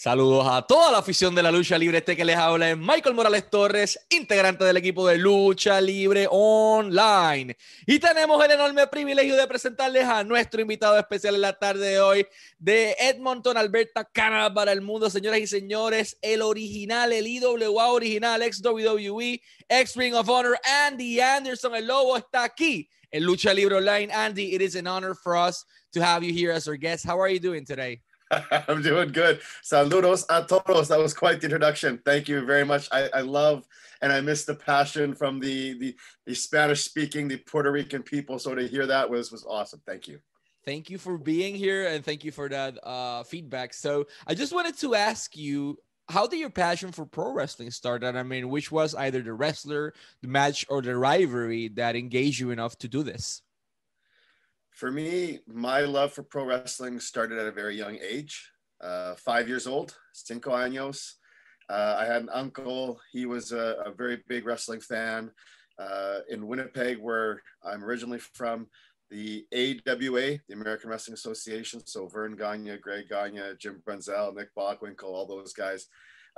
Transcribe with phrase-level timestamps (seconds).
[0.00, 1.98] Saludos a toda la afición de la lucha libre.
[1.98, 7.56] Este que les habla es Michael Morales Torres, integrante del equipo de Lucha Libre Online.
[7.84, 11.98] Y tenemos el enorme privilegio de presentarles a nuestro invitado especial en la tarde de
[11.98, 12.24] hoy
[12.60, 15.10] de Edmonton, Alberta, Canadá para el mundo.
[15.10, 21.18] Señoras y señores, el original, el IWA original, ex WWE, ex Ring of Honor, Andy
[21.18, 24.12] Anderson, el lobo, está aquí en Lucha Libre Online.
[24.12, 27.04] Andy, it is an honor for us to have you here as our guest.
[27.04, 28.00] How are you doing today?
[28.68, 29.40] I'm doing good.
[29.62, 30.88] Saludos a todos.
[30.88, 31.98] That was quite the introduction.
[32.04, 32.88] Thank you very much.
[32.92, 33.66] I, I love
[34.02, 38.38] and I miss the passion from the, the the Spanish speaking, the Puerto Rican people.
[38.38, 39.80] So to hear that was was awesome.
[39.86, 40.20] Thank you.
[40.64, 43.72] Thank you for being here and thank you for that uh, feedback.
[43.72, 48.02] So I just wanted to ask you how did your passion for pro wrestling start?
[48.02, 52.40] And I mean, which was either the wrestler, the match, or the rivalry that engaged
[52.40, 53.42] you enough to do this?
[54.78, 58.48] For me, my love for pro wrestling started at a very young age.
[58.80, 61.14] Uh, five years old, cinco años.
[61.68, 63.00] Uh, I had an uncle.
[63.10, 65.32] He was a, a very big wrestling fan.
[65.80, 68.68] Uh, in Winnipeg, where I'm originally from,
[69.10, 71.84] the AWA, the American Wrestling Association.
[71.84, 75.88] So Vern Gagne, Greg Gagne, Jim Brunzell, Nick Bockwinkel, all those guys.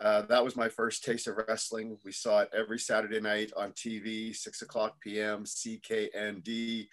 [0.00, 1.98] Uh, that was my first taste of wrestling.
[2.06, 5.44] We saw it every Saturday night on TV, six o'clock p.m.
[5.44, 6.88] CKND.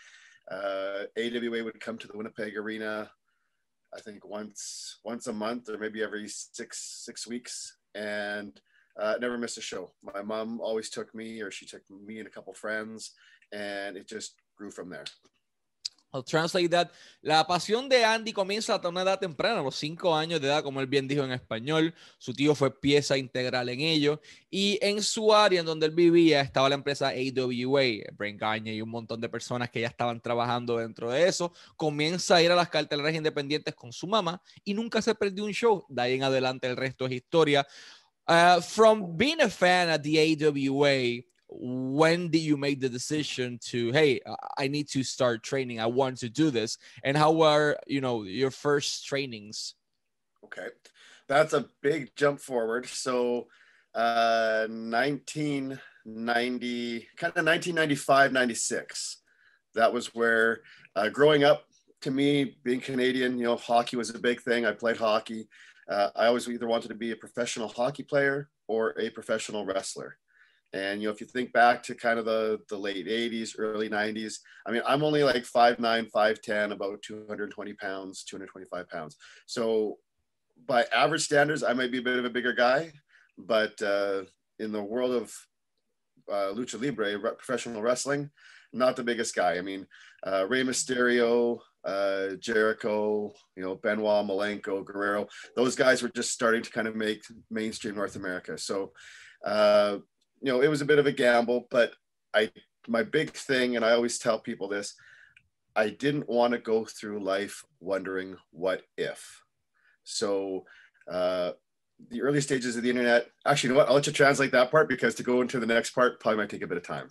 [0.49, 3.09] Uh, AWA would come to the Winnipeg Arena,
[3.95, 8.59] I think once once a month or maybe every six six weeks, and
[8.99, 9.91] uh, never missed a show.
[10.03, 13.13] My mom always took me, or she took me and a couple friends,
[13.51, 15.05] and it just grew from there.
[16.13, 16.89] I'll translate that.
[17.21, 20.63] La pasión de Andy comienza a una edad temprana, a los cinco años de edad,
[20.63, 21.93] como él bien dijo en español.
[22.17, 24.21] Su tío fue pieza integral en ello.
[24.49, 28.81] Y en su área en donde él vivía estaba la empresa AWA, Brain Gagne y
[28.81, 31.53] un montón de personas que ya estaban trabajando dentro de eso.
[31.75, 35.51] Comienza a ir a las carteleras independientes con su mamá y nunca se perdió un
[35.51, 35.85] show.
[35.89, 37.67] De ahí en adelante el resto es historia.
[38.29, 43.93] Uh, from being a fan at the AWA, when did you make the decision to
[43.93, 44.19] hey
[44.57, 45.79] i need to start training.
[45.79, 46.77] I want to do this.
[47.03, 49.75] And how were you know your first trainings?
[50.43, 50.67] Okay.
[51.27, 52.87] That's a big jump forward.
[52.87, 53.47] So
[53.95, 59.17] uh 1990 kind of 1995 96
[59.75, 60.61] that was where
[60.95, 61.65] uh, growing up
[62.01, 64.65] to me being canadian you know hockey was a big thing.
[64.65, 65.47] I played hockey.
[65.89, 70.17] Uh, i always either wanted to be a professional hockey player or a professional wrestler
[70.73, 73.89] and you know, if you think back to kind of the the late '80s, early
[73.89, 79.17] '90s, I mean, I'm only like 5'9", 5'10", about 220 pounds, 225 pounds.
[79.45, 79.97] So
[80.65, 82.91] by average standards, I might be a bit of a bigger guy,
[83.37, 84.23] but uh,
[84.59, 85.33] in the world of
[86.29, 88.29] uh, lucha libre, professional wrestling,
[88.73, 89.57] not the biggest guy.
[89.57, 89.87] I mean,
[90.25, 96.61] uh, Rey Mysterio, uh, Jericho, you know, Benoit, Malenko, Guerrero, those guys were just starting
[96.61, 98.57] to kind of make mainstream North America.
[98.57, 98.91] So,
[99.45, 99.99] uh,
[100.41, 101.93] you know, it was a bit of a gamble, but
[102.33, 102.51] I,
[102.87, 104.95] my big thing, and I always tell people this,
[105.75, 109.43] I didn't want to go through life wondering what if.
[110.03, 110.65] So,
[111.11, 111.51] uh,
[112.09, 113.89] the early stages of the internet, actually, you know what?
[113.89, 116.49] I'll let you translate that part because to go into the next part probably might
[116.49, 117.09] take a bit of time.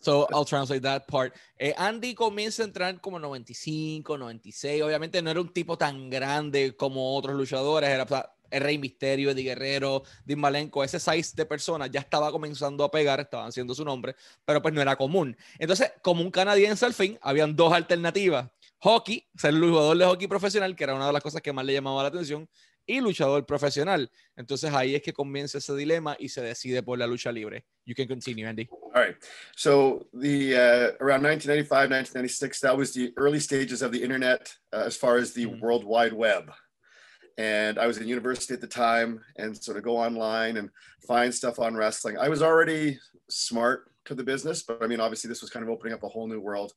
[0.00, 1.32] So I'll translate that part.
[1.60, 4.82] Eh, Andy comienza a entrar como 95, 96.
[4.82, 7.88] Obviamente no era un tipo tan grande como otros luchadores.
[7.88, 8.04] Era,
[8.52, 12.90] el Rey Misterio, Eddie Guerrero, Dean Malenko, ese size de personas ya estaba comenzando a
[12.90, 14.14] pegar, estaban haciendo su nombre,
[14.44, 15.36] pero pues no era común.
[15.58, 18.48] Entonces, como un canadiense al fin, habían dos alternativas.
[18.78, 21.72] Hockey, ser jugador de hockey profesional, que era una de las cosas que más le
[21.72, 22.48] llamaba la atención,
[22.86, 24.10] y luchador profesional.
[24.36, 27.64] Entonces ahí es que comienza ese dilema y se decide por la lucha libre.
[27.84, 28.68] You can continue, Andy.
[28.94, 29.16] All right.
[29.56, 34.84] So the uh, around 1995, 1996, that was the early stages of the internet uh,
[34.86, 35.60] as far as the mm -hmm.
[35.60, 36.52] World Wide Web.
[37.38, 40.70] And I was in university at the time and sort of go online and
[41.06, 42.18] find stuff on wrestling.
[42.18, 42.98] I was already
[43.30, 46.08] smart to the business, but I mean, obviously, this was kind of opening up a
[46.08, 46.72] whole new world.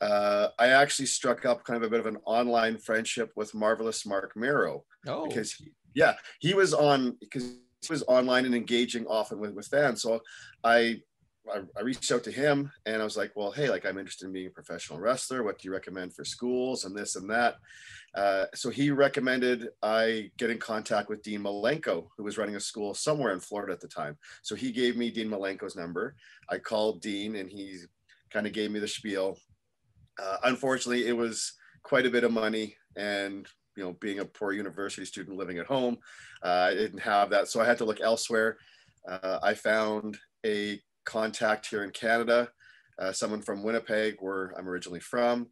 [0.00, 4.04] Uh, I actually struck up kind of a bit of an online friendship with marvelous
[4.04, 5.26] Marc Mero oh.
[5.26, 9.66] because, he, yeah, he was on because he was online and engaging often with, with
[9.68, 10.02] fans.
[10.02, 10.20] So
[10.64, 11.00] I
[11.52, 14.26] I, I, reached out to him and I was like, well, hey, like I'm interested
[14.26, 15.42] in being a professional wrestler.
[15.42, 17.56] What do you recommend for schools and this and that?
[18.14, 22.60] Uh, so he recommended I get in contact with Dean Malenko, who was running a
[22.60, 24.16] school somewhere in Florida at the time.
[24.42, 26.14] So he gave me Dean Malenko's number.
[26.48, 27.78] I called Dean and he
[28.32, 29.38] kind of gave me the spiel.
[30.22, 31.52] Uh, unfortunately, it was
[31.82, 33.46] quite a bit of money and
[33.76, 35.98] you know being a poor university student living at home
[36.44, 38.56] uh, i didn't have that so i had to look elsewhere
[39.08, 42.48] uh, i found a contact here in Canada,
[42.98, 45.48] uh, someone from Winnipeg, where I'm originally from.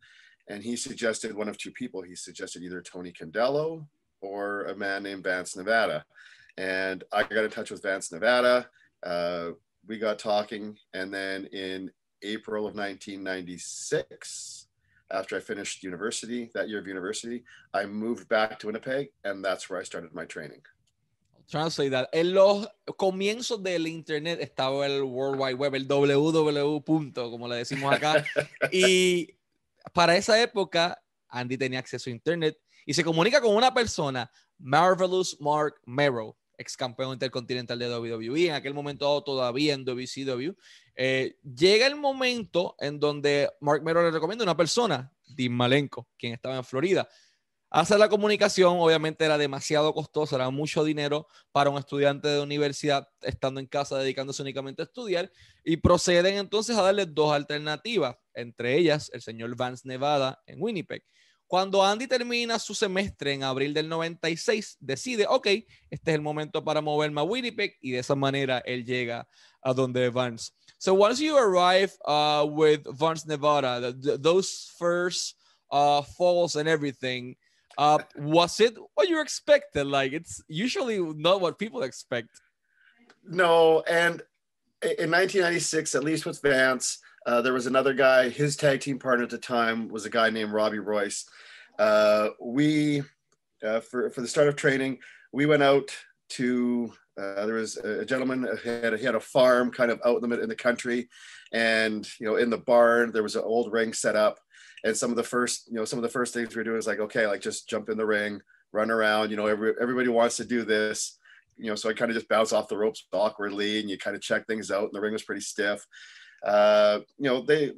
[0.49, 2.03] And he suggested one of two people.
[2.03, 3.87] He suggested either Tony Condello
[4.21, 6.05] or a man named Vance Nevada.
[6.57, 8.69] And I got in touch with Vance Nevada.
[9.03, 9.51] Uh,
[9.87, 10.77] we got talking.
[10.95, 11.91] And then in
[12.23, 14.69] April of 1996,
[15.11, 17.45] after I finished university, that year of university,
[17.75, 20.63] I moved back to Winnipeg, and that's where I started my training.
[21.47, 22.09] Translate that.
[22.13, 27.13] En los comienzos del Internet estaba el World Wide Web, el www.
[27.15, 28.25] como le decimos acá.
[28.73, 29.35] y
[29.93, 35.37] para esa época, Andy tenía acceso a Internet y se comunica con una persona, Marvelous
[35.41, 40.53] Mark Merrow, ex campeón intercontinental de WWE, en aquel momento todavía en WCW.
[40.95, 46.09] Eh, llega el momento en donde Mark Merrow le recomienda a una persona, Dean Malenko,
[46.19, 47.09] quien estaba en Florida.
[47.75, 53.09] Hacer la comunicación obviamente era demasiado costoso, era mucho dinero para un estudiante de universidad
[53.23, 55.33] estando en casa dedicándose únicamente a estudiar
[55.65, 61.03] y proceden entonces a darle dos alternativas, entre ellas el señor Vance Nevada en Winnipeg.
[61.47, 66.63] Cuando Andy termina su semestre en abril del 96, decide, ok, este es el momento
[66.63, 69.27] para moverme a Winnipeg y de esa manera él llega
[69.63, 70.53] a donde Vance.
[70.77, 75.39] So once you arrive uh, with Vance Nevada, those first
[75.71, 77.35] uh, falls and everything,
[77.79, 79.87] uh, was it what you expected?
[79.87, 82.29] Like it's usually not what people expect.
[83.25, 84.23] No, and
[84.83, 89.25] in 1996, at least with Vance, uh, there was another guy, his tag team partner
[89.25, 91.25] at the time was a guy named Robbie Royce.
[91.79, 93.03] Uh, we,
[93.65, 94.99] uh, for, for the start of training,
[95.33, 95.97] we went out
[96.31, 100.23] to, uh, there was a gentleman who had, he had a farm kind of out
[100.23, 101.09] in the, in the country.
[101.53, 104.41] And, you know, in the barn, there was an old ring set up.
[104.85, 106.79] And some of the first, you know, some of the first things we were doing
[106.79, 108.41] is like, okay, like just jump in the ring,
[108.73, 111.19] run around, you know, every, everybody wants to do this
[111.59, 114.17] you know, so I kind of just bounce off the ropes awkwardly and you kind
[114.17, 114.85] of check things out.
[114.85, 115.87] And the ring was pretty stiff
[116.43, 117.73] uh, you know, they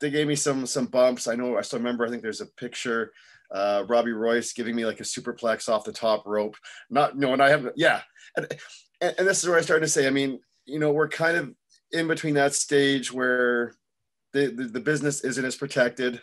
[0.00, 1.28] they gave me some some bumps.
[1.28, 2.06] I know I still remember.
[2.06, 3.12] I think there's a picture.
[3.50, 6.56] Uh, Robbie Royce giving me like a superplex off the top rope.
[6.88, 8.02] Not no, and I have yeah,
[8.36, 8.46] and,
[9.00, 10.06] and this is where I started to say.
[10.06, 11.54] I mean, you know, we're kind of
[11.92, 13.74] in between that stage where
[14.32, 16.20] the the, the business isn't as protected.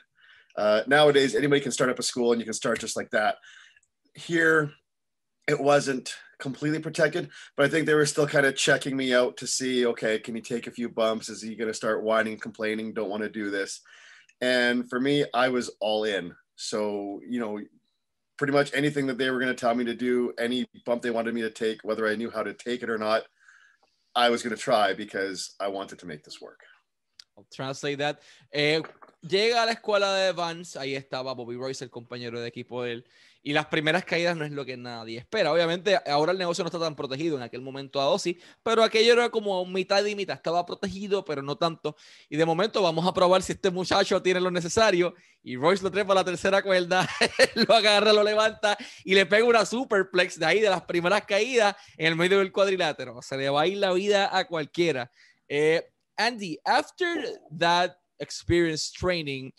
[0.58, 3.38] Uh, nowadays, anybody can start up a school and you can start just like that.
[4.16, 4.72] Here,
[5.48, 9.38] it wasn't completely protected, but I think they were still kind of checking me out
[9.38, 11.30] to see, okay, can he take a few bumps?
[11.30, 13.82] Is he going to start whining, complaining, don't want to do this?
[14.42, 16.34] And for me, I was all in.
[16.56, 17.60] So, you know,
[18.38, 21.10] pretty much anything that they were going to tell me to do, any bump they
[21.12, 23.24] wanted me to take, whether I knew how to take it or not,
[24.16, 26.62] I was going to try because I wanted to make this work.
[27.38, 28.22] I'll translate that.
[28.54, 28.82] Eh,
[29.22, 32.94] llega a la escuela de Vance, ahí estaba Bobby Royce, el compañero de equipo de
[32.94, 33.06] él.
[33.44, 35.54] Y las primeras caídas no es lo que nadie espera.
[35.54, 37.38] Obviamente, ahora el negocio no está tan protegido.
[37.38, 40.36] En aquel momento a sí, pero aquello era como mitad y mitad.
[40.36, 41.96] Estaba protegido, pero no tanto.
[42.28, 45.16] Y de momento vamos a probar si este muchacho tiene lo necesario.
[45.42, 47.08] Y Royce lo trepa a la tercera cuerda,
[47.56, 51.74] lo agarra, lo levanta y le pega una superplex de ahí, de las primeras caídas,
[51.96, 53.22] en el medio del cuadrilátero.
[53.22, 55.10] Se le va a ir la vida a cualquiera.
[55.48, 55.88] Eh,
[56.18, 59.54] Andy, after that experience training,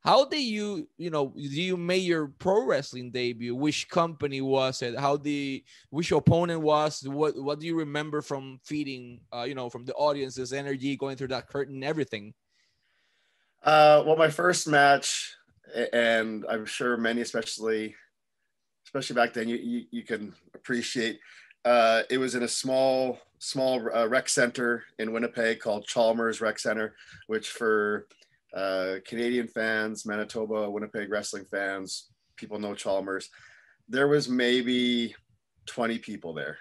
[0.00, 3.54] how did you you know do you make your pro wrestling debut?
[3.54, 4.98] Which company was it?
[4.98, 7.02] How the which opponent was?
[7.02, 11.16] What what do you remember from feeding uh, you know from the audience's energy going
[11.16, 12.34] through that curtain everything?
[13.62, 15.34] Uh, well my first match
[15.92, 17.94] and i'm sure many especially
[18.86, 21.18] especially back then you you, you can appreciate
[21.64, 26.58] uh, it was in a small small uh, rec center in winnipeg called chalmers rec
[26.58, 26.94] center
[27.26, 28.06] which for
[28.56, 33.28] uh, Canadian fans, Manitoba, Winnipeg wrestling fans, people know Chalmers.
[33.88, 35.14] There was maybe
[35.66, 36.56] 20 people there.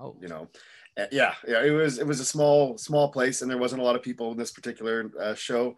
[0.00, 0.48] Oh, you know,
[1.10, 1.62] yeah, yeah.
[1.62, 4.32] It was it was a small small place, and there wasn't a lot of people
[4.32, 5.74] in this particular uh, show.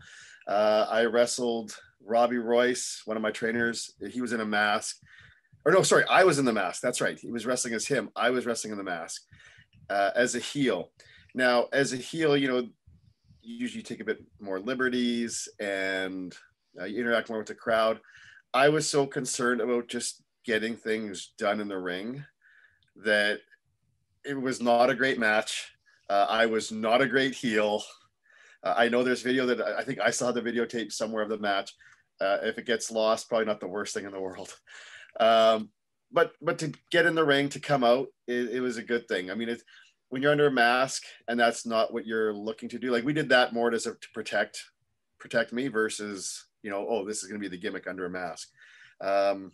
[0.46, 3.94] Uh, I wrestled Robbie Royce, one of my trainers.
[4.10, 4.99] He was in a mask,
[5.64, 6.80] or no, sorry, I was in the mask.
[6.80, 7.18] That's right.
[7.18, 8.10] He was wrestling as him.
[8.14, 9.22] I was wrestling in the mask
[9.90, 10.90] uh, as a heel.
[11.35, 12.68] Now, as a heel, you know,
[13.42, 16.35] usually take a bit more liberties and
[16.80, 18.00] uh, you interact more with the crowd.
[18.54, 22.25] I was so concerned about just getting things done in the ring
[22.97, 23.40] that
[24.25, 25.73] it was not a great match.
[26.09, 27.82] Uh, I was not a great heel.
[28.62, 31.38] Uh, I know there's video that I think I saw the videotape somewhere of the
[31.38, 31.73] match.
[32.20, 34.54] Uh, if it gets lost, probably not the worst thing in the world.
[35.18, 35.70] Um,
[36.12, 39.06] but but to get in the ring to come out, it, it was a good
[39.08, 39.30] thing.
[39.30, 39.64] I mean, it's
[40.10, 43.12] when you're under a mask and that's not what you're looking to do like we
[43.12, 44.62] did that more to, to protect
[45.18, 48.10] protect me versus you know oh this is going to be the gimmick under a
[48.10, 48.48] mask
[49.00, 49.52] um,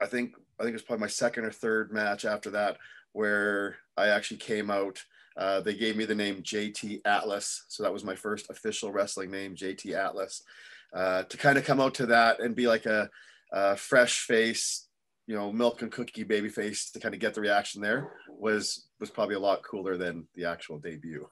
[0.00, 2.76] i think i think it was probably my second or third match after that
[3.12, 5.02] where i actually came out
[5.36, 9.30] uh, they gave me the name jt atlas so that was my first official wrestling
[9.30, 10.42] name jt atlas
[10.94, 13.10] uh, to kind of come out to that and be like a,
[13.52, 14.86] a fresh face
[15.26, 19.10] you know, milk and cookie babyface to kind of get the reaction there was was
[19.10, 21.26] probably a lot cooler than the actual debut.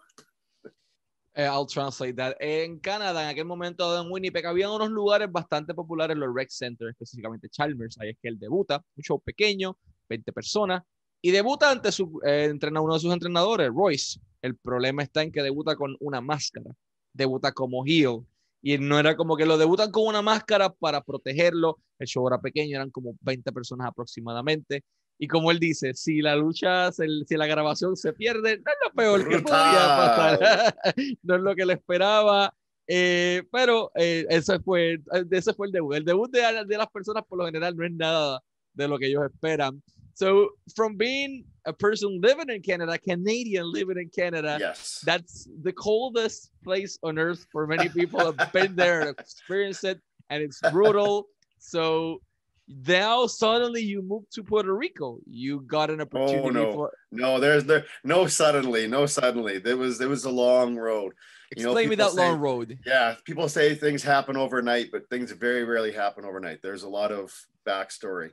[1.36, 2.36] Uh, I'll translate that.
[2.40, 6.90] En Canadá, en aquel momento en Winnipeg, había unos lugares bastante populares, los rec centers,
[6.90, 7.98] específicamente Chalmers.
[7.98, 9.78] Ahí es que él debuta, un show pequeño,
[10.10, 10.82] 20 personas,
[11.22, 14.20] y debuta ante su, eh, entrenadores, Royce.
[14.42, 16.74] El problema está en que debuta con una máscara,
[17.14, 18.26] debuta como heel,
[18.62, 21.78] y no era como que lo debutan con una máscara para protegerlo.
[21.98, 24.84] El show era pequeño, eran como 20 personas aproximadamente.
[25.18, 28.92] Y como él dice, si la lucha, si la grabación se pierde, no es lo
[28.94, 30.76] peor que podía pasar.
[31.22, 32.54] no es lo que le esperaba.
[32.86, 35.00] Eh, pero eh, ese, fue,
[35.30, 35.94] ese fue el debut.
[35.94, 38.40] El debut de, de las personas por lo general no es nada
[38.72, 39.82] de lo que ellos esperan.
[40.14, 45.72] So from being a person living in Canada, Canadian living in Canada, yes, that's the
[45.72, 50.00] coldest place on earth for many people have been there and experienced it,
[50.30, 51.26] and it's brutal.
[51.58, 52.20] So
[52.68, 55.18] now suddenly you move to Puerto Rico.
[55.28, 56.38] You got an opportunity.
[56.38, 56.92] Oh no, for...
[57.10, 59.58] no, there's there no suddenly, no suddenly.
[59.58, 61.12] There was there was a long road.
[61.50, 62.78] Explain you know, me that say, long road.
[62.86, 66.60] Yeah, people say things happen overnight, but things very rarely happen overnight.
[66.62, 67.34] There's a lot of
[67.66, 68.30] backstory.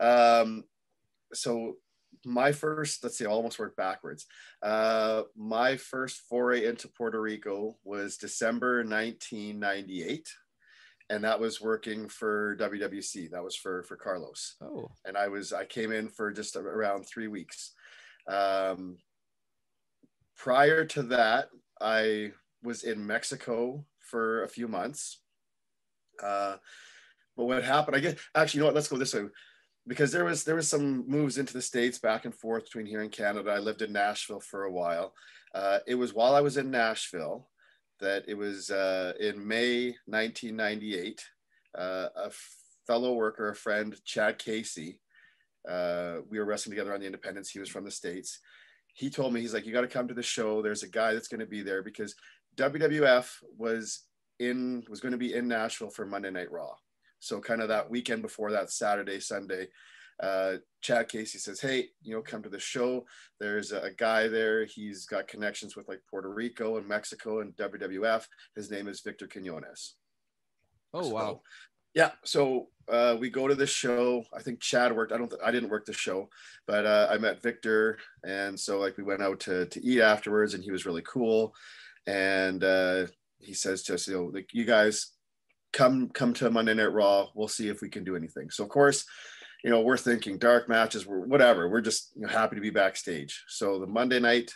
[0.00, 0.64] Um,
[1.32, 1.76] so
[2.24, 4.26] my first, let's see, I almost work backwards.
[4.62, 10.26] Uh, my first foray into Puerto Rico was December 1998
[11.08, 13.30] and that was working for WWC.
[13.30, 14.56] That was for for Carlos.
[14.60, 14.88] Oh.
[15.04, 17.72] And I was I came in for just around three weeks.
[18.28, 18.98] Um,
[20.36, 21.48] prior to that,
[21.80, 25.20] I was in Mexico for a few months.
[26.22, 26.56] Uh,
[27.36, 27.96] but what happened?
[27.96, 28.74] I guess actually, you know what?
[28.74, 29.26] Let's go this way,
[29.86, 33.02] because there was there was some moves into the states back and forth between here
[33.02, 33.50] and Canada.
[33.50, 35.14] I lived in Nashville for a while.
[35.54, 37.48] Uh, it was while I was in Nashville
[38.00, 41.24] that it was uh, in May 1998.
[41.76, 42.30] Uh, a
[42.86, 45.00] fellow worker, a friend, Chad Casey,
[45.68, 47.50] uh, we were wrestling together on the Independence.
[47.50, 48.40] He was from the States.
[48.94, 50.62] He told me, he's like, you got to come to the show.
[50.62, 52.14] There's a guy that's going to be there because
[52.56, 53.28] WWF
[53.58, 54.04] was
[54.38, 56.74] in, was going to be in Nashville for Monday Night Raw.
[57.20, 59.68] So kind of that weekend before that Saturday, Sunday,
[60.20, 63.06] uh, Chad Casey says, "Hey, you know, come to the show.
[63.38, 64.64] There's a, guy there.
[64.64, 68.26] He's got connections with like Puerto Rico and Mexico and WWF.
[68.54, 69.96] His name is Victor Quinones."
[70.94, 71.40] Oh so, wow!
[71.94, 74.24] Yeah, so uh, we go to the show.
[74.34, 75.12] I think Chad worked.
[75.12, 75.28] I don't.
[75.30, 76.30] Th- I didn't work the show,
[76.66, 80.54] but uh, I met Victor, and so like we went out to to eat afterwards,
[80.54, 81.54] and he was really cool.
[82.06, 83.06] And uh,
[83.38, 85.12] he says to us, "You know, like you guys."
[85.76, 87.26] Come, come to Monday Night Raw.
[87.34, 88.50] We'll see if we can do anything.
[88.50, 89.04] So, of course,
[89.62, 91.68] you know, we're thinking dark matches, we're whatever.
[91.68, 93.44] We're just you know, happy to be backstage.
[93.48, 94.50] So the Monday night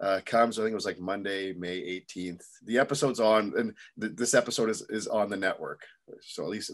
[0.00, 0.58] uh, comes.
[0.58, 2.42] I think it was like Monday, May 18th.
[2.64, 5.82] The episode's on, and th- this episode is is on the network.
[6.20, 6.72] So at least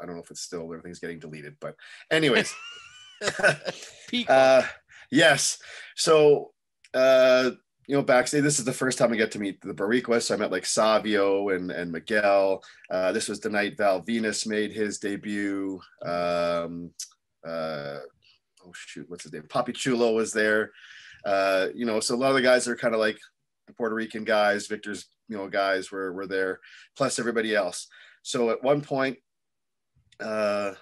[0.00, 1.74] I don't know if it's still everything's getting deleted, but
[2.10, 2.54] anyways.
[4.28, 4.62] uh,
[5.10, 5.58] yes.
[5.96, 6.52] So
[6.94, 7.52] uh,
[7.88, 10.32] you know, backstage, this is the first time I get to meet the Boricuas.
[10.32, 12.62] I met like Savio and, and Miguel.
[12.90, 15.80] Uh, this was the night Val Venis made his debut.
[16.04, 16.92] Um,
[17.44, 17.98] uh,
[18.64, 19.42] oh shoot, what's his name?
[19.48, 20.70] Papi Chulo was there.
[21.24, 23.18] Uh, you know, so a lot of the guys are kind of like
[23.66, 26.60] the Puerto Rican guys, Victor's, you know, guys were, were there,
[26.96, 27.88] plus everybody else.
[28.22, 29.18] So at one point,
[30.20, 30.74] uh,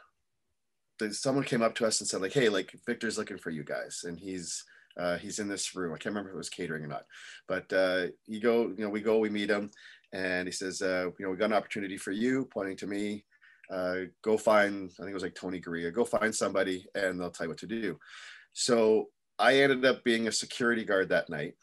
[1.12, 4.04] someone came up to us and said like, Hey, like Victor's looking for you guys.
[4.06, 4.64] And he's,
[4.98, 5.92] uh, he's in this room.
[5.92, 7.04] I can't remember if it was catering or not,
[7.48, 9.70] but uh, you go, you know, we go, we meet him
[10.12, 13.24] and he says, uh, you know, we got an opportunity for you pointing to me
[13.70, 17.30] uh, go find, I think it was like Tony Garea, go find somebody and they'll
[17.30, 17.98] tell you what to do.
[18.52, 21.54] So I ended up being a security guard that night.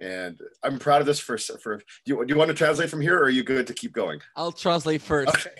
[0.00, 3.00] And I'm proud of this for, for do you, do you want to translate from
[3.00, 4.20] here or are you good to keep going?
[4.34, 5.28] I'll translate first.
[5.28, 5.50] Okay.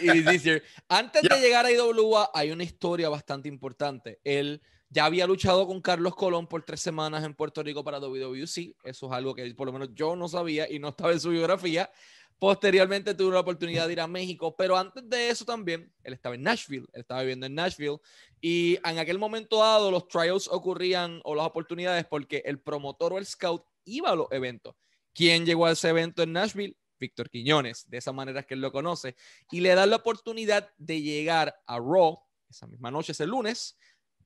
[0.00, 0.62] it is easier.
[0.88, 1.36] Antes yeah.
[1.36, 4.18] de llegar a IWA hay una historia bastante importante.
[4.24, 4.60] Él
[4.92, 8.76] ya había luchado con Carlos Colón por tres semanas en Puerto Rico para WWC.
[8.84, 11.30] Eso es algo que por lo menos yo no sabía y no estaba en su
[11.30, 11.90] biografía.
[12.38, 16.34] Posteriormente tuvo la oportunidad de ir a México, pero antes de eso también, él estaba
[16.34, 17.98] en Nashville, él estaba viviendo en Nashville
[18.40, 23.18] y en aquel momento dado los trials ocurrían o las oportunidades porque el promotor o
[23.18, 24.74] el scout iba a los eventos.
[25.14, 26.76] ¿Quién llegó a ese evento en Nashville?
[26.98, 29.16] Víctor Quiñones, de esa manera es que él lo conoce,
[29.50, 32.20] y le da la oportunidad de llegar a Raw
[32.52, 33.76] esa misma noche, ese lunes,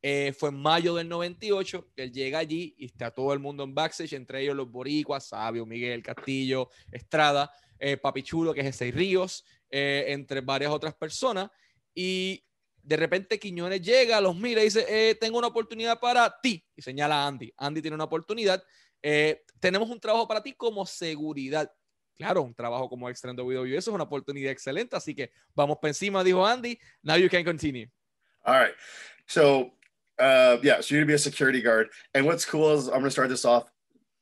[0.03, 3.75] eh, fue en mayo del 98, él llega allí y está todo el mundo en
[3.75, 9.45] backstage, entre ellos los boricuas, Sabio, Miguel, Castillo, Estrada, eh, Papichulo, que es ese Ríos,
[9.71, 11.51] eh, entre varias otras personas.
[11.95, 12.45] Y
[12.83, 16.65] de repente Quiñones llega, los mira y dice, eh, tengo una oportunidad para ti.
[16.75, 17.53] Y señala a Andy.
[17.57, 18.63] Andy tiene una oportunidad.
[19.61, 21.71] tenemos un trabajo para ti como seguridad.
[22.17, 24.97] Claro, un trabajo como extra en WWE, eso es una oportunidad excelente.
[24.97, 26.79] Así que vamos para encima, dijo Andy.
[27.03, 27.89] Now you can continue.
[28.43, 28.75] All right.
[29.27, 29.76] So,
[30.19, 31.89] uh, yeah, so you're gonna be a security guard.
[32.15, 33.65] And what's cool is I'm gonna start this off.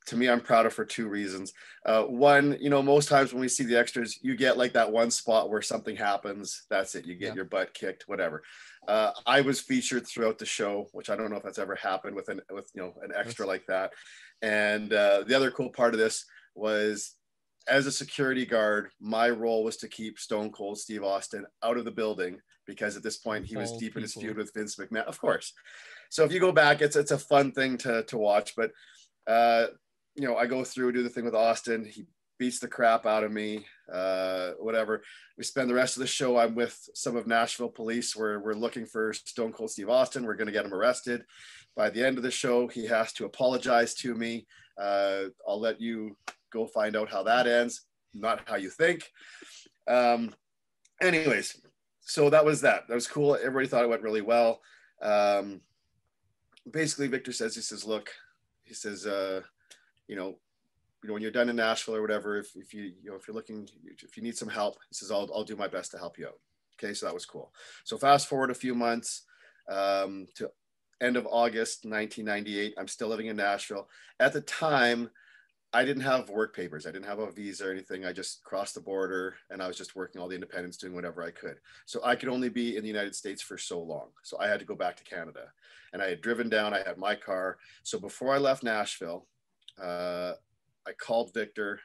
[0.09, 1.55] To me, I'm proud of for two reasons.
[1.87, 4.93] Uh, one, you know, most times when we see the extras, you get like that
[4.93, 6.67] one spot where something happens.
[6.69, 7.07] That's it.
[7.07, 7.35] You get yeah.
[7.37, 8.43] your butt kicked, whatever.
[8.87, 12.17] Uh, I was featured throughout the show, which I don't know if that's ever happened
[12.17, 13.93] with an with you know an extra like that.
[14.43, 17.17] And uh, the other cool part of this was
[17.67, 21.85] as a security guard, my role was to keep Stone Cold Steve Austin out of
[21.85, 23.99] the building because at this point he was deep people.
[23.99, 25.52] in his feud with Vince McMahon, of course.
[26.11, 28.54] So if you go back, it's it's a fun thing to to watch.
[28.56, 28.71] But
[29.26, 29.66] uh,
[30.14, 31.85] you know, I go through do the thing with Austin.
[31.85, 32.06] He
[32.38, 33.64] beats the crap out of me.
[33.92, 35.02] Uh, whatever.
[35.37, 36.37] We spend the rest of the show.
[36.38, 38.16] I'm with some of Nashville police.
[38.16, 40.25] We're we're looking for Stone Cold Steve Austin.
[40.25, 41.25] We're going to get him arrested.
[41.76, 44.47] By the end of the show, he has to apologize to me.
[44.80, 46.16] Uh, I'll let you
[46.52, 47.83] go find out how that ends.
[48.14, 49.11] Not how you think.
[49.88, 50.33] Um,
[51.02, 51.61] anyways,
[52.04, 52.87] so that was that.
[52.88, 53.34] That was cool.
[53.34, 54.61] Everybody thought it went really well.
[55.02, 55.61] Um,
[56.70, 58.11] basically, Victor says, he says, look,
[58.62, 59.42] he says, uh,
[60.06, 60.37] you know,
[61.02, 63.28] you know, when you're done in Nashville or whatever, if, if you, you know, if
[63.28, 65.99] you're looking, if you need some help, he says, I'll, I'll do my best to
[65.99, 66.38] help you out.
[66.78, 66.94] Okay.
[66.94, 67.52] So that was cool.
[67.84, 69.23] So fast forward a few months
[69.68, 70.50] um, to
[71.00, 72.75] end of August, 1998.
[72.78, 73.88] I'm still living in Nashville.
[74.18, 75.11] At the time,
[75.75, 76.87] I didn't have work papers.
[76.87, 78.04] I didn't have a visa or anything.
[78.04, 81.21] I just crossed the border and I was just working all the independence, doing whatever
[81.21, 81.57] I could.
[81.85, 84.11] So I could only be in the United States for so long.
[84.23, 85.52] So I had to go back to Canada.
[85.93, 87.59] And I had driven down, I had my car.
[87.83, 89.26] So before I left Nashville,
[89.83, 90.35] uh,
[90.87, 91.81] I called Victor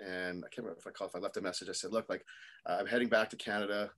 [0.00, 1.68] and I can't remember if I called, if I left a message.
[1.68, 2.24] I said, look, like
[2.64, 3.90] uh, I'm heading back to Canada.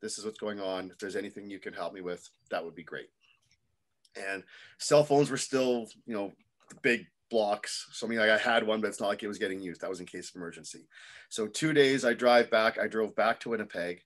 [0.00, 0.90] This is what's going on.
[0.90, 3.10] If there's anything you can help me with, that would be great.
[4.16, 4.42] And
[4.78, 6.32] cell phones were still, you know,
[6.80, 7.88] big blocks.
[7.92, 9.80] So I mean, like I had one, but it's not like it was getting used.
[9.80, 10.86] That was in case of emergency.
[11.28, 12.78] So two days I drive back.
[12.78, 14.00] I drove back to Winnipeg,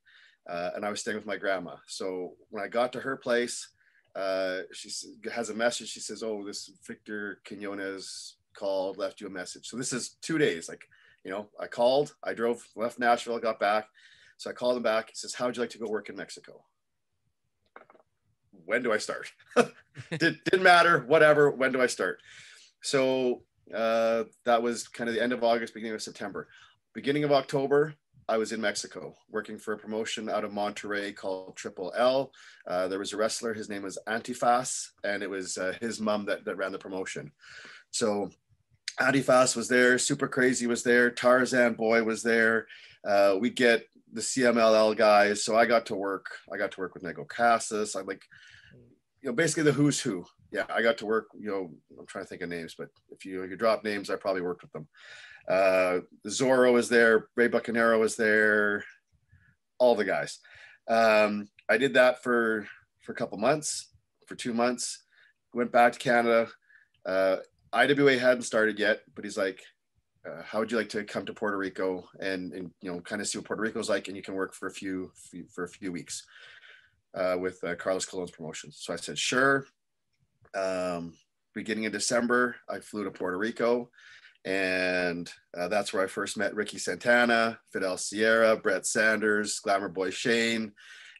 [0.49, 1.77] uh, and I was staying with my grandma.
[1.87, 3.69] So when I got to her place,
[4.17, 4.91] uh, she
[5.33, 5.89] has a message.
[5.89, 10.39] She says, "Oh, this Victor Quinones called, left you a message." So this is two
[10.39, 10.69] days.
[10.69, 10.83] Like,
[11.25, 13.87] you know, I called, I drove, left Nashville, got back.
[14.39, 15.11] So I called him back.
[15.11, 16.65] He says, "How would you like to go work in Mexico?"
[18.65, 19.33] When do I start?
[20.11, 21.01] Did, didn't matter.
[21.01, 21.51] Whatever.
[21.51, 22.21] When do I start?
[22.83, 23.43] So
[23.75, 26.49] uh, that was kind of the end of August, beginning of September.
[26.95, 27.95] Beginning of October,
[28.29, 32.33] I was in Mexico working for a promotion out of Monterrey called Triple L.
[32.67, 36.27] Uh, there was a wrestler, his name was Antifas, and it was uh, his mom
[36.27, 37.33] that, that ran the promotion.
[37.91, 38.31] So
[39.01, 42.67] Antifas was there, Super Crazy was there, Tarzan Boy was there.
[43.05, 45.45] Uh, we get the CMLL guys.
[45.45, 46.27] So I got to work.
[46.53, 47.95] I got to work with Negro Casas.
[47.95, 48.23] I'm like,
[49.23, 51.29] you know, basically the who's who yeah, I got to work.
[51.39, 54.17] You know, I'm trying to think of names, but if you you drop names, I
[54.17, 54.89] probably worked with them.
[55.49, 58.85] Uh, Zorro was there, Rey Bucanero was there,
[59.79, 60.39] all the guys.
[60.89, 62.67] Um, I did that for
[63.03, 63.89] for a couple months,
[64.27, 65.05] for two months.
[65.55, 66.49] Went back to Canada.
[67.07, 67.37] Uh,
[67.73, 69.63] IWA hadn't started yet, but he's like,
[70.29, 73.21] uh, "How would you like to come to Puerto Rico and and you know kind
[73.21, 75.65] of see what Puerto Rico's like, and you can work for a few, few for
[75.65, 76.27] a few weeks."
[77.13, 78.77] Uh, with uh, Carlos Colon's promotions.
[78.81, 79.67] So I said, sure.
[80.55, 81.15] Um,
[81.55, 83.91] beginning of December, I flew to Puerto Rico,
[84.45, 90.11] and uh, that's where I first met Ricky Santana, Fidel Sierra, Brett Sanders, Glamour Boy
[90.11, 90.73] Shane,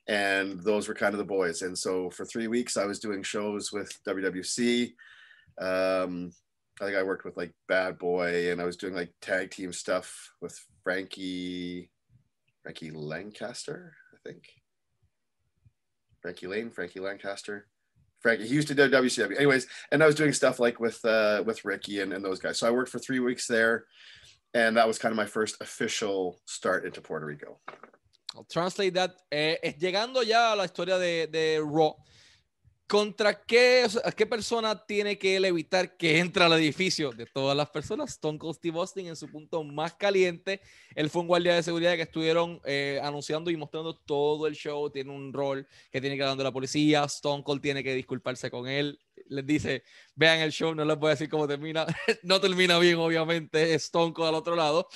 [0.09, 1.63] and those were kind of the boys.
[1.63, 4.93] And so for three weeks, I was doing shows with WWC.
[5.61, 6.33] Um,
[6.81, 9.73] I think I worked with like Bad Boy, and I was doing like tag team
[9.73, 11.91] stuff with Frankie,
[12.63, 14.45] Frankie Lancaster, I think.
[16.23, 17.67] Frankie Lane, Frankie Lancaster.
[18.21, 18.47] Frankie.
[18.47, 19.37] He used to do WCW.
[19.37, 22.59] Anyways, and I was doing stuff like with uh, with Ricky and, and those guys.
[22.59, 23.87] So I worked for three weeks there,
[24.55, 27.59] and that was kind of my first official start into Puerto Rico.
[28.37, 29.17] I'll translate that.
[29.33, 31.95] Eh, llegando ya a la historia de, de Raw.
[32.91, 33.87] ¿Contra qué,
[34.29, 37.13] persona tiene que evitar que entre al edificio?
[37.13, 40.61] De todas las personas, Stone Cold Steve Austin en su punto más caliente.
[40.97, 44.91] Él fue un guardia de seguridad que estuvieron eh, anunciando y mostrando todo el show.
[44.91, 47.05] Tiene un rol que tiene que dar la policía.
[47.05, 48.99] Stone Cold tiene que disculparse con él.
[49.27, 49.85] Les dice,
[50.17, 51.87] vean el show, no les voy a decir cómo termina.
[52.25, 54.89] no termina bien, obviamente, Stone Cold al otro lado.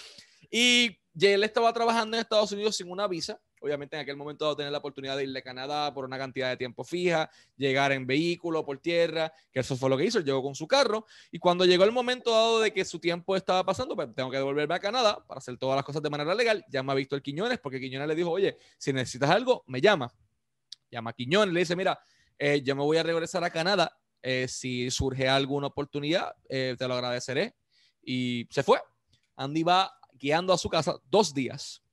[0.51, 4.57] Y él estaba trabajando en Estados Unidos sin una visa obviamente en aquel momento de
[4.57, 8.07] tener la oportunidad de ir a Canadá por una cantidad de tiempo fija, llegar en
[8.07, 11.65] vehículo, por tierra, que eso fue lo que hizo, llegó con su carro y cuando
[11.65, 14.79] llegó el momento dado de que su tiempo estaba pasando, pues tengo que devolverme a
[14.79, 18.07] Canadá para hacer todas las cosas de manera legal, llama a Víctor Quiñones porque Quiñones
[18.07, 20.13] le dijo, oye, si necesitas algo, me llama.
[20.91, 21.99] Llama a Quiñones, le dice, mira,
[22.39, 26.87] eh, yo me voy a regresar a Canadá, eh, si surge alguna oportunidad, eh, te
[26.87, 27.55] lo agradeceré.
[28.03, 28.79] Y se fue.
[29.37, 31.84] Andy va guiando a su casa dos días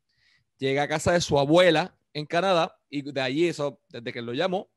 [0.62, 4.34] llega a casa de su abuela en Canadá y de allí, eso, desde que lo
[4.34, 4.69] llamó,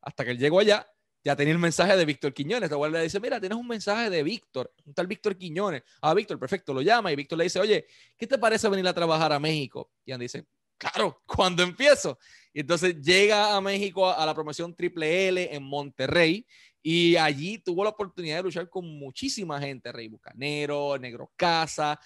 [0.00, 0.86] Hasta que él llegó allá,
[1.24, 2.70] ya tenía el mensaje de Víctor Quiñones.
[2.70, 5.82] La le dice, mira, tienes un mensaje de Víctor, un tal Víctor Quiñones.
[6.00, 8.92] Ah, Víctor, perfecto, lo llama y Víctor le dice, oye, ¿qué te parece venir a
[8.92, 9.90] trabajar a México?
[10.04, 10.46] Y Andy dice,
[10.78, 12.18] claro, cuando empiezo.
[12.52, 16.46] Y entonces llega a México a, la promoción Triple L en Monterrey
[16.86, 21.98] y allí tuvo la oportunidad de luchar con muchísima gente, Rey Bucanero, Negro Casa,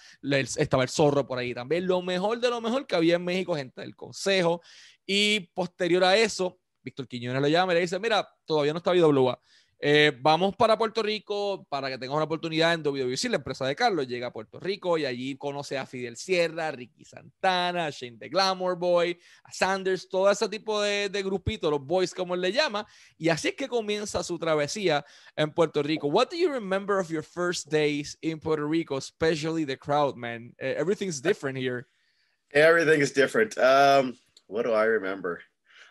[0.55, 3.53] estaba el Zorro por ahí también, lo mejor de lo mejor que había en México,
[3.57, 4.61] gente del Consejo.
[5.05, 8.95] Y posterior a eso, Víctor Quiñones lo llama y le dice, mira, todavía no está
[8.95, 9.41] IWA.
[9.81, 13.15] Eh, vamos para Puerto Rico para que tengas una oportunidad en WWE.
[13.29, 17.05] La empresa de Carlos llega a Puerto Rico y allí conoce a Fidel Sierra, Ricky
[17.05, 21.85] Santana, a Shane the Glamour Boy, a Sanders, todo ese tipo de, de grupitos, los
[21.85, 22.85] boys como él le llama.
[23.17, 25.05] Y así es que comienza su travesía
[25.37, 26.07] en Puerto Rico.
[26.07, 30.53] What do you remember of your first days in Puerto Rico, especially the crowd, man?
[30.61, 31.87] Uh, everything's different here.
[32.53, 33.57] Everything is different.
[33.57, 35.41] Um, what do I remember?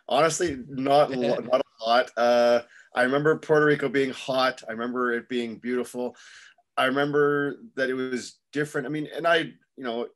[0.08, 2.10] Honestly, not not a lot.
[2.16, 2.60] Uh,
[2.94, 4.62] I remember Puerto Rico being hot.
[4.68, 6.16] I remember it being beautiful.
[6.76, 8.86] I remember that it was different.
[8.86, 9.38] I mean, and I,
[9.76, 10.06] you know,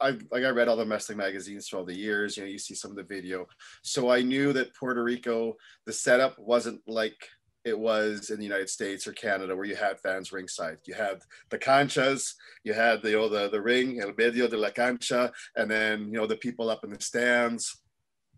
[0.00, 2.36] I like I read all the wrestling magazines through all the years.
[2.36, 3.46] You know, you see some of the video,
[3.82, 7.16] so I knew that Puerto Rico, the setup wasn't like
[7.64, 10.78] it was in the United States or Canada, where you had fans ringside.
[10.86, 14.56] You had the canchas, you had the you know, the the ring, el medio de
[14.56, 17.82] la cancha, and then you know the people up in the stands.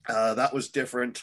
[0.09, 1.23] Uh, that was different.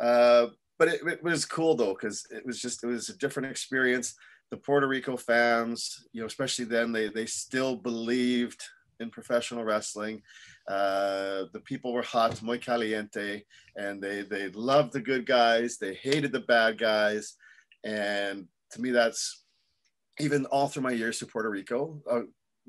[0.00, 0.46] Uh,
[0.78, 4.14] but it, it, was cool though because it was just it was a different experience.
[4.50, 8.62] The Puerto Rico fans, you know, especially then, they they still believed
[9.00, 10.22] in professional wrestling.
[10.68, 13.42] Uh, the people were hot, muy caliente,
[13.76, 15.78] and they they loved the good guys.
[15.78, 17.34] They hated the bad guys,
[17.84, 19.44] and to me, that's
[20.20, 22.02] even all through my years to Puerto Rico.
[22.10, 22.22] Uh,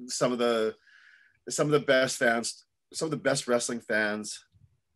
[0.08, 0.76] some of the
[1.50, 4.44] some of the best fans, some of the best wrestling fans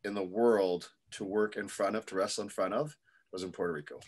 [0.04, 2.98] in the world to work in front of, to wrestle in front of,
[3.32, 4.00] was in Puerto Rico.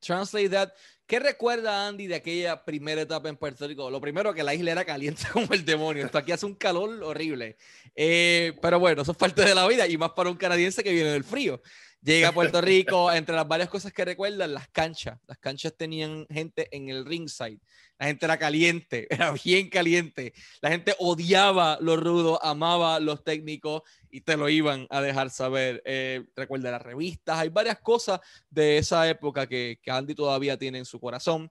[0.00, 0.72] Translate that.
[1.06, 3.90] ¿Qué recuerda Andy de aquella primera etapa en Puerto Rico?
[3.90, 6.04] Lo primero que la isla era caliente como el demonio.
[6.04, 7.56] Esto aquí hace un calor horrible.
[7.94, 10.92] Eh, pero bueno, eso es parte de la vida y más para un canadiense que
[10.92, 11.62] viene del frío.
[12.00, 15.18] Llega a Puerto Rico, entre las varias cosas que recuerdan, las canchas.
[15.26, 17.60] Las canchas tenían gente en el ringside.
[17.98, 20.32] La gente era caliente, era bien caliente.
[20.60, 25.82] La gente odiaba los rudos, amaba los técnicos y te lo iban a dejar saber.
[25.84, 30.78] Eh, recuerda las revistas, hay varias cosas de esa época que, que Andy todavía tiene
[30.78, 31.50] en su corazón.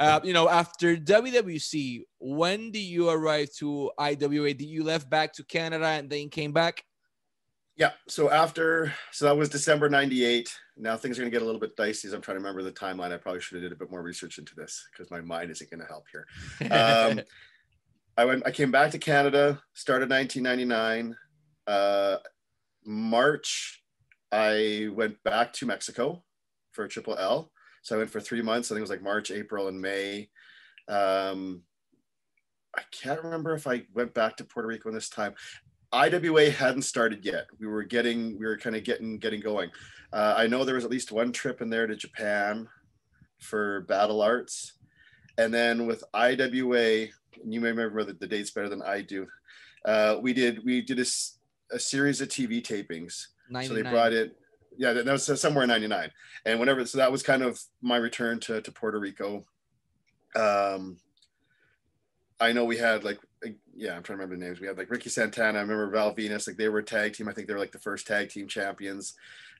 [0.00, 4.54] Uh, you know, after WWC, when did you arrive to IWA?
[4.54, 6.84] Did you left back to Canada and then came back?
[7.78, 7.92] Yeah.
[8.08, 10.52] So after, so that was December 98.
[10.76, 12.64] Now things are going to get a little bit dicey as I'm trying to remember
[12.64, 13.12] the timeline.
[13.12, 15.70] I probably should have did a bit more research into this because my mind isn't
[15.70, 16.26] going to help here.
[16.72, 17.20] Um,
[18.16, 21.16] I went, I came back to Canada, started 1999.
[21.68, 22.16] Uh,
[22.84, 23.84] March,
[24.32, 26.24] I went back to Mexico
[26.72, 27.52] for Triple L.
[27.82, 28.70] So I went for three months.
[28.70, 30.30] I think it was like March, April, and May.
[30.88, 31.62] Um,
[32.76, 35.34] I can't remember if I went back to Puerto Rico in this time.
[35.92, 37.46] IWA hadn't started yet.
[37.58, 39.70] We were getting, we were kind of getting, getting going.
[40.12, 42.68] Uh, I know there was at least one trip in there to Japan
[43.38, 44.74] for Battle Arts,
[45.38, 47.08] and then with IWA,
[47.42, 49.26] and you may remember the, the dates better than I do.
[49.84, 51.06] Uh, we did, we did a,
[51.72, 53.26] a series of TV tapings.
[53.50, 53.68] 99.
[53.68, 54.36] So they brought it,
[54.76, 56.10] yeah, that was somewhere in '99,
[56.46, 59.44] and whenever, so that was kind of my return to to Puerto Rico.
[60.36, 60.98] Um,
[62.38, 63.18] I know we had like
[63.74, 64.60] yeah, I'm trying to remember the names.
[64.60, 65.58] We had like Ricky Santana.
[65.58, 66.46] I remember Val Venis.
[66.46, 67.28] Like they were a tag team.
[67.28, 69.14] I think they were like the first tag team champions.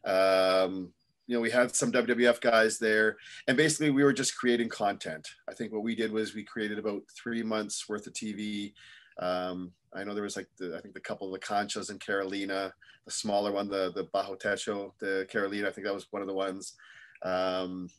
[0.05, 0.93] Um,
[1.27, 5.29] you know, we had some WWF guys there, and basically we were just creating content.
[5.49, 8.73] I think what we did was we created about three months worth of TV.
[9.19, 11.99] Um, I know there was like the, I think the couple of the Conchas in
[11.99, 12.73] Carolina,
[13.05, 15.69] the smaller one, the the Bajo Techo, the Carolina.
[15.69, 16.75] I think that was one of the ones.
[17.23, 17.91] Um,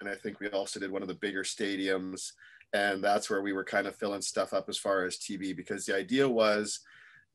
[0.00, 2.32] and I think we also did one of the bigger stadiums
[2.72, 5.86] and that's where we were kind of filling stuff up as far as TV because
[5.86, 6.80] the idea was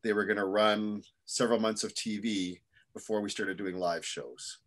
[0.03, 2.59] they were going to run several months of TV
[2.93, 4.59] before we started doing live shows.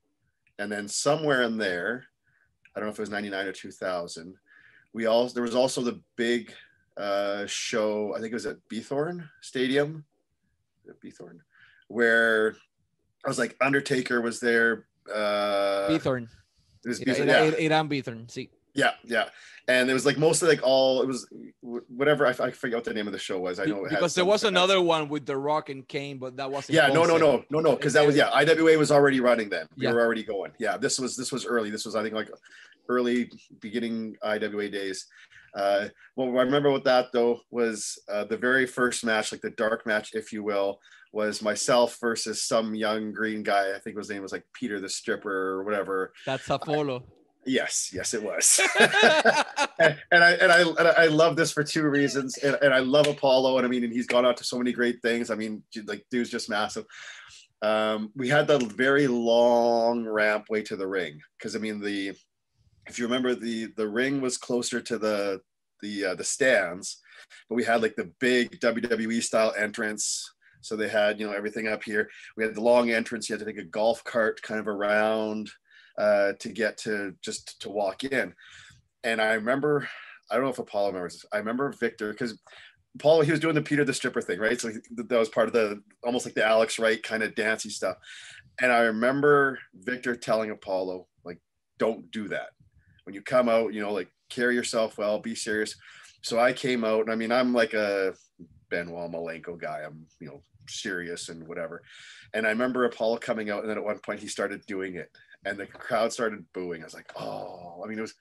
[0.59, 2.07] And then somewhere in there,
[2.75, 4.35] I don't know if it was 99 or 2000,
[4.93, 6.53] we all there was also the big
[6.97, 10.05] uh, show, I think it was at Bithorn Stadium,
[11.05, 11.39] Bithorn,
[11.89, 12.57] where
[13.25, 14.87] I was like Undertaker was there.
[15.13, 16.29] Uh, Bithorn.
[16.85, 17.59] It was Bithorn, era, yeah.
[17.59, 18.49] Era Bithorn, sí.
[18.77, 19.29] Yeah, yeah,
[19.69, 21.29] and it was like mostly like all it was
[21.61, 23.59] whatever I, I forget what the name of the show was.
[23.59, 26.77] I know because there was another one with The Rock and Kane, but that wasn't.
[26.77, 28.31] Yeah, no, no, no, no, no, because that was yeah.
[28.31, 29.67] IWA was already running then.
[29.77, 29.93] We yeah.
[29.93, 30.53] were already going.
[30.59, 31.71] Yeah, this was this was early.
[31.71, 32.31] This was I think like
[32.89, 35.07] early beginning IWA days.
[35.55, 39.51] Uh, well, I remember with that though was uh, the very first match, like the
[39.51, 40.79] dark match, if you will,
[41.13, 43.75] was myself versus some young green guy.
[43.75, 46.13] I think his name was like Peter the Stripper or whatever.
[46.27, 47.05] That's Apollo.
[47.47, 48.61] Yes, yes, it was.
[48.81, 52.39] and, and, I and I and I love this for two reasons.
[52.39, 54.73] And, and I love Apollo, and I mean, and he's gone on to so many
[54.73, 55.31] great things.
[55.31, 56.85] I mean, like dude's just massive.
[57.63, 62.13] Um, we had the very long ramp way to the ring because I mean the
[62.89, 65.41] if you remember the the ring was closer to the
[65.83, 67.01] the uh, the stands,
[67.49, 70.33] but we had like the big WWE style entrance.
[70.63, 72.11] So they had you know everything up here.
[72.37, 73.29] We had the long entrance.
[73.29, 75.49] You had to take a golf cart kind of around
[75.99, 78.35] uh, to get to just to walk in.
[79.05, 79.89] And I remember,
[80.31, 81.27] I don't know if Apollo remembers this.
[81.33, 82.41] I remember Victor because
[82.99, 84.61] Paul, he was doing the Peter the Stripper thing, right?
[84.61, 87.71] So he, that was part of the almost like the Alex Wright kind of dancey
[87.71, 87.97] stuff.
[88.61, 91.39] And I remember Victor telling Apollo, like,
[91.79, 92.49] don't do that.
[93.05, 95.77] When you come out, you know, like carry yourself well, be serious.
[96.23, 98.15] So I came out, and I mean, I'm like a
[98.71, 99.83] Benoit Malenko guy.
[99.87, 101.83] I'm, you know, serious and whatever.
[102.35, 105.11] And I remember Apollo coming out, and then at one point he started doing it,
[105.47, 106.83] and the crowd started booing.
[106.83, 108.15] I was like, oh, I mean, it was.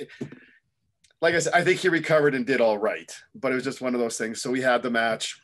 [0.00, 0.08] It,
[1.20, 3.80] like I said, I think he recovered and did all right, but it was just
[3.80, 4.42] one of those things.
[4.42, 5.40] So we had the match.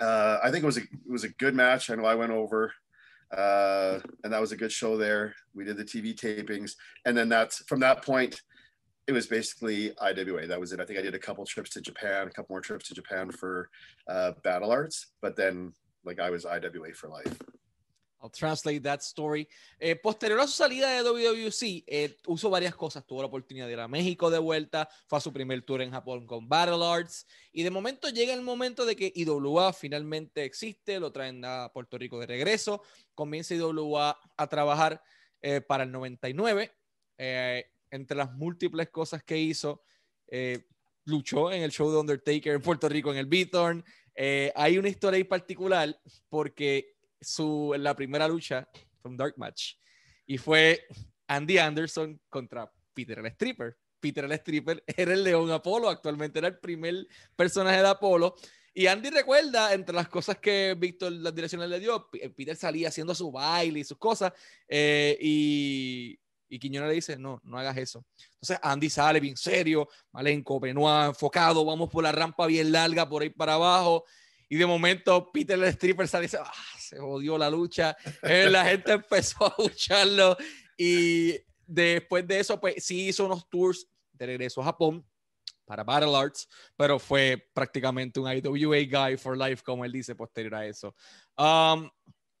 [0.00, 1.90] Uh, I think it was a it was a good match.
[1.90, 2.72] I know I went over,
[3.36, 5.34] uh, and that was a good show there.
[5.54, 6.72] We did the TV tapings,
[7.04, 8.40] and then that's from that point,
[9.06, 10.46] it was basically IWA.
[10.46, 10.80] That was it.
[10.80, 13.30] I think I did a couple trips to Japan, a couple more trips to Japan
[13.30, 13.70] for
[14.06, 15.72] uh, Battle Arts, but then
[16.04, 17.38] like I was IWA for life.
[18.22, 19.48] I'll translate that story.
[19.78, 23.04] Eh, posterior a su salida de WWC, eh, usó varias cosas.
[23.04, 25.90] Tuvo la oportunidad de ir a México de vuelta, fue a su primer tour en
[25.90, 27.26] Japón con Battle Arts.
[27.52, 31.98] Y de momento llega el momento de que IWA finalmente existe, lo traen a Puerto
[31.98, 32.82] Rico de regreso.
[33.14, 35.02] Comienza IWA a trabajar
[35.42, 36.72] eh, para el 99.
[37.18, 39.82] Eh, entre las múltiples cosas que hizo,
[40.28, 40.66] eh,
[41.04, 43.84] luchó en el show de Undertaker en Puerto Rico en el Beaton.
[44.54, 46.91] hay una historia en particular porque
[47.22, 48.68] su, la primera lucha
[49.04, 49.74] un dark match
[50.26, 50.86] y fue
[51.26, 53.76] Andy Anderson contra Peter el Stripper.
[54.00, 57.06] Peter el Stripper era el León Apolo, actualmente era el primer
[57.36, 58.34] personaje de Apolo.
[58.74, 63.14] Y Andy recuerda, entre las cosas que Víctor, las direcciones le dio, Peter salía haciendo
[63.14, 64.32] su baile y sus cosas,
[64.66, 68.06] eh, y, y le dice, no, no hagas eso.
[68.34, 73.20] Entonces Andy sale bien serio, Malenco, Benoit, enfocado, vamos por la rampa bien larga, por
[73.20, 74.06] ahí para abajo,
[74.52, 77.96] y de momento Peter el stripper sale y dice, ah, se jodió la lucha.
[78.22, 80.36] Eh, la gente empezó a lucharlo
[80.76, 85.02] y después de eso, pues sí hizo unos tours de regreso a Japón
[85.64, 90.54] para Battle Arts, pero fue prácticamente un IWA guy for life, como él dice posterior
[90.54, 90.94] a eso.
[91.38, 91.88] Um,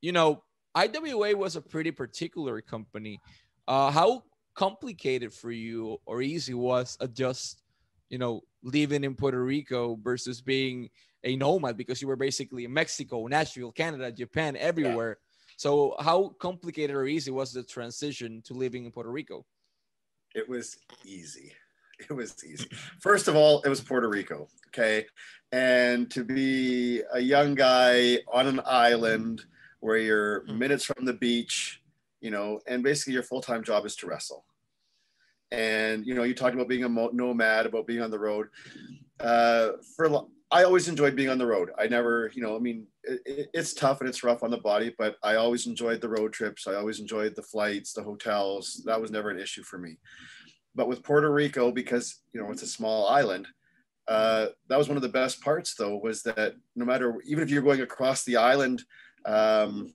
[0.02, 0.44] you know,
[0.74, 3.18] IWA was a pretty particular company.
[3.66, 4.22] Uh, how
[4.52, 7.62] complicated for you or easy was adjust,
[8.10, 10.90] you know, living in Puerto Rico versus being
[11.24, 15.18] a nomad because you were basically in Mexico, Nashville, Canada, Japan, everywhere.
[15.18, 15.28] Yeah.
[15.56, 19.44] So how complicated or easy was the transition to living in Puerto Rico?
[20.34, 21.52] It was easy.
[22.10, 22.68] It was easy.
[23.00, 24.48] First of all, it was Puerto Rico.
[24.68, 25.06] Okay.
[25.52, 29.44] And to be a young guy on an island
[29.80, 30.58] where you're mm-hmm.
[30.58, 31.80] minutes from the beach,
[32.20, 34.44] you know, and basically your full time job is to wrestle.
[35.50, 38.48] And, you know, you talked about being a nomad, about being on the road.
[39.20, 40.08] Uh, for
[40.52, 41.70] I always enjoyed being on the road.
[41.78, 44.94] I never, you know, I mean, it, it's tough and it's rough on the body,
[44.98, 46.66] but I always enjoyed the road trips.
[46.66, 48.82] I always enjoyed the flights, the hotels.
[48.84, 49.96] That was never an issue for me.
[50.74, 53.48] But with Puerto Rico, because you know it's a small island,
[54.08, 55.74] uh, that was one of the best parts.
[55.74, 58.82] Though was that no matter even if you're going across the island,
[59.24, 59.94] um,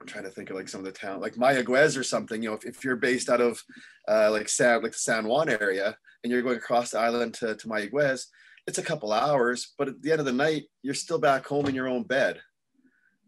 [0.00, 2.42] I'm trying to think of like some of the town, like Mayaguez or something.
[2.42, 3.62] You know, if, if you're based out of
[4.08, 7.56] uh, like San like the San Juan area and you're going across the island to,
[7.56, 8.26] to Mayaguez,
[8.66, 11.66] it's a couple hours, but at the end of the night, you're still back home
[11.66, 12.40] in your own bed.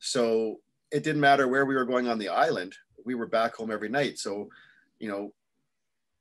[0.01, 0.57] So
[0.91, 2.75] it didn't matter where we were going on the island.
[3.05, 4.19] We were back home every night.
[4.19, 4.49] So,
[4.99, 5.33] you know,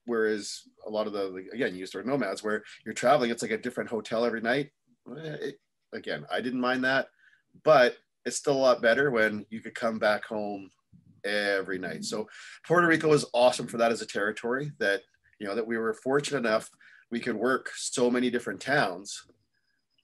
[0.06, 3.52] whereas a lot of the, again, you used to nomads where you're traveling, it's like
[3.52, 4.70] a different hotel every night.
[5.10, 5.60] Eh, it,
[5.94, 7.08] again, I didn't mind that,
[7.64, 10.70] but it's still a lot better when you could come back home
[11.24, 12.06] every night.
[12.06, 12.28] So
[12.68, 15.02] Puerto Rico was awesome for that as a territory that,
[15.40, 16.70] you know, that we were fortunate enough
[17.12, 19.26] we could work so many different towns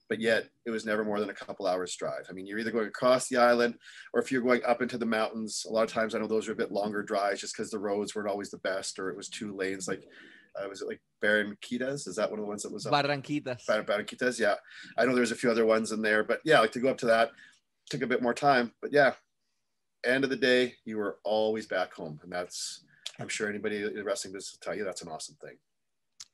[0.10, 2.28] but yet it was never more than a couple hours drive.
[2.30, 3.74] I mean, you're either going across the island
[4.14, 6.48] or if you're going up into the mountains, a lot of times I know those
[6.48, 9.18] are a bit longer drives just because the roads weren't always the best or it
[9.18, 9.88] was two lanes.
[9.88, 10.04] Like,
[10.56, 12.08] uh, was it like Barranquitas?
[12.08, 12.94] Is that one of the ones that was up?
[13.66, 13.66] Barranquitas.
[13.66, 14.56] Barranquitas, yeah.
[15.00, 16.98] I know there's a few other ones in there, but yeah, like to go up
[17.00, 17.32] to that
[17.90, 18.72] took a bit more time.
[18.82, 19.14] But yeah,
[20.06, 22.20] end of the day, you were always back home.
[22.24, 22.84] And that's,
[23.20, 25.58] I'm sure anybody in the wrestling business will tell you that's an awesome thing.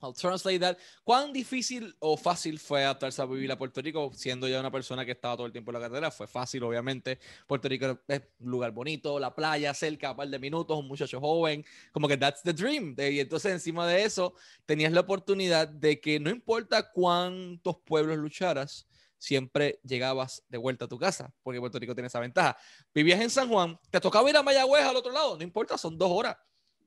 [0.01, 0.77] I'll translate that.
[1.03, 5.05] ¿Cuán difícil o fácil fue adaptarse a vivir a Puerto Rico siendo ya una persona
[5.05, 6.11] que estaba todo el tiempo en la carretera?
[6.11, 7.19] Fue fácil, obviamente.
[7.47, 11.19] Puerto Rico es un lugar bonito, la playa cerca, un par de minutos, un muchacho
[11.19, 12.95] joven, como que that's the dream.
[12.97, 14.33] Y entonces encima de eso
[14.65, 20.87] tenías la oportunidad de que no importa cuántos pueblos lucharas, siempre llegabas de vuelta a
[20.87, 22.57] tu casa, porque Puerto Rico tiene esa ventaja.
[22.93, 25.97] Vivías en San Juan, te tocaba ir a Mayagüez al otro lado, no importa, son
[25.97, 26.37] dos horas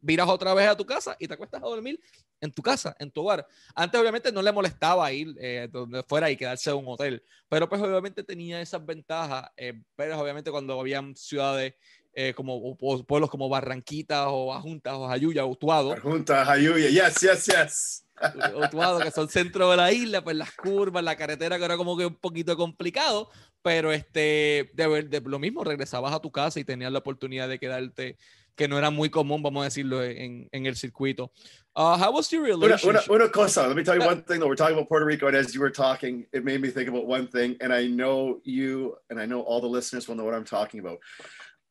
[0.02, 1.98] viras otra vez a tu casa y te acuestas a dormir
[2.40, 3.46] en tu casa, en tu hogar.
[3.74, 7.68] Antes obviamente no le molestaba ir eh, donde fuera y quedarse en un hotel, pero
[7.68, 11.74] pues obviamente tenía esas ventajas, eh, pero obviamente cuando habían ciudades
[12.14, 15.92] eh, como pueblos como Barranquitas o Ajuntas o Jayuya o Utuado.
[15.92, 18.06] Ajunta, Jayuya, yes, yes, yes.
[18.54, 21.96] Utuado, que son centro de la isla, pues las curvas, la carretera que era como
[21.96, 23.30] que un poquito complicado,
[23.62, 27.58] pero este, de, de lo mismo, regresabas a tu casa y tenías la oportunidad de
[27.58, 28.18] quedarte
[28.56, 31.32] que no era muy común, vamos a decirlo, en, en el circuito.
[31.74, 32.88] Uh, how was your relationship?
[32.88, 34.46] Una, una, una, cosa, let me tell you one thing though.
[34.46, 37.06] We're talking about Puerto Rico, and as you were talking, it made me think about
[37.06, 40.34] one thing, and I know you and I know all the listeners will know what
[40.34, 40.98] I'm talking about.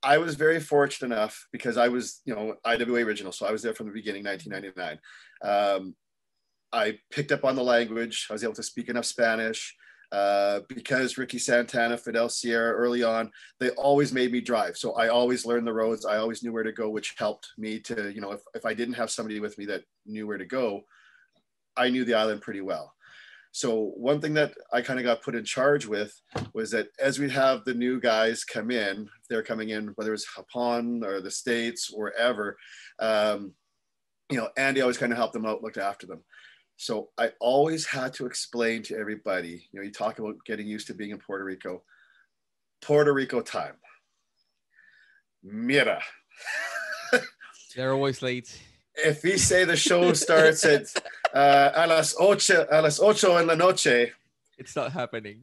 [0.03, 3.61] I was very fortunate enough because I was, you know, IWA original, so I was
[3.61, 4.99] there from the beginning, 1999.
[5.43, 5.95] Um,
[6.73, 8.27] I picked up on the language.
[8.29, 9.75] I was able to speak enough Spanish.
[10.11, 14.75] Uh, because Ricky Santana, Fidel Sierra early on, they always made me drive.
[14.75, 16.05] So I always learned the roads.
[16.05, 18.73] I always knew where to go, which helped me to, you know, if, if I
[18.73, 20.81] didn't have somebody with me that knew where to go,
[21.77, 22.93] I knew the island pretty well.
[23.53, 26.13] So one thing that I kind of got put in charge with
[26.53, 30.33] was that as we have the new guys come in, they're coming in, whether it's
[30.35, 32.57] Japon or the States or ever,
[32.99, 33.53] um,
[34.29, 36.23] you know, Andy always kind of helped them out, looked after them.
[36.81, 40.87] So I always had to explain to everybody, you know, you talk about getting used
[40.87, 41.83] to being in Puerto Rico,
[42.81, 43.75] Puerto Rico time.
[45.43, 46.01] Mira.
[47.75, 48.59] They're always late.
[48.95, 50.87] If we say the show starts at
[51.35, 54.13] uh, a las ocho, a las ocho en la noche,
[54.57, 55.41] it's not happening.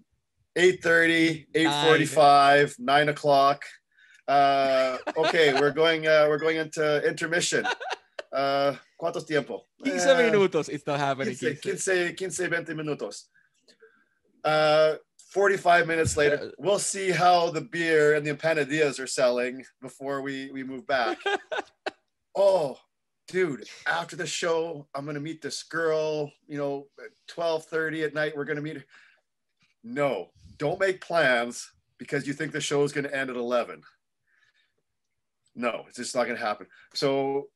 [0.57, 3.63] 8.30, 8.45, 9 o'clock.
[4.27, 7.65] Uh, okay, we're going, uh, we're going into intermission.
[8.33, 9.67] Uh, ¿Cuántos tiempo?
[9.85, 10.69] 15 uh, minutos.
[10.69, 11.35] It's not happening.
[11.35, 13.25] 15, 15, 15 20 minutos.
[14.45, 14.97] Uh,
[15.31, 20.51] 45 minutes later, we'll see how the beer and the empanadillas are selling before we,
[20.51, 21.19] we move back.
[22.37, 22.79] oh,
[23.29, 26.87] dude, after the show, I'm going to meet this girl, you know,
[27.35, 28.85] 1230 at night, we're going to meet her.
[29.85, 33.83] No, don't make plans because you think the show is going to end at 11.
[35.55, 36.67] No, it's just not going to happen.
[36.95, 37.49] So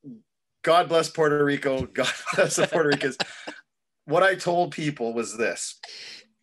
[0.63, 1.85] God bless Puerto Rico.
[1.85, 3.17] God bless the Puerto Ricans.
[4.05, 5.79] what I told people was this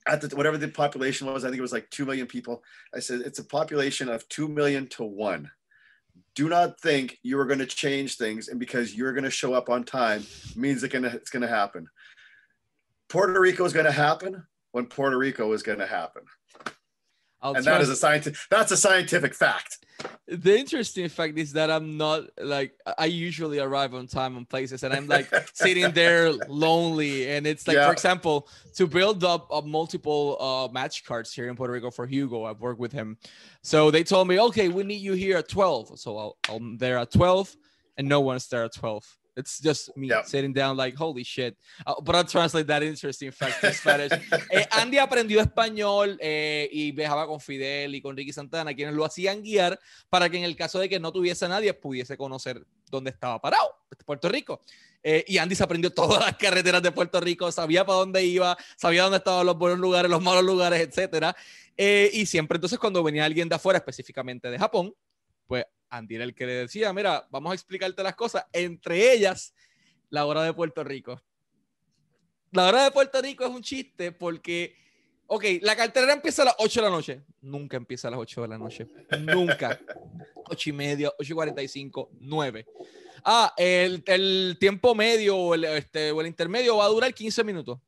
[0.07, 2.63] at the whatever the population was, I think it was like 2 million people.
[2.95, 5.51] I said it's a population of 2 million to one.
[6.35, 9.53] Do not think you are going to change things and because you're going to show
[9.53, 11.89] up on time means it's going to, it's going to happen.
[13.09, 16.23] Puerto Rico is going to happen when Puerto Rico is going to happen.
[17.43, 19.79] I'll and that is a scientific that's a scientific fact.
[20.27, 24.83] The interesting fact is that i'm not like i usually arrive on time on places
[24.83, 27.31] and i'm like sitting there lonely.
[27.31, 27.87] And it's like yeah.
[27.87, 32.07] for example to build up a multiple uh, match cards here in puerto rico for
[32.07, 33.19] hugo i've worked with him.
[33.63, 36.99] So they told me okay we need you here at 12 so I'll, i'm there
[36.99, 37.57] at 12
[37.97, 41.57] and no one's there at 12 It's just me sitting down like, holy shit.
[41.87, 44.13] Uh, but I'll translate that interesting fact to Spanish.
[44.51, 49.05] eh, Andy aprendió español eh, y viajaba con Fidel y con Ricky Santana, quienes lo
[49.05, 53.11] hacían guiar para que en el caso de que no tuviese nadie, pudiese conocer dónde
[53.11, 53.69] estaba parado,
[54.05, 54.61] Puerto Rico.
[55.03, 58.57] Eh, y Andy se aprendió todas las carreteras de Puerto Rico, sabía para dónde iba,
[58.77, 60.89] sabía dónde estaban los buenos lugares, los malos lugares.
[61.77, 64.95] Eh, y siempre entonces cuando venía alguien de afuera, específicamente de Japón,
[65.47, 69.55] pues Andy era el que le decía, mira, vamos a explicarte las cosas, entre ellas
[70.09, 71.21] la hora de Puerto Rico.
[72.53, 74.75] La hora de Puerto Rico es un chiste porque,
[75.27, 77.23] ok, la cartera empieza a las 8 de la noche.
[77.43, 78.89] Nunca empieza a las 8 de la noche.
[79.21, 79.79] Nunca.
[80.47, 82.67] 8 y media, 8 y 45, 9.
[83.25, 87.45] Ah, el, el tiempo medio o el, este, o el intermedio va a durar 15
[87.45, 87.79] minutos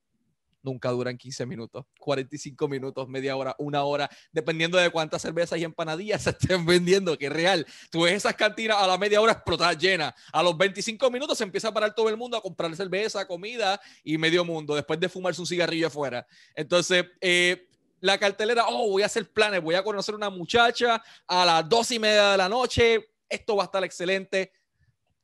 [0.62, 5.64] nunca duran 15 minutos, 45 minutos, media hora, una hora, dependiendo de cuántas cervezas y
[5.64, 7.66] empanadillas se estén vendiendo, que es real.
[7.91, 10.14] Tú ves esas cantinas a la media hora explotar llena.
[10.32, 13.80] A los 25 minutos se empieza a parar todo el mundo a comprar cerveza, comida
[14.05, 16.26] y medio mundo, después de fumarse un cigarrillo afuera.
[16.55, 17.68] Entonces, eh,
[18.01, 21.91] la cartelera, oh, voy a hacer planes, voy a conocer una muchacha a las dos
[21.93, 24.53] y media de la noche, esto va a estar excelente.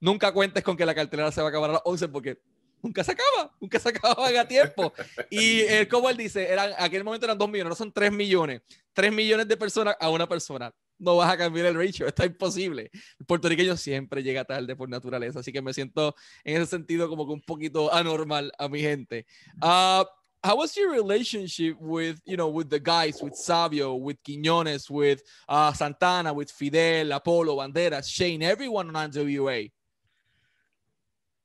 [0.00, 2.40] Nunca cuentes con que la cartelera se va a acabar a las 11 porque
[2.82, 4.92] nunca se acaba, nunca se acaba a tiempo.
[5.30, 8.62] Y como él dice, eran, aquel momento eran dos millones, no son tres millones.
[8.92, 10.72] Tres millones de personas a una persona.
[10.98, 12.90] no vas a cambiar el ratio, está imposible.
[13.18, 17.26] El puertorriqueño siempre llega tarde por naturaleza, así que me siento en ese sentido como
[17.26, 19.24] que un poquito anormal a mi gente.
[19.62, 20.04] Uh,
[20.42, 25.20] how was your relationship with you know with the guys with Savio with Quiñones with
[25.48, 29.70] uh, Santana with Fidel Apollo Banderas Shane everyone on NWA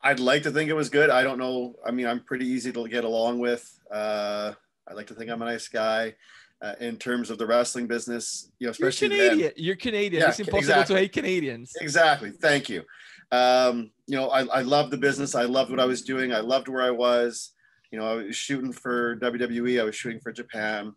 [0.03, 1.09] I'd like to think it was good.
[1.09, 1.75] I don't know.
[1.85, 3.67] I mean I'm pretty easy to get along with.
[3.91, 4.53] Uh,
[4.87, 6.15] I like to think I'm a nice guy
[6.61, 9.39] uh, in terms of the wrestling business you know especially you're Canadian.
[9.39, 9.63] Then.
[9.63, 10.21] you're Canadian.
[10.21, 10.95] Yeah, it's impossible exactly.
[10.95, 11.71] to hate Canadians.
[11.79, 12.31] Exactly.
[12.31, 12.83] Thank you.
[13.31, 15.35] Um, you know I, I loved the business.
[15.35, 16.33] I loved what I was doing.
[16.33, 17.51] I loved where I was.
[17.93, 20.95] You know, I was shooting for WWE, I was shooting for Japan.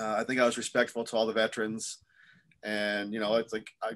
[0.00, 1.98] Uh, I think I was respectful to all the veterans,
[2.64, 3.90] and you know, it's like I,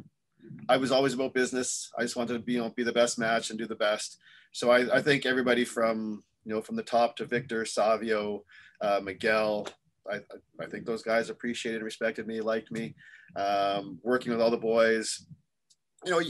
[0.68, 1.90] I was always about business.
[1.98, 4.18] I just wanted to be, you know, be the best match and do the best.
[4.52, 8.44] So I, I think everybody from you know from the top to Victor, Savio,
[8.80, 9.66] uh, Miguel,
[10.10, 10.20] I,
[10.60, 12.94] I think those guys appreciated and respected me, liked me.
[13.36, 15.24] Um, working with all the boys,
[16.04, 16.20] you know,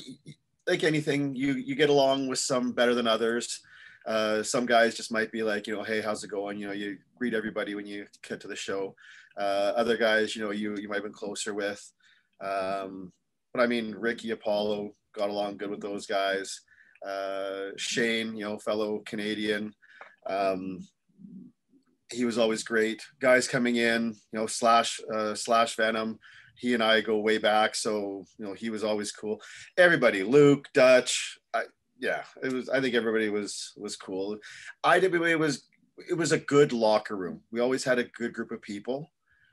[0.66, 3.60] like anything, you you get along with some better than others.
[4.06, 6.58] Uh, some guys just might be like, you know, hey, how's it going?
[6.58, 8.94] You know, you greet everybody when you get to the show.
[9.36, 11.92] Uh, other guys, you know, you you might have been closer with.
[12.40, 13.12] Um,
[13.52, 16.60] but I mean, Ricky Apolo got along good with those guys.
[17.06, 19.74] Uh, Shane, you know, fellow Canadian.
[20.26, 20.86] Um,
[22.10, 23.02] he was always great.
[23.20, 26.18] Guys coming in, you know, slash uh, slash Venom.
[26.56, 29.40] He and I go way back, so you know he was always cool.
[29.78, 31.62] Everybody, Luke, Dutch, I,
[31.98, 32.68] yeah, it was.
[32.68, 34.38] I think everybody was was cool.
[34.84, 35.66] IWA was
[36.08, 37.40] it was a good locker room.
[37.50, 39.10] We always had a good group of people.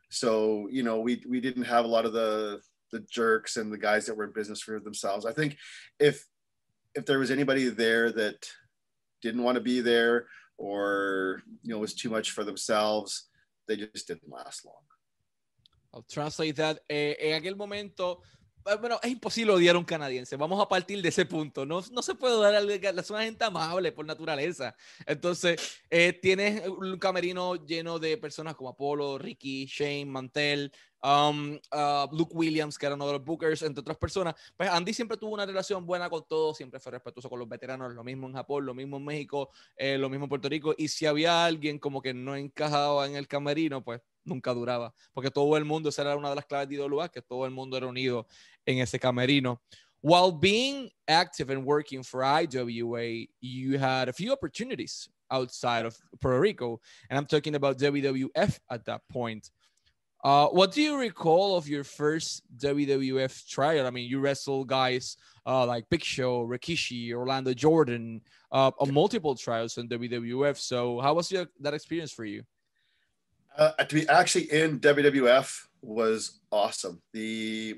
[0.10, 2.60] So you know, we we didn't have a lot of the
[2.92, 5.26] the jerks and the guys that were in business for themselves.
[5.26, 5.58] I think
[6.00, 6.26] if
[6.96, 8.48] if there was anybody there that
[9.22, 10.28] didn't want to be there
[10.58, 13.30] or you know was too much for themselves,
[13.68, 14.84] they just didn't last long.
[15.94, 16.80] I'll translate that.
[16.90, 18.22] Eh, en aquel momento
[18.78, 20.36] bueno, es imposible odiar a un canadiense.
[20.36, 21.66] Vamos a partir de ese punto.
[21.66, 24.76] No, no se puede odiar a la una gente amable por naturaleza.
[25.06, 30.72] Entonces, eh, tienes un camerino lleno de personas como Apolo, Ricky, Shane, Mantel,
[31.04, 34.36] um, uh, Luke Williams, que era uno bookers, entre otras personas.
[34.56, 37.94] Pues Andy siempre tuvo una relación buena con todos, siempre fue respetuoso con los veteranos,
[37.94, 40.74] lo mismo en Japón, lo mismo en México, eh, lo mismo en Puerto Rico.
[40.78, 45.30] Y si había alguien como que no encajaba en el camerino, pues nunca duraba, porque
[45.32, 47.76] todo el mundo, esa era una de las claves de IWA, que todo el mundo
[47.76, 48.26] era unido
[48.66, 49.62] en ese camerino.
[50.02, 56.40] While being active and working for IWA, you had a few opportunities outside of Puerto
[56.40, 59.50] Rico, and I'm talking about WWF at that point.
[60.22, 63.88] Uh, what do you recall of your first WWF trial?
[63.88, 65.16] I mean, you wrestled guys
[65.46, 68.22] uh, like Big Show, Rikishi, Orlando Jordan,
[68.52, 70.58] uh, multiple trials in WWF.
[70.58, 72.44] So, how was your, that experience for you?
[73.58, 77.02] Uh, to be actually in WWF was awesome.
[77.14, 77.78] The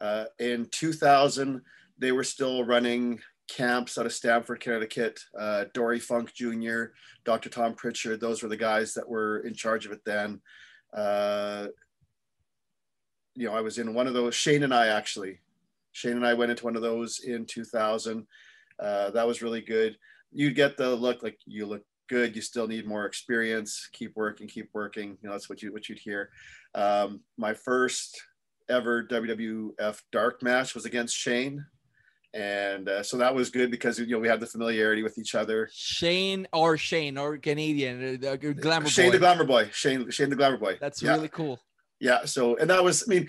[0.00, 1.60] uh, in 2000
[1.98, 5.20] they were still running camps out of Stamford, Connecticut.
[5.38, 6.84] Uh, Dory Funk Jr.,
[7.24, 7.50] Dr.
[7.50, 10.40] Tom Prichard, those were the guys that were in charge of it then.
[10.94, 11.66] Uh,
[13.34, 14.34] you know, I was in one of those.
[14.34, 15.40] Shane and I actually,
[15.92, 18.26] Shane and I went into one of those in 2000.
[18.78, 19.96] Uh, that was really good.
[20.32, 22.36] You'd get the look like you look good.
[22.36, 23.88] You still need more experience.
[23.92, 25.16] Keep working, keep working.
[25.22, 26.30] You know, that's what you what you'd hear.
[26.74, 28.20] Um, my first
[28.68, 31.64] ever WWF dark match was against Shane.
[32.32, 35.34] And uh, so that was good because you know we had the familiarity with each
[35.34, 35.68] other.
[35.72, 39.12] Shane or Shane or Canadian uh, glamour Shane boy.
[39.12, 39.70] the glamour boy.
[39.72, 40.76] Shane Shane the glamour boy.
[40.80, 41.12] That's yeah.
[41.12, 41.58] really cool.
[42.00, 42.24] Yeah.
[42.24, 43.28] So and that was I mean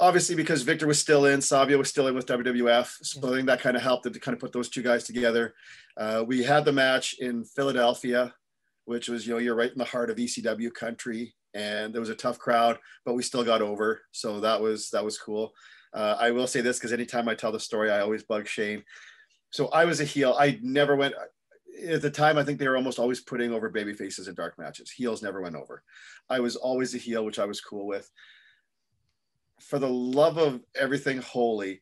[0.00, 2.94] obviously because Victor was still in, Savio was still in with WWF.
[3.02, 5.04] So I think that kind of helped them to kind of put those two guys
[5.04, 5.54] together.
[5.96, 8.34] Uh, we had the match in Philadelphia,
[8.84, 11.34] which was, you know, you're right in the heart of ECW country.
[11.54, 14.02] And there was a tough crowd, but we still got over.
[14.10, 15.54] So that was, that was cool.
[15.92, 18.82] Uh, I will say this because anytime I tell the story, I always bug Shane.
[19.50, 20.34] So I was a heel.
[20.36, 21.14] I never went
[21.88, 22.38] at the time.
[22.38, 24.90] I think they were almost always putting over baby faces in dark matches.
[24.90, 25.82] Heels never went over.
[26.28, 28.10] I was always a heel, which I was cool with
[29.60, 31.80] for the love of everything holy,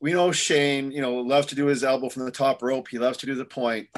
[0.00, 2.88] we know Shane, you know, loves to do his elbow from the top rope.
[2.88, 3.88] He loves to do the point.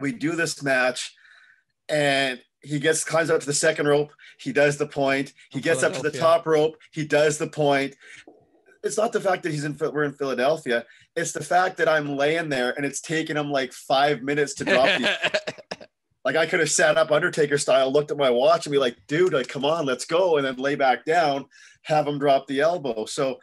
[0.00, 1.14] We do this match,
[1.88, 4.12] and he gets climbs up to the second rope.
[4.38, 5.32] He does the point.
[5.50, 6.76] He gets up to the top rope.
[6.92, 7.94] He does the point.
[8.82, 10.86] It's not the fact that he's in we're in Philadelphia.
[11.18, 14.64] It's the fact that I'm laying there and it's taking him like five minutes to
[14.64, 15.88] drop the.
[16.24, 18.96] like I could have sat up Undertaker style, looked at my watch, and be like,
[19.06, 21.46] "Dude, like, come on, let's go," and then lay back down,
[21.82, 23.06] have him drop the elbow.
[23.06, 23.38] So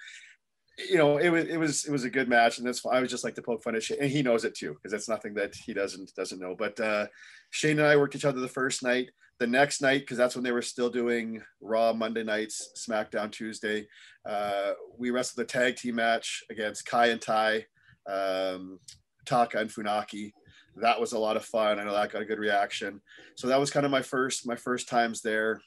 [0.78, 3.02] you know, it was it was it was a good match, and that's why I
[3.02, 5.10] was just like to poke fun at Shane, and he knows it too because that's
[5.10, 6.56] nothing that he doesn't doesn't know.
[6.58, 7.08] But uh,
[7.50, 9.10] Shane and I worked each other the first night.
[9.40, 13.86] The next night, because that's when they were still doing Raw Monday nights, SmackDown Tuesday.
[14.26, 17.66] Uh, we wrestled a tag team match against Kaientai,
[18.10, 18.80] um,
[19.26, 20.32] Taka and Funaki.
[20.78, 21.80] That was a lot of fun.
[21.80, 23.02] I know that got a good reaction.
[23.36, 25.62] So that was kind of my first my first times there.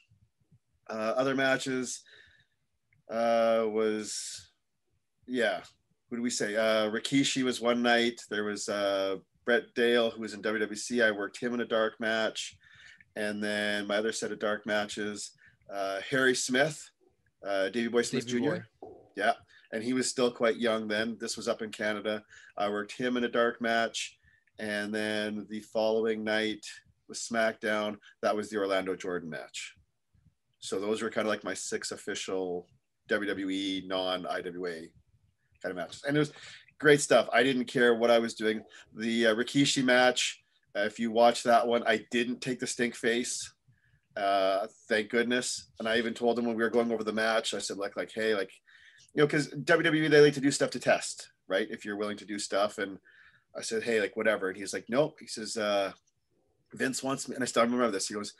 [0.89, 2.01] Uh, other matches
[3.11, 4.49] uh, was
[5.27, 5.61] yeah,
[6.09, 6.55] who do we say?
[6.55, 8.19] Uh, Rikishi was one night.
[8.29, 11.03] There was uh, Brett Dale, who was in WWC.
[11.03, 12.57] I worked him in a dark match.
[13.15, 15.31] And then my other set of dark matches,
[15.71, 16.89] uh, Harry Smith,
[17.45, 18.49] uh, Davey Boy Smith Davey Jr.
[18.81, 18.89] Boy.
[19.15, 19.33] Yeah.
[19.71, 21.17] And he was still quite young then.
[21.19, 22.23] This was up in Canada.
[22.57, 24.17] I worked him in a dark match.
[24.57, 26.65] And then the following night
[27.07, 27.97] was SmackDown.
[28.21, 29.75] That was the Orlando Jordan match.
[30.59, 32.67] So those were kind of like my six official
[33.09, 34.81] WWE non IWA
[35.61, 36.03] kind of matches.
[36.07, 36.33] And it was
[36.79, 37.29] great stuff.
[37.31, 38.61] I didn't care what I was doing.
[38.95, 40.41] The uh, Rikishi match,
[40.85, 43.53] if you watch that one, I didn't take the stink face.
[44.15, 45.69] Uh, thank goodness.
[45.79, 47.95] And I even told him when we were going over the match, I said like,
[47.95, 48.51] like, hey, like,
[49.13, 51.67] you know, because WWE they like to do stuff to test, right?
[51.69, 52.99] If you're willing to do stuff, and
[53.57, 55.17] I said, hey, like whatever, and he's like, nope.
[55.19, 55.91] He says, uh,
[56.73, 58.07] Vince wants me, and I still remember this.
[58.07, 58.33] He goes,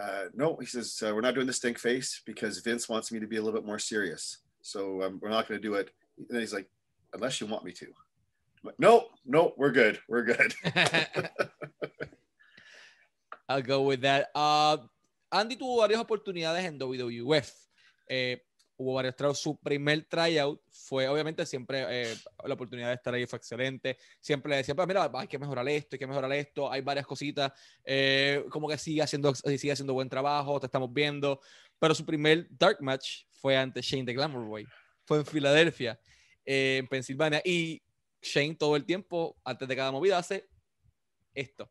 [0.00, 3.20] uh, no, he says, uh, we're not doing the stink face because Vince wants me
[3.20, 4.38] to be a little bit more serious.
[4.62, 5.90] So um, we're not going to do it
[6.30, 6.68] and he's like,
[7.12, 7.86] unless you want me to.
[8.78, 9.98] Nope, nope, we're good.
[10.08, 10.54] We're good.
[13.48, 14.28] I'll go with that.
[14.34, 14.78] Uh,
[15.30, 17.52] Andy tuvo varias oportunidades en WWF.
[18.08, 18.42] Eh,
[18.76, 19.38] hubo varios trayouts.
[19.38, 23.96] Su primer tryout fue, obviamente, siempre eh, la oportunidad de estar ahí fue excelente.
[24.20, 26.70] Siempre le decía, pues mira, hay que mejorar esto, hay que mejorar esto.
[26.70, 27.52] Hay varias cositas.
[27.84, 31.40] Eh, como que sigue haciendo, sigue haciendo buen trabajo, te estamos viendo.
[31.78, 34.66] Pero su primer dark match fue ante Shane the Glamour Boy
[35.06, 35.98] fue en Filadelfia,
[36.44, 37.40] eh, en Pensilvania.
[37.44, 37.80] Y
[38.26, 40.48] Shane todo el tiempo, antes de cada movida, hace
[41.34, 41.70] esto.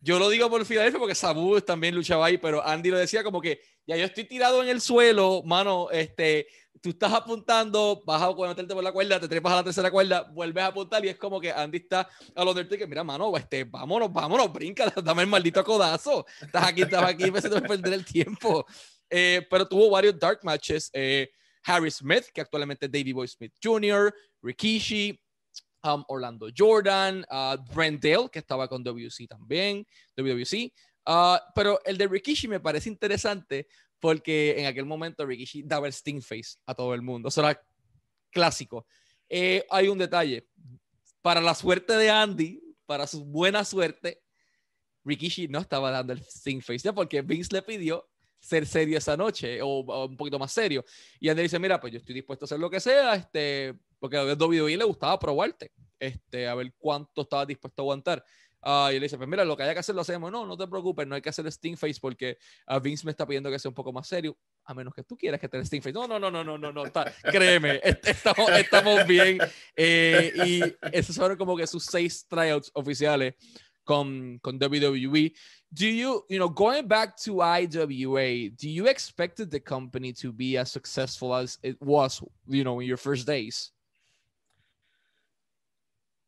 [0.00, 3.40] Yo lo digo por Filadelfia porque Sabu también luchaba ahí, pero Andy lo decía como
[3.40, 6.48] que ya yo estoy tirado en el suelo, mano, este,
[6.80, 10.22] tú estás apuntando, vas a meterte por la cuerda, te trepas a la tercera cuerda,
[10.22, 13.62] vuelves a apuntar y es como que Andy está a los que mira, mano, este,
[13.62, 16.26] vámonos, vámonos, brinca, dame el maldito codazo.
[16.40, 18.66] Estás aquí, estás aquí, empezando a perder el tiempo.
[19.08, 20.90] Eh, pero tuvo varios dark matches.
[20.92, 21.30] Eh,
[21.64, 24.12] Harry Smith, que actualmente es Davey Boy Smith Jr.,
[24.42, 25.21] Rikishi,
[25.82, 30.72] um, Orlando Jordan, uh, Brent Dale, que estaba con WC también, WWC.
[31.06, 33.66] Uh, pero el de Rikishi me parece interesante
[33.98, 37.28] porque en aquel momento Rikishi daba el Sting Face a todo el mundo.
[37.28, 37.60] Eso era
[38.30, 38.86] clásico.
[39.28, 40.48] Eh, hay un detalle.
[41.20, 44.20] Para la suerte de Andy, para su buena suerte,
[45.04, 48.08] Rikishi no estaba dando el Sting Face ya porque Vince le pidió
[48.40, 50.84] ser serio esa noche o, un poquito más serio.
[51.20, 54.16] Y Andy dice, mira, pues yo estoy dispuesto a hacer lo que sea, este, porque
[54.16, 58.24] a WWE le gustaba probarte, este, a ver cuánto estaba dispuesto a aguantar.
[58.60, 60.32] Uh, y él dice, pues mira, lo que haya que hacer lo hacemos.
[60.32, 62.36] No, no te preocupes, no hay que hacer Sting Face porque
[62.66, 65.16] uh, Vince me está pidiendo que sea un poco más serio, a menos que tú
[65.16, 65.92] quieras que te Sting Face.
[65.92, 66.82] No, no, no, no, no, no, no,
[67.22, 69.38] créeme, estamos, estamos bien.
[69.76, 73.34] Eh, y esos fueron como que sus seis tryouts oficiales
[73.84, 75.32] con, con WWE.
[75.72, 80.56] Do you, you know, going back to IWA, do you expected the company to be
[80.56, 83.70] as successful as it was, you know, in your first days?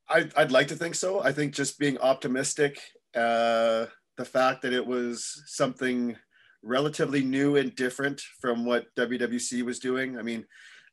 [0.09, 1.23] I, I'd like to think so.
[1.23, 2.79] I think just being optimistic,
[3.15, 3.87] uh,
[4.17, 6.17] the fact that it was something
[6.63, 10.19] relatively new and different from what WWC was doing.
[10.19, 10.45] I mean,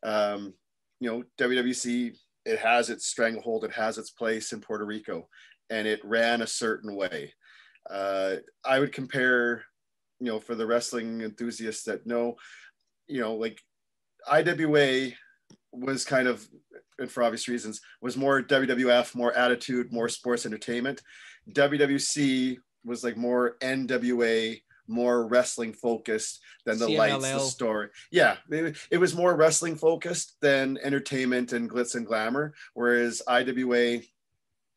[0.03, 0.53] um,
[0.99, 5.27] you know, WWC, it has its stranglehold, it has its place in Puerto Rico
[5.69, 7.33] and it ran a certain way.
[7.89, 8.35] Uh,
[8.65, 9.63] I would compare,
[10.19, 12.35] you know, for the wrestling enthusiasts that know,
[13.07, 13.59] you know, like
[14.29, 15.11] IWA
[15.71, 16.47] was kind of,
[17.01, 21.01] and for obvious reasons, was more WWF, more attitude, more sports entertainment.
[21.51, 26.97] WWC was like more NWA, more wrestling focused than the CMLL.
[26.97, 27.89] lights, the story.
[28.11, 32.53] Yeah, it, it, was more wrestling focused than entertainment and glitz and glamour.
[32.73, 34.01] Whereas IWA,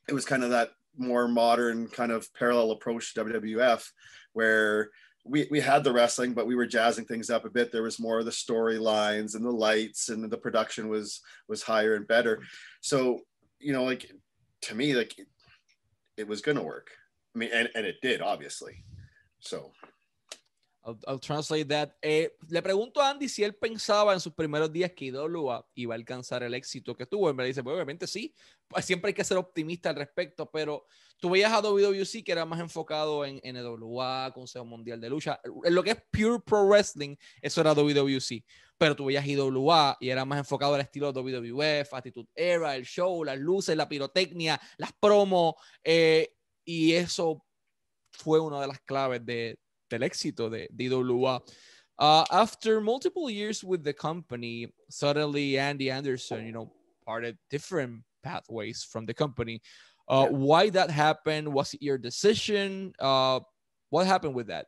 [0.08, 3.86] it was kind of that more modern kind of parallel approach to WWF,
[4.32, 4.90] where
[5.24, 7.72] we, we had the wrestling, but we were jazzing things up a bit.
[7.72, 11.94] There was more of the storylines and the lights, and the production was was higher
[11.94, 12.42] and better.
[12.80, 13.20] So
[13.58, 14.10] you know, like
[14.62, 15.28] to me, like it,
[16.16, 16.90] it was going to work.
[17.34, 18.84] I mean, and, and it did, obviously.
[19.40, 19.72] So
[20.84, 21.96] I'll, I'll translate that.
[22.02, 25.94] Eh, le pregunto a Andy si él pensaba en sus primeros días que IWA iba
[25.94, 27.30] a alcanzar el éxito que tuvo.
[27.30, 28.34] Él me dice, pues obviamente sí,
[28.82, 30.86] siempre hay que ser optimista al respecto, pero
[31.24, 35.40] tú veías a WWC que era más enfocado en NWA, Consejo Mundial de Lucha.
[35.64, 38.44] En lo que es pure pro wrestling, eso era WWC.
[38.76, 43.24] Pero tú veías IWA y era más enfocado al estilo WWF, Attitude Era, el show,
[43.24, 45.54] las luces, la pirotecnia, las promos.
[45.82, 46.30] Eh,
[46.62, 47.42] y eso
[48.10, 49.58] fue una de las claves de,
[49.88, 51.42] del éxito de, IWA.
[51.98, 56.70] Uh, after multiple years with the company, suddenly Andy Anderson, you know,
[57.06, 59.62] parted different pathways from the company.
[60.08, 60.36] Uh, yeah.
[60.36, 61.52] Why that happened?
[61.52, 62.92] Was it your decision?
[62.98, 63.40] Uh,
[63.90, 64.66] what happened with that?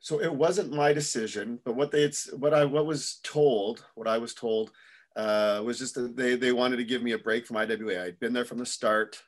[0.00, 4.18] So it wasn't my decision, but what they what I what was told, what I
[4.18, 4.70] was told,
[5.16, 8.04] uh, was just that they they wanted to give me a break from IWA.
[8.04, 9.22] I'd been there from the start,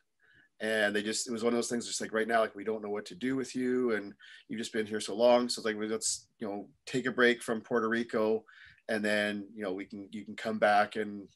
[0.61, 1.87] and they just it was one of those things.
[1.87, 4.13] Just like right now, like we don't know what to do with you, and
[4.49, 5.49] you've just been here so long.
[5.49, 8.45] So it's like let's you know take a break from Puerto Rico,
[8.91, 11.27] and then you know we can you can come back and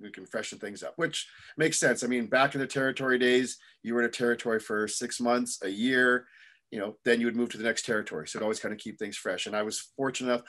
[0.00, 2.02] we can freshen things up, which makes sense.
[2.02, 5.60] I mean, back in the territory days, you were in a territory for six months,
[5.62, 6.26] a year,
[6.70, 8.28] you know, then you would move to the next territory.
[8.28, 9.46] So it always kind of keep things fresh.
[9.46, 10.42] And I was fortunate enough.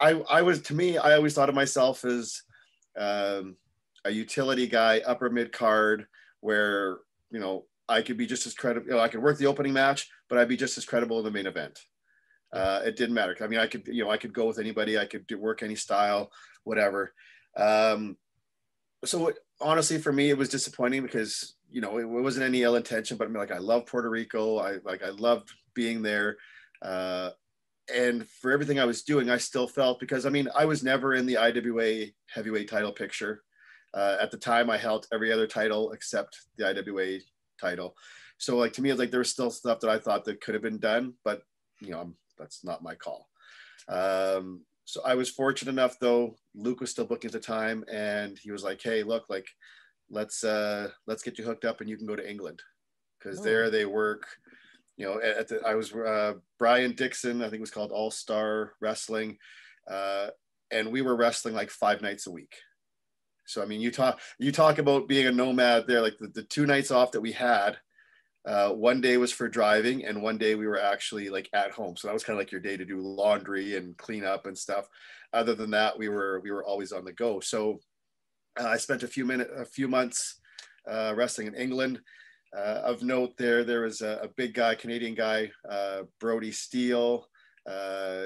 [0.00, 2.42] I, I was, to me, I always thought of myself as
[2.98, 3.56] um,
[4.04, 6.06] a utility guy, upper mid card,
[6.40, 6.98] where,
[7.30, 8.86] you know, I could be just as credible.
[8.86, 11.24] You know, I could work the opening match, but I'd be just as credible in
[11.24, 11.78] the main event.
[12.52, 13.36] Uh, it didn't matter.
[13.40, 14.98] I mean, I could, you know, I could go with anybody.
[14.98, 16.30] I could do, work any style,
[16.64, 17.14] whatever.
[17.56, 18.16] Um,
[19.04, 22.62] so it, honestly, for me, it was disappointing because you know it, it, wasn't any
[22.62, 24.58] ill intention, but I mean, like I love Puerto Rico.
[24.58, 26.36] I like I loved being there.
[26.80, 27.30] Uh,
[27.94, 31.14] and for everything I was doing, I still felt because I mean I was never
[31.14, 33.42] in the IWA heavyweight title picture.
[33.94, 37.18] Uh, at the time, I held every other title except the IWA
[37.60, 37.94] title.
[38.38, 40.54] So like to me, it's like there was still stuff that I thought that could
[40.54, 41.42] have been done, but
[41.80, 43.28] you know I'm, that's not my call.
[43.88, 48.38] Um, so I was fortunate enough though, Luke was still booking at the time and
[48.38, 49.46] he was like, Hey, look, like,
[50.10, 52.60] let's, uh, let's get you hooked up and you can go to England.
[53.22, 53.42] Cause oh.
[53.44, 54.26] there they work,
[54.96, 58.10] you know, at the, I was, uh, Brian Dixon, I think it was called all
[58.10, 59.38] star wrestling.
[59.90, 60.28] Uh,
[60.70, 62.54] and we were wrestling like five nights a week.
[63.46, 66.44] So, I mean, you talk, you talk about being a nomad there, like the, the
[66.44, 67.76] two nights off that we had,
[68.44, 71.96] uh, one day was for driving and one day we were actually like at home.
[71.96, 74.56] So that was kind of like your day to do laundry and clean up and
[74.56, 74.88] stuff.
[75.32, 77.40] Other than that we were we were always on the go.
[77.40, 77.80] So
[78.60, 80.40] uh, i spent a few minutes a few months
[80.90, 82.00] uh, wrestling in england.
[82.54, 87.26] Uh, of note there there was a, a big guy canadian guy uh, brody steele
[87.66, 88.24] uh,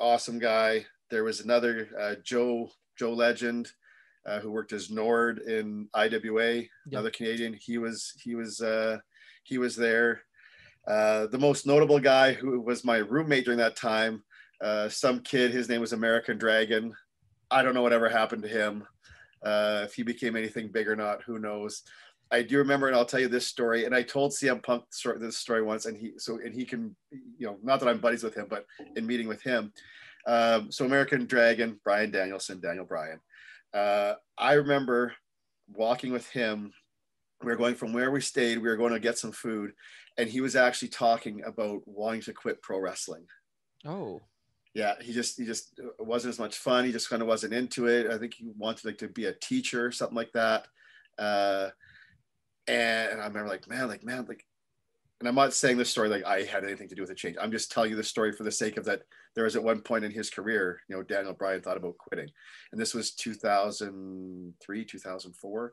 [0.00, 0.84] awesome guy.
[1.08, 3.70] There was another joe joe legend
[4.26, 6.66] uh, who worked as Nord in IWA, yep.
[6.90, 7.54] another Canadian.
[7.54, 8.98] He was he was uh,
[9.42, 10.22] he was there.
[10.86, 14.22] Uh, the most notable guy who was my roommate during that time,
[14.60, 16.94] uh, some kid, his name was American Dragon.
[17.50, 18.86] I don't know whatever happened to him.
[19.42, 21.82] Uh, if he became anything big or not, who knows?
[22.30, 23.86] I do remember, and I'll tell you this story.
[23.86, 24.84] And I told CM Punk
[25.18, 28.22] this story once, and he so and he can, you know, not that I'm buddies
[28.22, 28.66] with him, but
[28.96, 29.72] in meeting with him.
[30.26, 33.18] Um, so American Dragon, Bryan Danielson, Daniel Bryan.
[33.74, 35.12] Uh, I remember
[35.72, 36.72] walking with him
[37.42, 39.72] we were going from where we stayed, we were going to get some food,
[40.18, 43.26] and he was actually talking about wanting to quit pro wrestling.
[43.86, 44.20] Oh.
[44.74, 46.84] Yeah, he just he just wasn't as much fun.
[46.84, 48.08] He just kind of wasn't into it.
[48.08, 50.68] I think he wanted like to be a teacher, or something like that.
[51.18, 51.70] Uh,
[52.68, 54.46] and I remember like, man, like man, like,
[55.18, 57.36] and I'm not saying this story like I had anything to do with the change.
[57.40, 59.02] I'm just telling you the story for the sake of that.
[59.34, 62.30] There was at one point in his career, you know, Daniel Bryan thought about quitting,
[62.70, 65.72] and this was 2003, 2004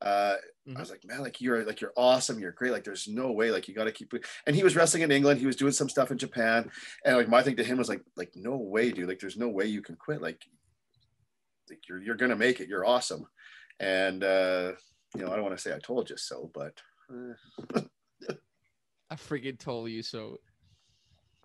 [0.00, 0.34] uh,
[0.66, 0.76] mm-hmm.
[0.76, 2.72] I was like, man, like you're like you're awesome, you're great.
[2.72, 4.12] Like there's no way, like you got to keep.
[4.46, 5.40] And he was wrestling in England.
[5.40, 6.70] He was doing some stuff in Japan,
[7.04, 9.08] and like my thing to him was like, like no way, dude.
[9.08, 10.22] Like there's no way you can quit.
[10.22, 10.40] Like,
[11.68, 12.68] like you're you're gonna make it.
[12.68, 13.26] You're awesome.
[13.80, 14.72] And uh,
[15.16, 16.80] you know, I don't want to say I told you so, but.
[17.10, 17.80] Uh.
[19.10, 20.36] I freaking told you so.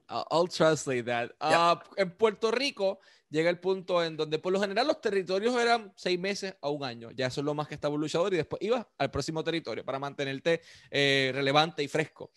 [0.10, 1.32] I'll, I'll translate that.
[1.40, 3.00] Uh, in Puerto Rico
[3.34, 6.84] llega el punto en donde por lo general los territorios eran seis meses a un
[6.84, 7.10] año.
[7.12, 9.84] Ya eso es lo más que estaba un luchador y después iba al próximo territorio
[9.84, 10.62] para mantenerte
[10.92, 12.32] eh, relevante y fresco.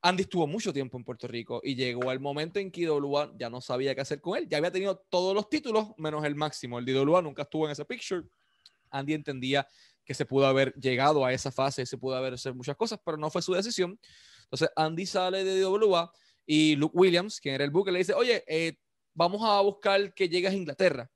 [0.00, 3.50] Andy estuvo mucho tiempo en Puerto Rico y llegó al momento en que IWA ya
[3.50, 4.48] no sabía qué hacer con él.
[4.48, 6.78] Ya había tenido todos los títulos menos el máximo.
[6.78, 8.22] El IWA nunca estuvo en ese picture.
[8.90, 9.68] Andy entendía
[10.02, 13.18] que se pudo haber llegado a esa fase, se pudo haber hecho muchas cosas, pero
[13.18, 14.00] no fue su decisión.
[14.44, 16.10] Entonces Andy sale de IWA
[16.46, 18.78] y Luke Williams, quien era el buque, le dice, oye, eh,
[19.18, 21.10] vamos a buscar que llegues a Inglaterra.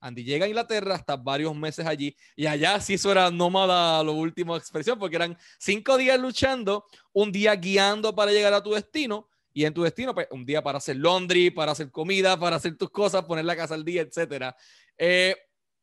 [0.00, 4.10] Andy llega a Inglaterra hasta varios meses allí y allá sí eso era nómada, la
[4.10, 9.28] última expresión, porque eran cinco días luchando, un día guiando para llegar a tu destino
[9.52, 12.76] y en tu destino, pues un día para hacer laundry, para hacer comida, para hacer
[12.76, 14.56] tus cosas, poner la casa al día, etcétera.
[14.96, 15.36] Eh,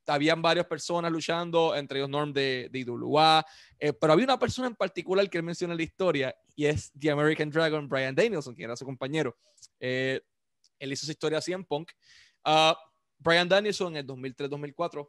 [0.08, 3.46] habían varias personas luchando, entre ellos Norm de, de IWA,
[3.80, 6.92] eh, pero había una persona en particular que él menciona en la historia y es
[7.00, 9.38] The American Dragon, Brian Danielson, quien era su compañero.
[9.80, 10.20] Eh,
[10.82, 11.92] él hizo su historia así en Punk.
[12.46, 12.74] Uh,
[13.20, 15.08] Brian Danielson en el 2003-2004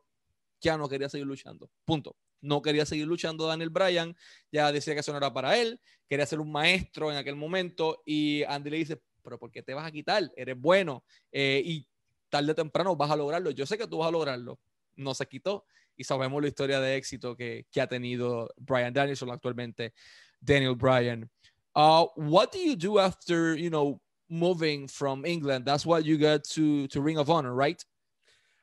[0.61, 1.71] ya no quería seguir luchando.
[1.85, 2.15] Punto.
[2.41, 4.17] No quería seguir luchando Daniel Bryan,
[4.51, 8.03] ya decía que eso no era para él, quería ser un maestro en aquel momento
[8.05, 10.29] y Andy le dice, pero ¿por qué te vas a quitar?
[10.37, 11.87] Eres bueno eh, y
[12.29, 13.51] tarde o temprano vas a lograrlo.
[13.53, 14.59] Yo sé que tú vas a lograrlo.
[14.97, 15.65] No se quitó
[15.97, 19.95] y sabemos la historia de éxito que, que ha tenido Brian Danielson actualmente,
[20.41, 21.31] Daniel Bryan.
[21.75, 24.01] Uh, what do you do after, you know,
[24.33, 25.65] moving from England?
[25.65, 27.83] That's what you got to, to Ring of Honor, right?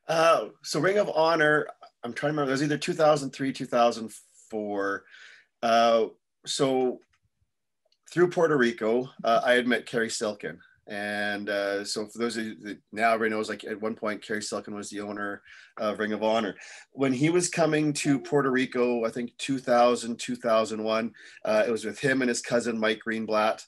[0.07, 1.67] Uh, so Ring of Honor,
[2.03, 2.49] I'm trying to remember.
[2.49, 5.03] It was either 2003, 2004.
[5.61, 6.05] Uh,
[6.45, 6.99] so
[8.11, 10.59] through Puerto Rico, uh, I had met Cary Silkin.
[10.87, 14.23] And uh, so for those of you that now everybody knows, like at one point,
[14.23, 15.43] Cary Silkin was the owner
[15.77, 16.55] of Ring of Honor.
[16.93, 21.11] When he was coming to Puerto Rico, I think 2000, 2001,
[21.45, 23.63] uh, it was with him and his cousin, Mike Greenblatt.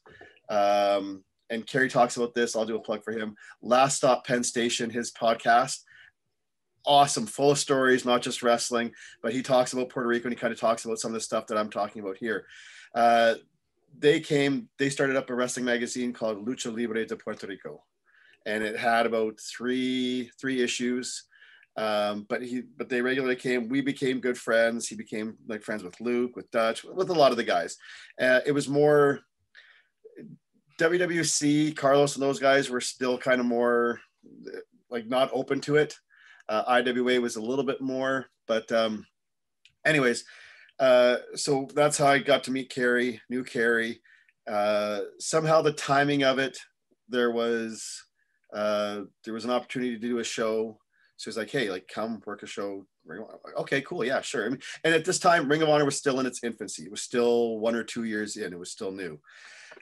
[0.49, 2.55] Um, and Cary talks about this.
[2.55, 3.35] I'll do a plug for him.
[3.61, 5.81] Last Stop Penn Station, his podcast
[6.85, 8.91] awesome, full of stories, not just wrestling,
[9.21, 11.21] but he talks about Puerto Rico and he kind of talks about some of the
[11.21, 12.45] stuff that I'm talking about here.
[12.95, 13.35] Uh,
[13.97, 17.83] they came, they started up a wrestling magazine called Lucha Libre de Puerto Rico,
[18.45, 21.25] and it had about three three issues.
[21.77, 23.69] Um, but he, but they regularly came.
[23.69, 24.87] We became good friends.
[24.87, 27.77] He became like friends with Luke, with Dutch, with a lot of the guys.
[28.19, 29.21] Uh, it was more
[30.81, 31.75] WWC.
[31.75, 33.99] Carlos and those guys were still kind of more
[34.89, 35.97] like not open to it.
[36.49, 39.05] Uh, IWA was a little bit more, but um,
[39.85, 40.25] anyways,
[40.79, 44.01] uh, so that's how I got to meet Cary, new Cary.
[44.49, 46.57] Uh, somehow the timing of it,
[47.07, 48.03] there was
[48.51, 50.77] uh, there was an opportunity to do a show.
[51.17, 52.85] So it's like, hey, like come work a show.
[53.57, 54.45] Okay, cool, yeah, sure.
[54.45, 56.83] I mean, and at this time, Ring of Honor was still in its infancy.
[56.83, 58.51] It was still one or two years in.
[58.51, 59.19] It was still new.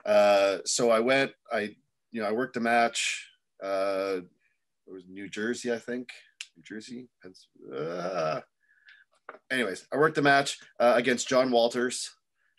[0.06, 1.32] Uh, so I went.
[1.52, 1.76] I
[2.12, 3.28] you know I worked a match.
[3.64, 4.22] Uh,
[4.88, 6.10] it was New Jersey, I think.
[6.58, 7.08] New Jersey.
[7.76, 8.42] Uh,
[9.52, 12.10] anyways, I worked a match uh, against John Walters.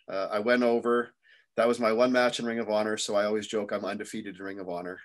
[0.09, 1.09] Uh, I went over.
[1.57, 2.97] That was my one match in Ring of Honor.
[2.97, 4.99] So I always joke I'm undefeated in Ring of Honor.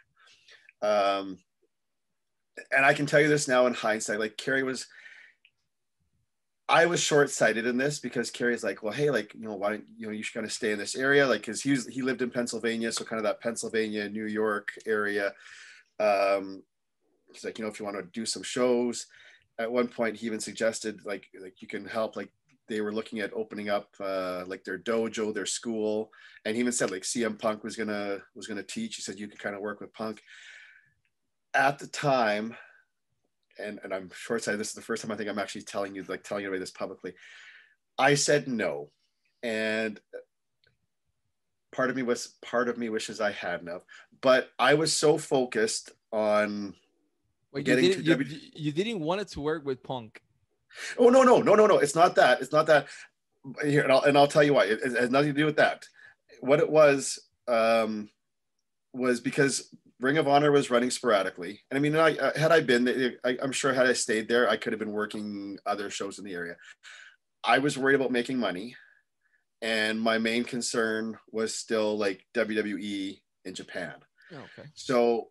[0.83, 1.39] Um,
[2.71, 4.87] and I can tell you this now in hindsight, like Cary was,
[6.69, 9.75] I was short sighted in this because Cary's like, well, hey, like, you know, why
[9.97, 11.27] you know, you should kind of stay in this area?
[11.27, 12.91] Like, cause he was, he lived in Pennsylvania.
[12.91, 15.33] So kind of that Pennsylvania, New York area.
[16.01, 16.65] Um,
[17.33, 19.07] he's like, you know, if you want to do some shows,
[19.59, 22.31] at one point he even suggested like like you can help like
[22.69, 26.11] they were looking at opening up uh, like their dojo, their school,
[26.45, 28.97] and he even said like CM Punk was gonna was gonna teach.
[28.97, 30.23] He said you could kind of work with Punk.
[31.55, 32.57] At the time,
[33.59, 34.61] and and I'm short sighted.
[34.61, 36.71] This is the first time I think I'm actually telling you like telling you this
[36.71, 37.15] publicly.
[37.99, 38.91] I said no,
[39.43, 39.99] and
[41.73, 43.83] part of me was part of me wishes I hadn't have,
[44.21, 46.75] but I was so focused on
[47.53, 50.21] Wait, you didn't, you, you didn't want it to work with Punk.
[50.99, 51.79] Oh no no no no no!
[51.79, 52.41] It's not that.
[52.41, 52.87] It's not that.
[53.65, 54.65] Here and I'll, and I'll tell you why.
[54.65, 55.87] It, it has nothing to do with that.
[56.41, 58.11] What it was um,
[58.93, 62.61] was because Ring of Honor was running sporadically, and I mean, I, uh, had I
[62.61, 66.19] been, I, I'm sure had I stayed there, I could have been working other shows
[66.19, 66.57] in the area.
[67.43, 68.77] I was worried about making money,
[69.63, 73.95] and my main concern was still like WWE in Japan.
[74.33, 74.69] Oh, okay.
[74.75, 75.29] So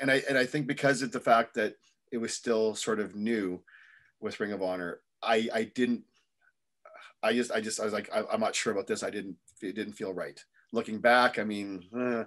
[0.00, 1.74] and I and I think because of the fact that
[2.10, 3.62] it was still sort of new
[4.20, 6.02] with Ring of Honor, I I didn't.
[7.22, 9.02] I just I just I was like I, am not sure about this.
[9.02, 10.42] I didn't it didn't feel right.
[10.72, 12.24] Looking back, I mean, eh.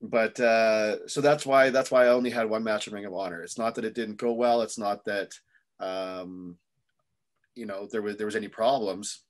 [0.00, 3.14] But uh, so that's why that's why I only had one match in Ring of
[3.14, 3.42] Honor.
[3.42, 4.62] It's not that it didn't go well.
[4.62, 5.32] It's not that
[5.80, 6.56] um,
[7.54, 9.22] you know there was there was any problems.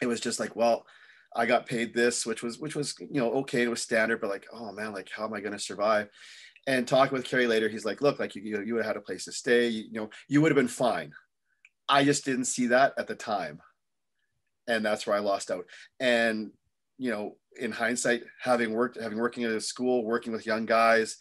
[0.00, 0.86] It was just like well.
[1.34, 4.28] I got paid this, which was which was you know okay, it was standard, but
[4.28, 6.08] like oh man, like how am I going to survive?
[6.66, 8.96] and talking with Cary later, he's like, look, like you, you, you would have had
[8.96, 9.68] a place to stay.
[9.68, 11.12] You, you know, you would have been fine.
[11.88, 13.60] I just didn't see that at the time.
[14.68, 15.64] And that's where I lost out.
[15.98, 16.52] And,
[17.02, 21.16] you know, in hindsight, having worked, having working at a school, working with young guys,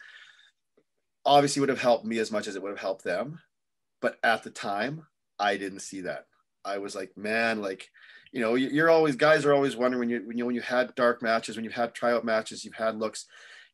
[1.25, 3.39] obviously would have helped me as much as it would have helped them.
[3.99, 5.07] But at the time,
[5.39, 6.25] I didn't see that.
[6.63, 7.89] I was like, man, like,
[8.31, 10.93] you know, you're always guys are always wondering when you when you when you had
[10.93, 13.25] dark matches, when you've had tryout matches, you've had looks,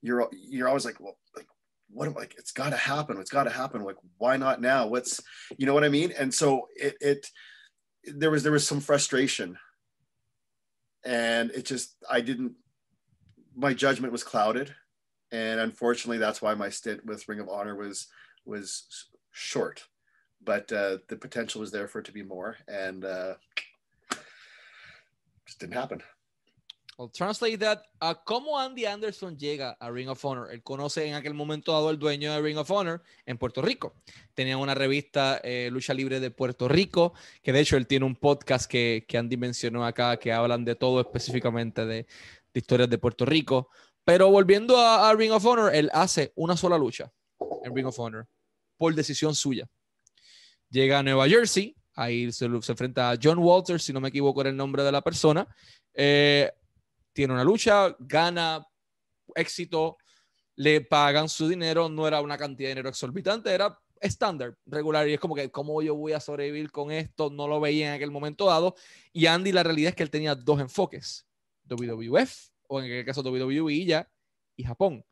[0.02, 1.48] you're you're always like, well, like
[1.90, 4.88] what am like it's got to happen it's got to happen like why not now
[4.88, 5.22] what's
[5.58, 7.30] you know what i mean and so it, it
[8.04, 9.58] there was there was some frustration
[11.08, 12.54] and it just i didn't
[13.56, 14.76] my judgment was clouded
[15.32, 18.08] and unfortunately that's why my stint with ring of honor was
[18.46, 19.88] was short
[20.44, 23.34] but uh, the potential was there for it to be more, and uh,
[25.46, 26.02] just didn't happen.
[27.00, 27.84] I'll translate that.
[28.02, 30.52] Uh, ¿Cómo Andy Anderson llega a Ring of Honor?
[30.52, 33.94] Él conoce en aquel momento dado el dueño de Ring of Honor en Puerto Rico.
[34.34, 38.16] Tenía una revista eh, Lucha Libre de Puerto Rico, que de hecho él tiene un
[38.16, 42.98] podcast que, que Andy mencionó acá, que hablan de todo específicamente de, de historias de
[42.98, 43.70] Puerto Rico.
[44.04, 47.12] Pero volviendo a, a, Ring of Honor, él hace una sola lucha
[47.64, 48.28] en Ring of Honor
[48.76, 49.70] por decisión suya.
[50.72, 54.42] Llega a Nueva Jersey, ahí se, se enfrenta a John Walters, si no me equivoco
[54.42, 55.48] era el nombre de la persona.
[55.94, 56.52] Eh,
[57.18, 58.64] tiene una lucha, gana
[59.34, 59.98] éxito,
[60.56, 65.14] le pagan su dinero, no era una cantidad de dinero exorbitante, era estándar, regular, y
[65.14, 67.32] es como que, ¿cómo yo voy a sobrevivir con esto?
[67.32, 68.76] No lo veía en aquel momento dado,
[69.12, 71.28] y Andy la realidad es que él tenía dos enfoques,
[71.64, 74.08] WWF, o en aquel caso WWE ya,
[74.56, 75.04] y Japón.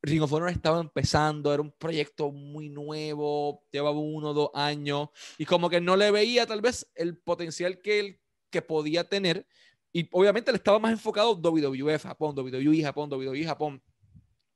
[0.00, 5.10] Ring of Honor estaba empezando, era un proyecto muy nuevo, llevaba uno o dos años,
[5.36, 8.18] y como que no le veía tal vez el potencial que él
[8.52, 9.46] que podía tener,
[9.92, 13.82] y obviamente le estaba más enfocado WWF, Japón, WWE, Japón, WWE, Japón.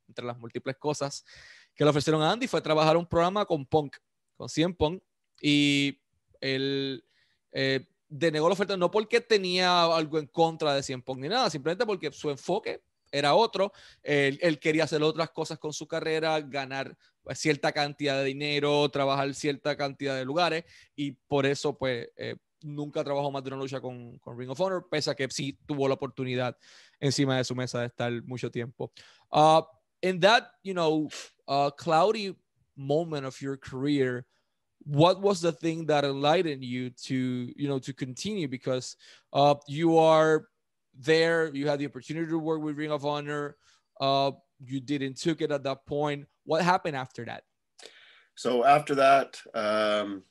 [0.09, 1.25] Entre las múltiples cosas
[1.75, 3.97] que le ofrecieron a Andy fue trabajar un programa con Punk,
[4.37, 5.03] con 100 Punk.
[5.43, 6.01] Y
[6.41, 7.05] él
[7.53, 11.51] eh, denegó la oferta no porque tenía algo en contra de 100 Punk ni nada,
[11.51, 12.83] simplemente porque su enfoque
[13.13, 13.73] era otro.
[14.03, 16.97] Él, él, quería hacer otras cosas con su carrera, ganar
[17.35, 20.65] cierta cantidad de dinero, trabajar cierta cantidad de lugares.
[20.95, 24.61] Y por eso, pues, eh, nunca trabajó más de una lucha con, con, Ring of
[24.61, 26.57] Honor, pese a que sí tuvo la oportunidad
[27.01, 28.93] encima de su mesa de estar mucho tiempo.
[29.31, 29.63] Uh,
[30.03, 31.09] in that, you know,
[31.49, 32.35] uh, cloudy
[32.77, 34.27] moment of your career,
[34.85, 38.49] what was the thing that enlightened you to, you know, to continue?
[38.49, 38.97] Because
[39.33, 40.47] uh, you are
[40.99, 43.57] there, you had the opportunity to work with Ring of Honor.
[44.01, 44.33] Uh,
[44.65, 46.27] you didn't took it at that point.
[46.45, 47.43] What happened after that?
[48.37, 50.23] So after that, um,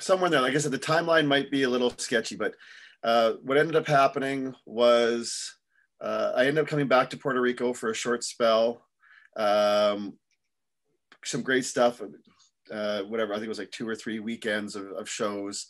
[0.00, 0.40] somewhere there.
[0.40, 2.54] Like I said, the timeline might be a little sketchy, but
[3.02, 5.54] uh, what ended up happening was
[6.00, 8.82] uh, I ended up coming back to Puerto Rico for a short spell.
[9.36, 10.18] Um,
[11.24, 12.00] some great stuff.
[12.70, 15.66] Uh, whatever, I think it was like two or three weekends of, of shows.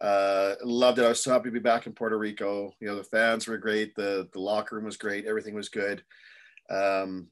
[0.00, 1.04] Uh, loved it.
[1.04, 2.72] I was so happy to be back in Puerto Rico.
[2.80, 3.94] You know, the fans were great.
[3.96, 5.26] The the locker room was great.
[5.26, 6.02] Everything was good.
[6.70, 7.28] Um,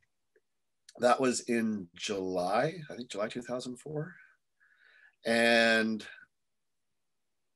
[0.98, 4.14] that was in July, I think July 2004.
[5.26, 6.06] And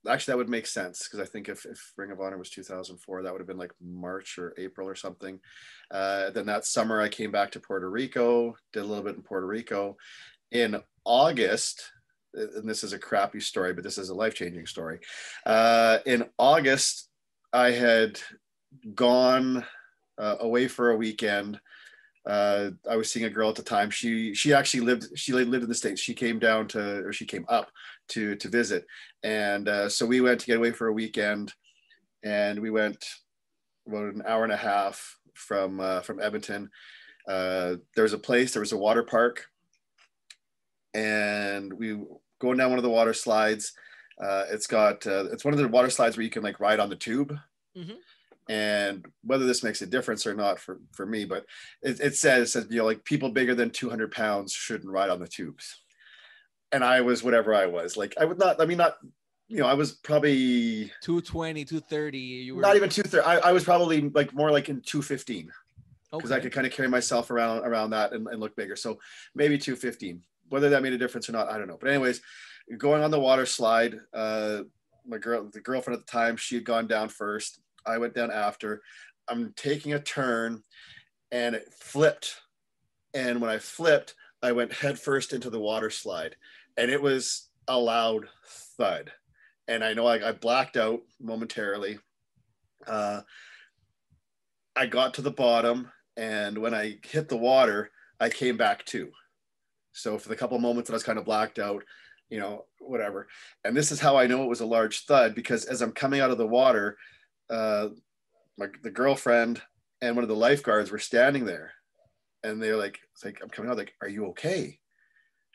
[0.09, 3.23] actually that would make sense because I think if, if Ring of Honor was 2004,
[3.23, 5.39] that would have been like March or April or something.
[5.91, 9.23] Uh, then that summer I came back to Puerto Rico, did a little bit in
[9.23, 9.97] Puerto Rico.
[10.53, 11.93] In August,
[12.35, 15.01] and this is a crappy story, but this is a life changing story.
[15.45, 17.09] Uh, in August,
[17.53, 18.21] I had
[18.95, 19.65] gone
[20.19, 21.61] uh, away for a weekend
[22.27, 23.91] uh, I was seeing a girl at the time.
[23.91, 26.01] She she actually lived she lived in the states.
[26.01, 27.71] She came down to or she came up
[28.09, 28.87] to to visit,
[29.23, 31.53] and uh, so we went to get away for a weekend,
[32.23, 33.05] and we went
[33.87, 36.71] about an hour and a half from uh, from Edmonton.
[37.27, 38.53] Uh, there was a place.
[38.53, 39.47] There was a water park,
[40.93, 41.99] and we
[42.39, 43.73] going down one of the water slides.
[44.23, 46.81] Uh, it's got uh, it's one of the water slides where you can like ride
[46.81, 47.35] on the tube.
[47.75, 47.95] Mm-hmm
[48.51, 51.47] and whether this makes a difference or not for, for me, but
[51.83, 55.09] it, it says, it says, you know, like people bigger than 200 pounds shouldn't ride
[55.09, 55.81] on the tubes.
[56.73, 58.97] And I was whatever I was like, I would not, I mean, not,
[59.47, 62.19] you know, I was probably 220, 230.
[62.19, 63.25] You were not even 230.
[63.25, 65.53] I, I was probably like more like in 215
[66.11, 66.41] because okay.
[66.41, 68.75] I could kind of carry myself around, around that and, and look bigger.
[68.75, 68.99] So
[69.33, 71.79] maybe 215, whether that made a difference or not, I don't know.
[71.81, 72.21] But anyways,
[72.79, 74.63] going on the water slide, uh,
[75.07, 77.61] my girl, the girlfriend at the time, she had gone down first
[77.91, 78.83] I went down after.
[79.29, 80.63] I'm taking a turn
[81.31, 82.37] and it flipped.
[83.15, 86.37] And when I flipped, I went headfirst into the water slide
[86.77, 88.27] and it was a loud
[88.77, 89.13] thud.
[89.69, 91.99] And I know I, I blacked out momentarily.
[92.87, 93.21] Uh,
[94.75, 99.11] I got to the bottom and when I hit the water, I came back to.
[99.93, 101.85] So for the couple moments that I was kind of blacked out,
[102.29, 103.29] you know, whatever.
[103.65, 106.21] And this is how I know it was a large thud because as I'm coming
[106.21, 106.97] out of the water,
[107.51, 107.89] uh,
[108.59, 109.61] my the girlfriend
[110.01, 111.73] and one of the lifeguards were standing there,
[112.43, 113.77] and they're like, "It's like I'm coming out.
[113.77, 114.79] Like, are you okay?"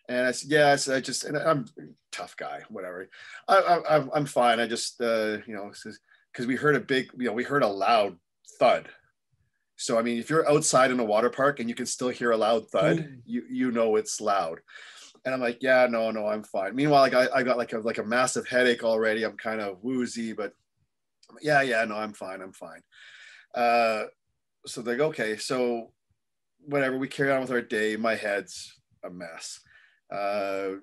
[0.08, 1.66] And I said, "Yeah." I said, "I just, and I'm
[2.12, 3.10] tough guy, whatever.
[3.48, 4.60] I, I, I'm I'm fine.
[4.60, 5.72] I just, uh, you know,
[6.32, 8.18] because we heard a big, you know, we heard a loud
[8.60, 8.90] thud."
[9.78, 12.32] So I mean, if you're outside in a water park and you can still hear
[12.32, 13.20] a loud thud, mm.
[13.26, 14.60] you you know it's loud.
[15.26, 16.76] And I'm like, yeah, no, no, I'm fine.
[16.76, 19.24] Meanwhile, like I, I got like a like a massive headache already.
[19.24, 20.54] I'm kind of woozy, but
[21.42, 22.42] yeah, yeah, no, I'm fine.
[22.42, 22.82] I'm fine.
[23.54, 24.06] Uh,
[24.66, 25.92] so they go, okay, so
[26.60, 27.96] whatever, we carry on with our day.
[27.96, 29.60] My head's a mess.
[30.12, 30.80] Uh,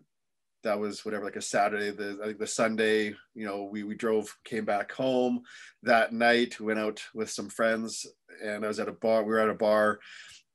[0.62, 1.90] that was whatever, like a Saturday.
[1.90, 5.42] The I think the Sunday, you know, we we drove, came back home
[5.82, 6.60] that night.
[6.60, 8.06] Went out with some friends,
[8.42, 9.24] and I was at a bar.
[9.24, 9.98] We were at a bar,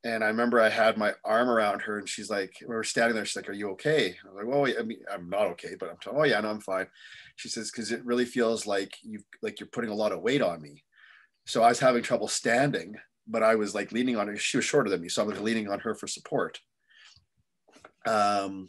[0.07, 3.13] and I remember I had my arm around her, and she's like, we were standing
[3.13, 3.25] there.
[3.25, 5.89] She's like, "Are you okay?" I was like, "Well, I mean, I'm not okay, but
[5.89, 6.87] I'm." Oh yeah, no, I'm fine.
[7.35, 10.41] She says, "Because it really feels like you like you're putting a lot of weight
[10.41, 10.83] on me."
[11.45, 12.95] So I was having trouble standing,
[13.27, 14.37] but I was like leaning on her.
[14.37, 16.59] She was shorter than me, so I was leaning on her for support.
[18.07, 18.67] Um,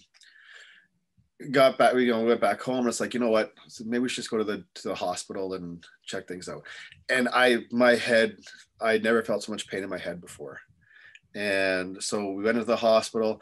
[1.53, 2.81] got back, you know, went back home.
[2.81, 3.53] And it's like, you know what?
[3.69, 6.67] So maybe we should just go to the to the hospital and check things out.
[7.09, 8.37] And I, my head,
[8.81, 10.59] I never felt so much pain in my head before.
[11.35, 13.41] And so we went into the hospital.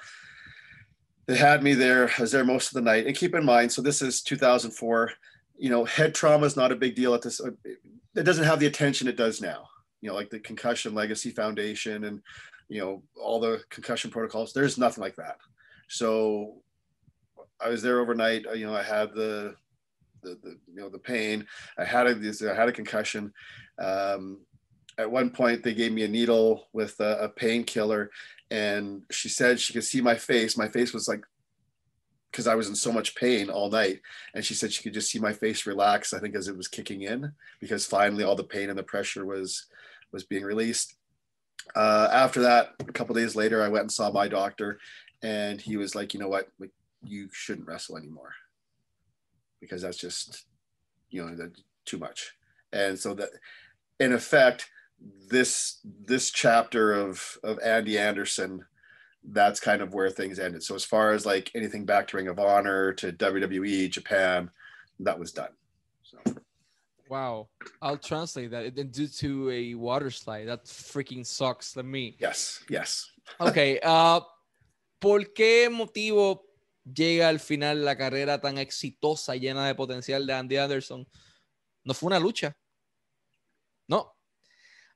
[1.26, 2.10] They had me there.
[2.18, 3.06] I was there most of the night.
[3.06, 5.12] And keep in mind, so this is 2004.
[5.58, 7.40] You know, head trauma is not a big deal at this.
[8.14, 9.68] It doesn't have the attention it does now.
[10.00, 12.22] You know, like the Concussion Legacy Foundation and
[12.68, 14.52] you know all the concussion protocols.
[14.52, 15.38] There's nothing like that.
[15.88, 16.62] So
[17.60, 18.44] I was there overnight.
[18.54, 19.54] You know, I had the,
[20.22, 21.46] the, the you know the pain.
[21.78, 23.32] I had a I had a concussion.
[23.78, 24.38] Um,
[24.98, 28.10] at one point, they gave me a needle with a, a painkiller,
[28.50, 30.56] and she said she could see my face.
[30.56, 31.24] My face was like
[32.30, 34.02] because I was in so much pain all night.
[34.34, 36.68] And she said she could just see my face relax, I think, as it was
[36.68, 39.66] kicking in, because finally all the pain and the pressure was
[40.12, 40.96] was being released.
[41.74, 44.78] Uh, after that, a couple days later, I went and saw my doctor,
[45.22, 46.72] and he was like, you know what, like
[47.02, 48.32] you shouldn't wrestle anymore
[49.60, 50.44] because that's just
[51.10, 51.50] you know
[51.84, 52.34] too much
[52.72, 53.30] and so that
[54.00, 54.70] in effect
[55.28, 58.64] this this chapter of of andy anderson
[59.32, 60.62] that's kind of where things ended.
[60.62, 64.50] So as far as like anything back to ring of honor to wwe japan
[65.00, 65.50] that was done.
[66.02, 66.18] So.
[67.08, 67.48] Wow.
[67.82, 68.78] I'll translate that.
[68.78, 70.46] And due to a water slide.
[70.46, 71.76] That freaking sucks.
[71.76, 72.16] Let me.
[72.18, 73.10] Yes yes.
[73.40, 74.20] Okay uh
[75.00, 76.42] por qué motivo
[76.84, 81.06] llega al final la carrera tan exitosa, llena de potencial de Andy Anderson,
[81.84, 82.56] no fue una lucha.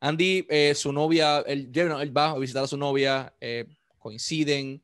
[0.00, 3.66] Andy, eh, su novia, él, él, va a visitar a su novia, eh,
[3.98, 4.82] coinciden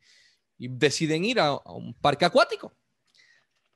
[0.58, 2.76] y deciden ir a, un parque acuático.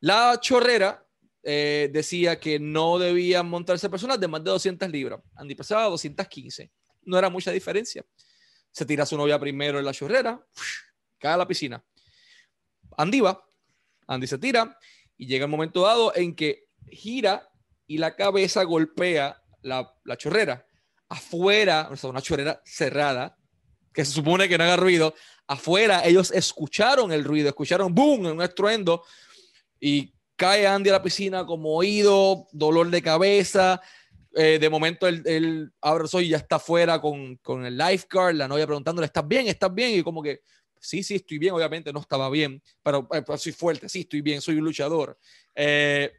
[0.01, 1.07] La chorrera
[1.43, 5.21] eh, decía que no debían montarse personas de más de 200 libras.
[5.35, 6.71] Andy pesaba 215.
[7.03, 8.05] No era mucha diferencia.
[8.71, 10.41] Se tira a su novia primero en la chorrera,
[11.19, 11.83] cae a la piscina.
[12.97, 13.43] Andy va,
[14.07, 14.77] Andy se tira
[15.17, 17.51] y llega el momento dado en que gira
[17.87, 20.67] y la cabeza golpea la, chorrera.
[21.11, 23.37] Afuera, o sea, una chorrera cerrada,
[23.93, 25.15] que se supone que no haga ruido.
[25.47, 29.05] Afuera, ellos escucharon el ruido, escucharon boom, un estruendo
[29.79, 33.83] y cae Andy a la piscina como oído, dolor de cabeza.
[34.35, 38.37] Eh, de momento él, abre los ojos y ya está afuera con, con el lifeguard,
[38.37, 39.49] la novia preguntándole, ¿estás bien?
[39.49, 39.99] ¿Estás bien?
[39.99, 40.43] Y como que
[40.81, 44.41] sí, sí, estoy bien, obviamente no estaba bien, pero, eh, soy fuerte, sí, estoy bien,
[44.41, 45.19] soy un luchador.
[45.55, 46.13] Eh,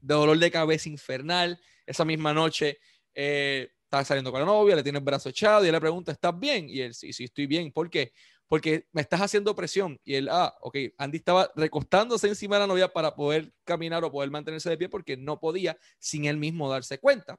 [0.00, 2.78] de dolor de cabeza infernal, esa misma noche
[3.14, 6.12] eh, está saliendo con la novia, le tiene el brazo echado y él le pregunta,
[6.12, 6.68] ¿estás bien?
[6.68, 7.72] Y él, sí, sí, estoy bien.
[7.72, 8.12] ¿Por qué?
[8.46, 9.98] Porque me estás haciendo presión.
[10.04, 14.12] Y él, ah, ok, Andy estaba recostándose encima de la novia para poder caminar o
[14.12, 17.36] poder mantenerse de pie porque no podía sin él mismo darse cuenta.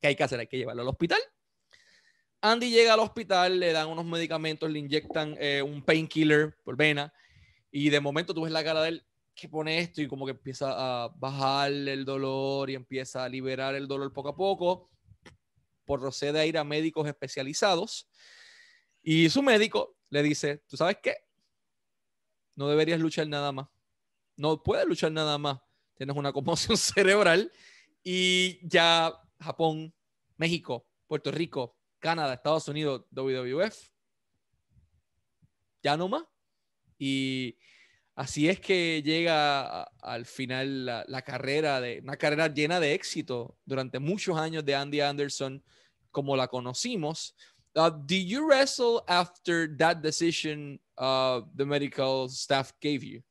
[0.00, 0.40] ¿Qué hay que hacer?
[0.40, 1.20] Hay que llevarlo al hospital
[2.40, 7.12] Andy llega al hospital, le dan unos medicamentos, le inyectan eh, un painkiller por vena
[7.70, 10.32] y de momento tú ves la cara de él que pone esto y como que
[10.32, 14.88] empieza a bajar el dolor y empieza a liberar el dolor poco a poco.
[15.96, 18.06] Procede a ir a médicos especializados
[19.02, 21.16] y su médico le dice, ¿tú sabes qué?
[22.54, 23.68] No deberías luchar nada más.
[24.36, 25.60] No puedes luchar nada más.
[25.94, 27.50] Tienes una conmoción cerebral
[28.04, 29.94] y ya Japón,
[30.36, 33.90] México, Puerto Rico, Canadá, Estados Unidos, WWF.
[35.82, 36.24] Ya no más.
[36.98, 37.56] Y
[38.14, 44.00] así es que llega al final la, carrera de una carrera llena de éxito durante
[44.00, 45.64] muchos años de Andy Anderson
[46.18, 47.30] como la conocimos.
[47.76, 53.22] Uh, did you wrestle after that decision uh, the medical staff gave you?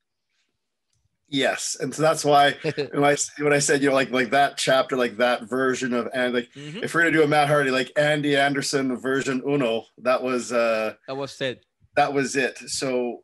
[1.27, 2.53] Yes, and so that's why
[2.93, 6.07] when I when I said you know like like that chapter like that version of
[6.13, 6.81] and like mm-hmm.
[6.81, 10.93] if we're gonna do a Matt Hardy like Andy Anderson version Uno that was uh
[11.07, 11.65] that was it
[11.97, 13.23] that was it so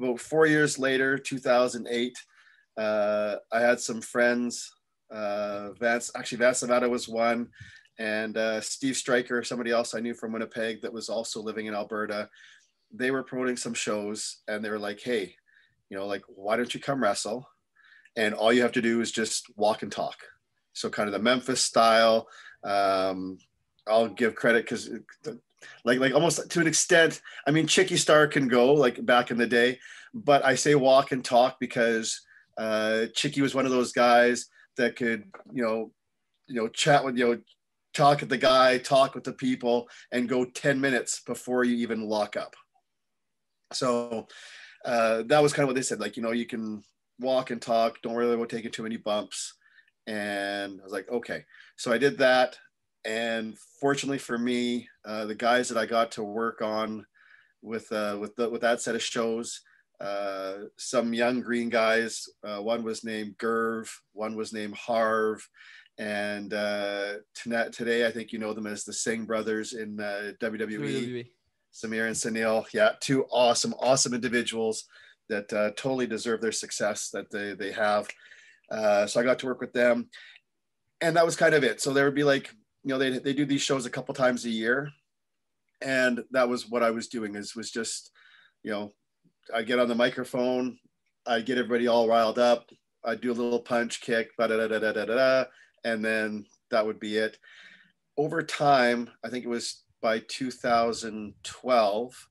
[0.00, 2.18] about four years later 2008
[2.76, 4.72] uh I had some friends
[5.12, 7.46] uh Vance actually Vance Nevada was one
[7.98, 11.74] and uh Steve Striker somebody else I knew from Winnipeg that was also living in
[11.74, 12.28] Alberta
[12.92, 15.36] they were promoting some shows and they were like hey
[15.94, 17.48] you know, like, why don't you come wrestle?
[18.16, 20.16] And all you have to do is just walk and talk.
[20.72, 22.28] So kind of the Memphis style.
[22.64, 23.38] Um,
[23.86, 24.90] I'll give credit because
[25.84, 27.20] like like almost to an extent.
[27.46, 29.78] I mean, Chicky Starr can go like back in the day,
[30.12, 32.20] but I say walk and talk because
[32.56, 35.92] uh, Chicky was one of those guys that could you know
[36.46, 37.40] you know chat with you know
[37.94, 42.08] talk with the guy, talk with the people, and go ten minutes before you even
[42.08, 42.54] lock up.
[43.72, 44.26] So
[44.84, 46.00] uh, that was kind of what they said.
[46.00, 46.82] Like you know you can
[47.18, 48.00] walk and talk.
[48.02, 49.54] Don't worry about taking too many bumps.
[50.06, 51.44] And I was like, okay.
[51.76, 52.58] So I did that.
[53.04, 57.06] And fortunately for me, uh, the guys that I got to work on
[57.62, 59.60] with uh, with the, with that set of shows,
[60.00, 62.28] uh, some young green guys.
[62.42, 65.46] Uh, one was named Gurv, one was named Harv,
[65.98, 70.78] and uh, today I think you know them as the Singh brothers in uh, WWE.
[70.78, 71.26] WWE.
[71.74, 74.84] Samir and Sunil, yeah, two awesome, awesome individuals
[75.28, 78.08] that uh, totally deserve their success that they they have.
[78.70, 80.08] Uh, so I got to work with them,
[81.00, 81.80] and that was kind of it.
[81.80, 84.44] So there would be like, you know, they they do these shows a couple times
[84.44, 84.90] a year,
[85.82, 87.34] and that was what I was doing.
[87.34, 88.10] Is was just,
[88.62, 88.92] you know,
[89.52, 90.78] I get on the microphone,
[91.26, 92.70] I get everybody all riled up,
[93.04, 95.44] I do a little punch kick, da da da da da da,
[95.84, 97.38] and then that would be it.
[98.16, 102.28] Over time, I think it was by 2012.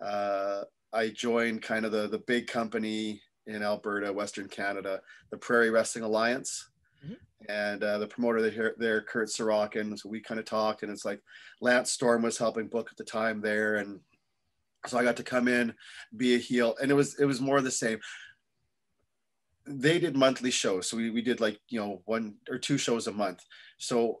[0.00, 0.62] Uh,
[0.92, 6.04] I joined kind of the the big company in Alberta, Western Canada, the Prairie Wrestling
[6.04, 6.70] Alliance.
[7.04, 7.14] Mm-hmm.
[7.48, 9.98] And uh, the promoter there, there, Kurt Sorokin.
[9.98, 11.20] So we kind of talked, and it's like
[11.60, 14.00] Lance Storm was helping book at the time there, and
[14.86, 15.74] so I got to come in,
[16.16, 17.98] be a heel, and it was it was more of the same.
[19.78, 23.06] They did monthly shows, so we, we did like you know one or two shows
[23.06, 23.44] a month.
[23.78, 24.20] So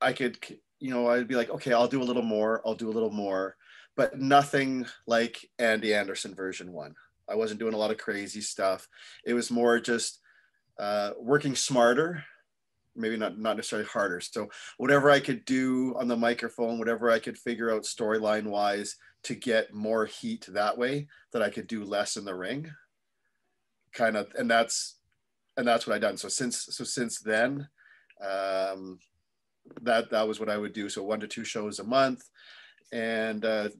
[0.00, 0.38] I could
[0.80, 3.12] you know I'd be like, okay, I'll do a little more, I'll do a little
[3.12, 3.56] more,
[3.96, 6.94] but nothing like Andy Anderson version one.
[7.28, 8.88] I wasn't doing a lot of crazy stuff.
[9.24, 10.20] It was more just
[10.78, 12.24] uh, working smarter,
[12.94, 14.20] maybe not not necessarily harder.
[14.20, 14.48] So
[14.78, 19.34] whatever I could do on the microphone, whatever I could figure out storyline wise to
[19.34, 22.70] get more heat that way, that I could do less in the ring.
[23.96, 24.96] Kind of, and that's
[25.56, 26.16] and that's what I done.
[26.16, 27.66] So since so since then,
[28.20, 28.98] um,
[29.82, 30.88] that that was what I would do.
[30.88, 32.22] So one to two shows a month,
[32.92, 33.70] and uh,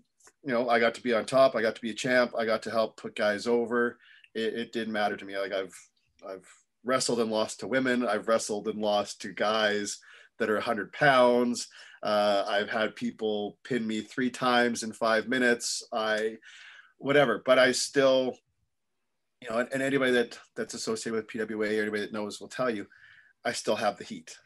[0.43, 1.55] you know, I got to be on top.
[1.55, 2.33] I got to be a champ.
[2.39, 3.99] I got to help put guys over.
[4.35, 5.39] It, it didn't matter to me.
[5.39, 5.75] Like I've
[6.27, 6.49] I've
[6.85, 8.07] wrestled and lost to women.
[8.07, 9.99] I've wrestled and lost to guys
[10.39, 11.69] that are 100 pounds.
[12.03, 15.83] Uh, I've had people pin me three times in five minutes.
[15.93, 16.37] I,
[16.99, 18.37] whatever, but I still,
[19.47, 22.71] you know, and, and anybody that that's associated with PWA, anybody that knows will tell
[22.71, 22.87] you,
[23.45, 24.37] I still have the heat.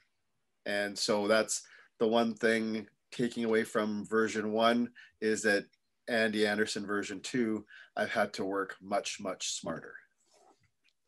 [0.67, 1.63] And so that's
[1.99, 4.91] the one thing taking away from version one
[5.21, 5.65] is that
[6.09, 7.65] Andy Anderson version 2,
[7.97, 9.95] I've had to work much, much smarter.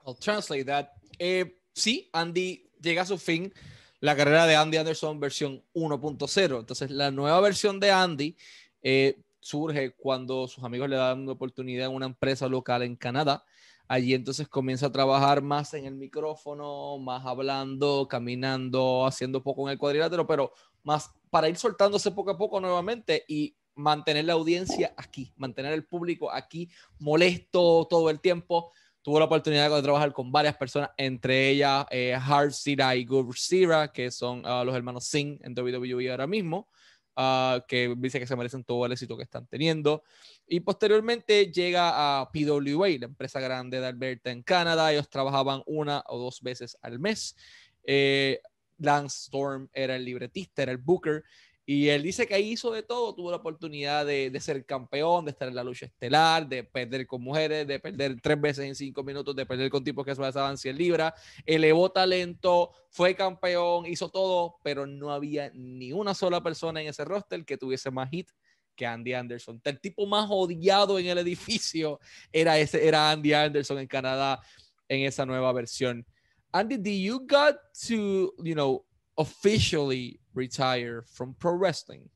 [0.07, 0.93] I'll translate that.
[1.19, 3.53] Eh, sí, Andy llega a su fin
[4.01, 6.59] la carrera de Andy Anderson versión 1.0.
[6.61, 8.37] Entonces, la nueva versión de Andy
[8.83, 13.45] eh, surge cuando sus amigos le dan una oportunidad en una empresa local en Canadá.
[13.89, 19.73] Allí entonces comienza a trabajar más en el micrófono, más hablando, caminando, haciendo poco en
[19.73, 20.53] el cuadrilátero, pero
[20.83, 25.85] más para ir soltándose poco a poco nuevamente y mantener la audiencia aquí, mantener el
[25.85, 26.69] público aquí
[26.99, 28.73] molesto todo el tiempo.
[29.03, 33.35] Tuvo la oportunidad de trabajar con varias personas, entre ellas eh, Hard Sira y Good
[33.35, 36.69] Sira, que son ah, los hermanos Singh en WWE ahora mismo,
[37.17, 40.03] ah, que dice que se merecen todo el éxito que están teniendo.
[40.47, 44.93] Y posteriormente llega a PWA, la empresa grande de Alberta en Canadá.
[44.93, 47.37] Ellos trabajaban una o dos veces al mes.
[47.85, 48.41] Eh,
[48.79, 51.25] Lance Storm era el libretista, era el booker.
[51.65, 55.47] Y él dice que hizo de todo, tuvo la oportunidad de, ser campeón, de estar
[55.47, 59.37] en la lucha estelar, de perder con mujeres, de perder tres veces en cinco minutos,
[59.37, 61.13] de perder con tipos que pasaban 100 libras,
[61.47, 67.05] elevó talento, fue campeón, hizo todo, pero no había ni una sola persona en ese
[67.05, 68.29] roster que tuviese más hit
[68.75, 69.61] que Andy Anderson.
[69.63, 72.01] El tipo más odiado en el edificio
[72.33, 74.41] era, ese, era Andy Anderson en Canadá
[74.89, 76.05] en esa nueva versión.
[76.51, 77.57] Andy, do you got
[77.87, 78.85] to, you know,
[79.23, 82.11] officially retire from pro wrestling?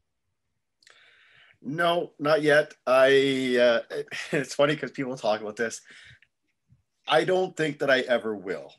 [1.63, 2.75] No, not yet.
[2.87, 3.81] I uh,
[4.33, 5.81] it's funny because people talk about this.
[7.09, 8.73] I don't think that I ever will.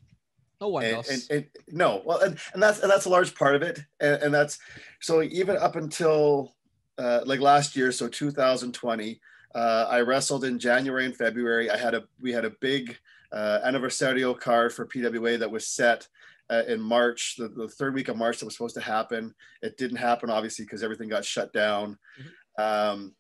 [0.60, 3.56] No one and, and, and, no, well, and, and that's and that's a large part
[3.56, 4.58] of it, and, and that's
[5.00, 6.56] so even up until
[6.98, 9.20] uh, like last year, so 2020,
[9.54, 11.70] uh, I wrestled in January and February.
[11.70, 12.98] I had a we had a big
[13.32, 16.08] uh, anniversario card for PWA that was set
[16.50, 19.34] uh, in March, the, the, third week of March that was supposed to happen.
[19.62, 21.98] It didn't happen, obviously, because everything got shut down.
[22.20, 22.64] Mm-hmm.
[22.64, 23.16] Um,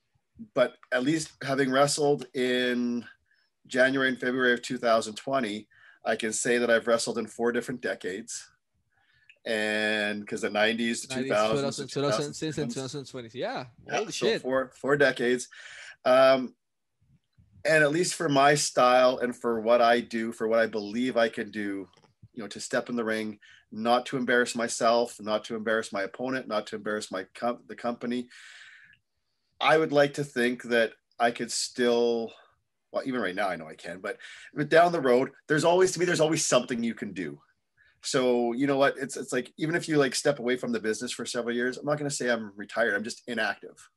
[0.53, 3.05] but at least having wrestled in
[3.67, 5.67] January and February of 2020,
[6.05, 8.49] I can say that I've wrestled in four different decades.
[9.45, 12.33] and because the 90s, the 2000s, 2000,
[12.69, 15.47] 2020, yeah, holy so shit, four four decades.
[16.05, 16.53] Um,
[17.65, 21.17] and at least for my style and for what I do, for what I believe
[21.17, 21.87] I can do,
[22.37, 23.39] you know, to step in the ring,
[23.71, 27.75] not to embarrass myself, not to embarrass my opponent, not to embarrass my com- the
[27.75, 28.29] company.
[29.59, 32.31] I would like to think that I could still,
[32.91, 34.17] well, even right now I know I can, but,
[34.53, 37.41] but down the road, there's always to me, there's always something you can do.
[38.03, 38.95] So you know what?
[38.99, 41.77] It's it's like even if you like step away from the business for several years,
[41.77, 42.93] I'm not going to say I'm retired.
[42.93, 43.89] I'm just inactive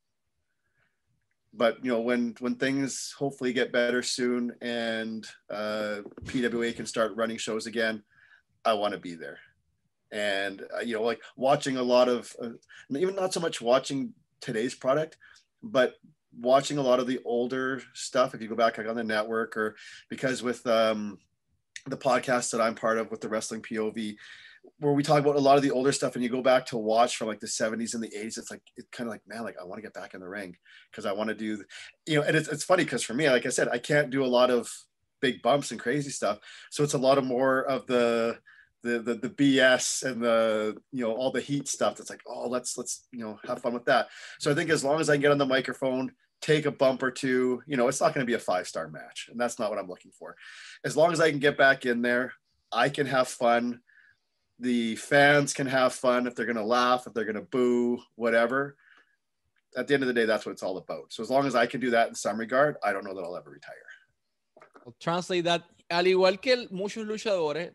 [1.52, 7.16] but you know when when things hopefully get better soon and uh, PWA can start
[7.16, 8.02] running shows again,
[8.65, 9.39] I want to be there.
[10.12, 12.51] And uh, you know, like watching a lot of uh,
[12.91, 15.16] even not so much watching today's product,
[15.62, 15.95] but
[16.39, 18.35] watching a lot of the older stuff.
[18.35, 19.77] If you go back like on the network, or
[20.09, 21.19] because with um,
[21.87, 24.16] the podcast that I'm part of with the Wrestling POV,
[24.78, 26.77] where we talk about a lot of the older stuff and you go back to
[26.77, 29.43] watch from like the 70s and the 80s it's like it's kind of like man
[29.43, 30.57] like i want to get back in the ring
[30.91, 31.62] because i want to do
[32.07, 34.24] you know and it's, it's funny because for me like i said i can't do
[34.24, 34.70] a lot of
[35.20, 36.38] big bumps and crazy stuff
[36.70, 38.38] so it's a lot of more of the
[38.82, 42.48] the the, the bs and the you know all the heat stuff that's like oh
[42.48, 45.14] let's let's you know have fun with that so i think as long as i
[45.14, 46.10] can get on the microphone
[46.40, 48.88] take a bump or two you know it's not going to be a five star
[48.88, 50.36] match and that's not what i'm looking for
[50.84, 52.32] as long as i can get back in there
[52.72, 53.80] i can have fun
[54.60, 58.01] the fans can have fun if they're going to laugh, if they're going to boo,
[58.14, 58.76] whatever.
[59.76, 61.12] At the end of the day, that's what it's all about.
[61.12, 63.22] So as long as I can do that in some regard, I don't know that
[63.22, 63.74] I'll ever retire.
[64.98, 65.62] Translate that.
[65.89, 67.73] Al igual que muchos luchadores,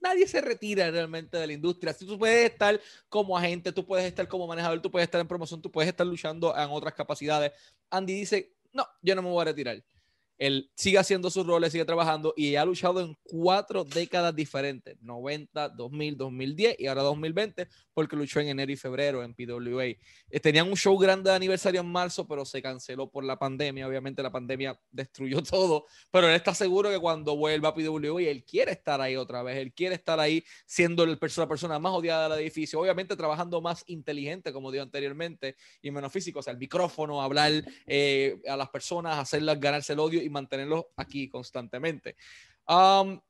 [0.00, 1.92] nadie se retira realmente de la industria.
[1.92, 5.28] Si tú puedes estar como agente, tú puedes estar como manejador, tú puedes estar en
[5.28, 7.52] promoción, tú puedes estar luchando en otras capacidades.
[7.90, 9.82] Andy dice, no, yo no me voy a retirar.
[10.38, 15.70] Él sigue haciendo sus roles, sigue trabajando y ha luchado en cuatro décadas diferentes, 90,
[15.70, 19.84] 2000, 2010 y ahora 2020, porque luchó en enero y febrero en PWA.
[19.84, 23.88] Eh, tenían un show grande de aniversario en marzo, pero se canceló por la pandemia.
[23.88, 28.44] Obviamente la pandemia destruyó todo, pero él está seguro que cuando vuelva a PWA, él
[28.44, 32.28] quiere estar ahí otra vez, él quiere estar ahí siendo el la persona más odiada
[32.28, 36.58] del edificio, obviamente trabajando más inteligente, como dijo anteriormente, y menos físico, o sea, el
[36.58, 37.52] micrófono, hablar
[37.86, 42.16] eh, a las personas, hacerlas ganarse el odio y mantenerlos aquí constantemente.
[42.68, 43.20] Um,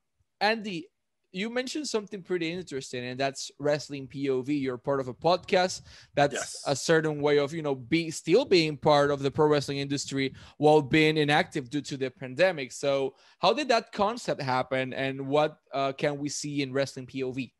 [0.40, 0.89] Andy,
[1.36, 4.60] you mentioned something pretty interesting, and that's wrestling POV.
[4.60, 5.82] You're part of a podcast.
[6.14, 6.62] That's yes.
[6.66, 10.35] a certain way of, you know, be still being part of the pro wrestling industry
[10.56, 12.73] while being inactive due to the pandemic.
[12.73, 17.52] So, how did that concept happen, and what uh, can we see in wrestling POV?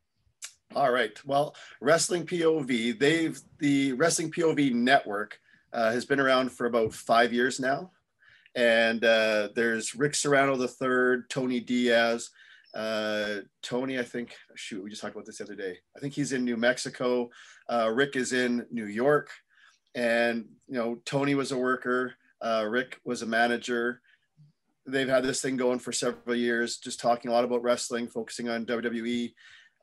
[0.75, 1.19] All right.
[1.25, 5.39] Well, wrestling POV, they've the wrestling POV network
[5.73, 7.91] uh, has been around for about five years now
[8.57, 12.31] and uh, there's Rick Serrano the third, Tony Diaz,
[12.75, 13.99] uh, Tony.
[13.99, 15.77] I think shoot, we just talked about this the other day.
[15.95, 17.29] I think he's in New Mexico.
[17.69, 19.31] Uh, Rick is in New York,
[19.95, 22.15] and you know Tony was a worker.
[22.41, 24.01] Uh, Rick was a manager.
[24.87, 28.49] They've had this thing going for several years, just talking a lot about wrestling, focusing
[28.49, 29.35] on WWE.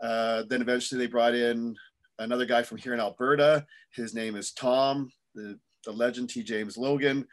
[0.01, 1.75] Uh, then eventually they brought in
[2.19, 3.65] another guy from here in Alberta.
[3.93, 6.41] His name is Tom, the, the legend T.
[6.41, 7.27] James Logan.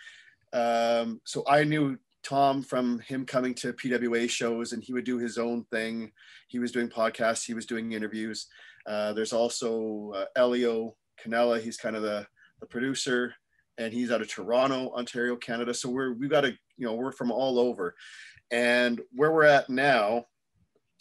[0.53, 5.19] Um, so I knew Tom from him coming to PWA shows, and he would do
[5.19, 6.13] his own thing.
[6.49, 8.47] He was doing podcasts, he was doing interviews.
[8.87, 11.61] Uh, there's also uh, Elio Canella.
[11.61, 12.27] He's kind of the,
[12.61, 13.35] the producer,
[13.79, 15.75] and he's out of Toronto, Ontario, Canada.
[15.75, 17.95] So we're we've got a you know we're from all over,
[18.51, 20.27] and where we're at now.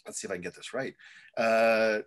[0.06, 0.94] Let's see if I can get this right.
[1.36, 2.00] Uh,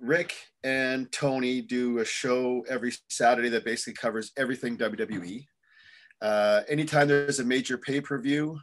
[0.00, 0.34] Rick
[0.64, 5.44] and Tony do a show every Saturday that basically covers everything WWE.
[6.20, 8.58] Uh, anytime there's a major pay per view,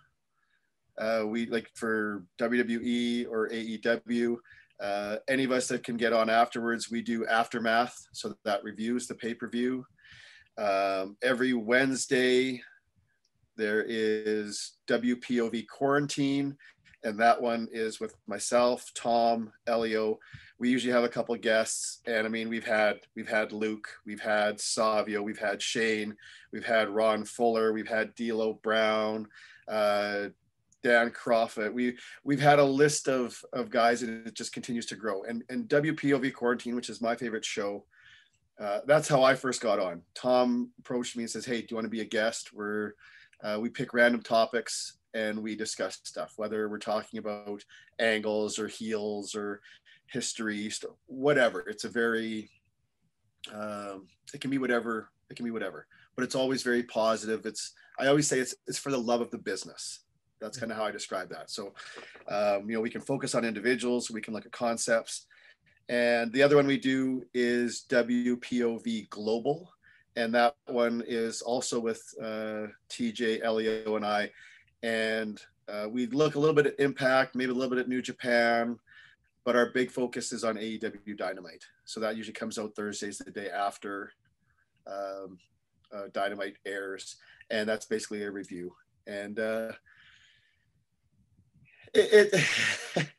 [0.98, 4.38] uh, we like for WWE or AEW,
[4.82, 7.96] uh, any of us that can get on afterwards, we do aftermath.
[8.12, 9.86] So that reviews the pay per view.
[10.58, 12.62] Um, every Wednesday,
[13.58, 16.58] there is WPOV quarantine,
[17.06, 20.20] and that one is with myself, Tom, Elio.
[20.58, 24.20] We usually have a couple guests, and I mean, we've had we've had Luke, we've
[24.20, 26.16] had Savio, we've had Shane,
[26.52, 29.28] we've had Ron Fuller, we've had D'Lo Brown,
[29.68, 30.30] uh,
[30.82, 31.74] Dan Crawford.
[31.74, 35.24] We we've had a list of of guys, and it just continues to grow.
[35.24, 37.86] And and WPOV quarantine, which is my favorite show.
[38.60, 40.02] Uh, that's how I first got on.
[40.16, 42.94] Tom approached me and says, "Hey, do you want to be a guest?" We're
[43.44, 47.64] uh, we pick random topics and we discuss stuff, whether we're talking about
[48.00, 49.62] angles or heels or
[50.08, 50.70] history,
[51.08, 51.62] whatever.
[51.62, 52.52] It's a very,
[53.52, 57.46] um, it can be whatever, it can be whatever, but it's always very positive.
[57.46, 60.02] It's, I always say it's, it's for the love of the business.
[60.42, 61.50] That's kind of how I describe that.
[61.50, 61.74] So,
[62.28, 65.28] um, you know, we can focus on individuals, we can look at concepts.
[65.88, 69.72] And the other one we do is WPOV Global.
[70.18, 74.32] And that one is also with uh, TJ, Elio, and I.
[74.86, 78.04] And uh, we look a little bit at Impact, maybe a little bit at New
[78.04, 78.78] Japan,
[79.44, 81.66] but our big focus is on AEW Dynamite.
[81.86, 84.12] So that usually comes out Thursdays, the day after
[84.86, 85.40] um,
[85.92, 87.16] uh, Dynamite airs.
[87.50, 88.76] And that's basically a review.
[89.08, 89.72] And uh,
[91.96, 92.30] it,
[92.96, 93.08] it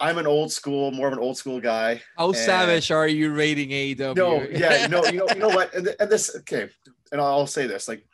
[0.00, 2.02] I'm an old school, more of an old school guy.
[2.16, 4.16] How savage are you rating AEW?
[4.16, 5.72] No, yeah, no, you know, you know what?
[5.74, 6.68] And, and this, okay,
[7.10, 8.07] and I'll say this: like,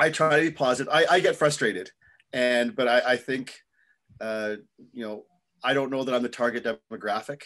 [0.00, 0.92] I try to be positive.
[0.92, 1.90] I, I get frustrated,
[2.32, 3.54] and but I, I think,
[4.20, 4.56] uh,
[4.92, 5.24] you know,
[5.62, 7.42] I don't know that I'm the target demographic,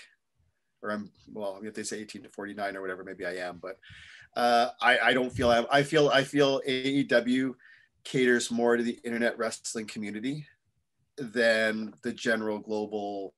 [0.82, 1.60] or I'm well.
[1.62, 3.76] If they say 18 to 49 or whatever, maybe I am, but
[4.36, 7.54] uh, I, I don't feel I, I feel I feel AEW
[8.04, 10.46] caters more to the internet wrestling community
[11.16, 13.34] than the general global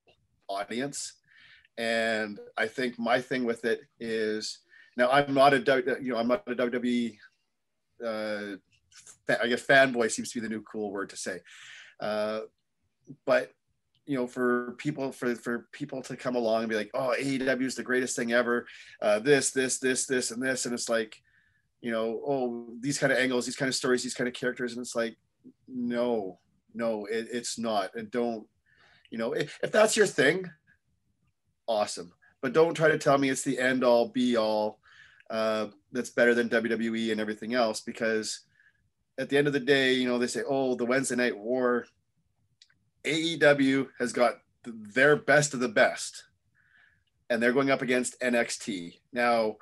[0.49, 1.15] audience.
[1.79, 4.61] And I think my thing with it is
[4.97, 5.59] now I'm not a
[6.01, 7.17] you know I'm not a WWE
[8.05, 8.57] uh,
[9.29, 11.41] I guess fanboy seems to be the new cool word to say,
[12.01, 12.41] uh,
[13.25, 13.53] but
[14.07, 17.63] you know for people for for people to come along and be like oh AEW
[17.63, 18.67] is the greatest thing ever,
[19.03, 21.17] uh, this this this this and this and it's like
[21.81, 24.73] you know oh these kind of angles these kind of stories these kind of characters
[24.73, 25.17] and it's like
[25.67, 26.39] no
[26.77, 27.95] no, it, it's not.
[27.95, 28.47] And don't,
[29.11, 30.49] you know, if, if that's your thing,
[31.67, 32.13] awesome.
[32.43, 34.79] But don't try to tell me it's the end all be all
[35.31, 38.41] uh, that's better than WWE and everything else because
[39.19, 41.87] at the end of the day, you know, they say, oh, the Wednesday Night War,
[43.05, 44.35] AEW has got
[44.65, 46.25] their best of the best
[47.31, 48.99] and they're going up against NXT.
[49.13, 49.57] Now,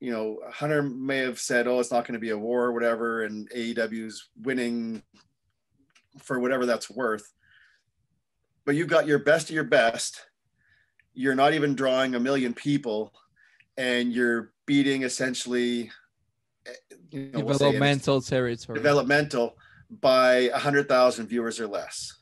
[0.00, 2.72] you know, Hunter may have said, oh, it's not going to be a war or
[2.72, 5.02] whatever, and AEW's winning
[6.18, 7.32] for whatever that's worth.
[8.64, 10.26] But you've got your best of your best.
[11.14, 13.12] You're not even drawing a million people,
[13.76, 15.90] and you're beating essentially
[17.12, 18.78] you know, developmental we'll territory.
[18.78, 19.56] Developmental
[20.00, 22.14] by a hundred thousand viewers or less.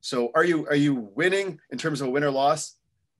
[0.00, 2.76] So are you are you winning in terms of a win or loss?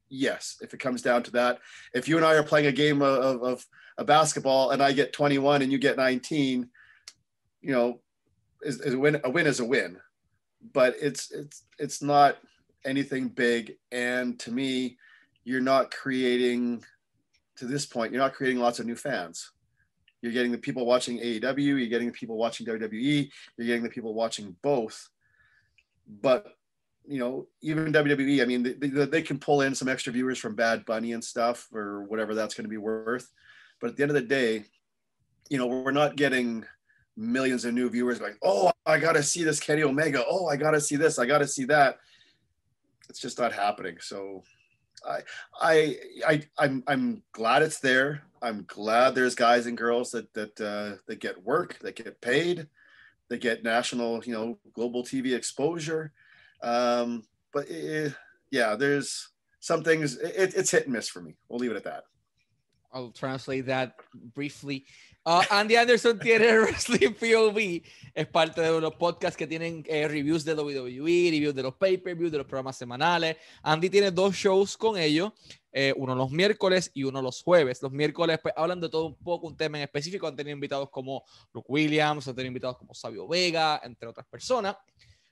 [0.08, 1.58] Yes, if it comes down to that.
[1.94, 3.66] If you and I are playing a game of, of, of
[3.98, 6.68] a basketball and I get 21 and you get 19,
[7.62, 8.00] you know,
[8.62, 9.20] is, is a win.
[9.24, 9.98] A win is a win,
[10.72, 12.38] but it's it's it's not
[12.84, 13.76] anything big.
[13.92, 14.98] And to me,
[15.44, 16.84] you're not creating.
[17.58, 19.52] To this point, you're not creating lots of new fans.
[20.24, 21.58] You're getting the people watching AEW.
[21.58, 23.28] You're getting the people watching WWE.
[23.58, 25.10] You're getting the people watching both.
[26.08, 26.46] But
[27.06, 30.54] you know, even WWE, I mean, they, they, can pull in some extra viewers from
[30.54, 33.30] Bad Bunny and stuff or whatever that's going to be worth.
[33.82, 34.64] But at the end of the day,
[35.50, 36.64] you know, we're not getting
[37.18, 40.24] millions of new viewers going, oh, I got to see this Kenny Omega.
[40.26, 41.18] Oh, I got to see this.
[41.18, 41.98] I got to see that.
[43.10, 43.98] It's just not happening.
[44.00, 44.42] So
[45.08, 45.20] I,
[45.60, 48.22] I, I, I'm, I'm glad it's there.
[48.42, 52.66] I'm glad there's guys and girls that, that, uh, that get work, that get paid,
[53.28, 56.12] that get national, you know, global TV exposure.
[56.62, 58.14] Um, but it,
[58.50, 61.36] yeah, there's some things, it, it's hit and miss for me.
[61.48, 62.04] We'll leave it at that.
[62.92, 63.94] I'll translate that
[64.34, 64.86] briefly.
[65.26, 67.82] Uh, Andy Anderson tiene Wrestling POV,
[68.12, 72.30] es parte de los podcasts que tienen eh, reviews de WWE, reviews de los pay-per-views,
[72.30, 73.38] de los programas semanales.
[73.62, 75.32] Andy tiene dos shows con ellos,
[75.72, 77.80] eh, uno los miércoles y uno los jueves.
[77.80, 80.26] Los miércoles pues, hablan de todo un poco, un tema en específico.
[80.26, 81.24] Han tenido invitados como
[81.54, 84.76] Luke Williams, han tenido invitados como Sabio Vega, entre otras personas.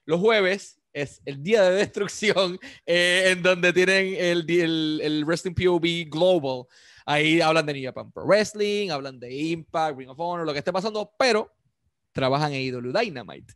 [0.07, 5.55] Los jueves es el día de destrucción, eh, en donde tienen el, el, el Wrestling
[5.55, 6.67] POV Global.
[7.07, 10.59] Ahí hablan de New Japan Pro Wrestling, hablan de Impact, Ring of Honor, lo que
[10.59, 11.53] esté pasando, pero
[12.13, 13.55] trabajan en IW Dynamite.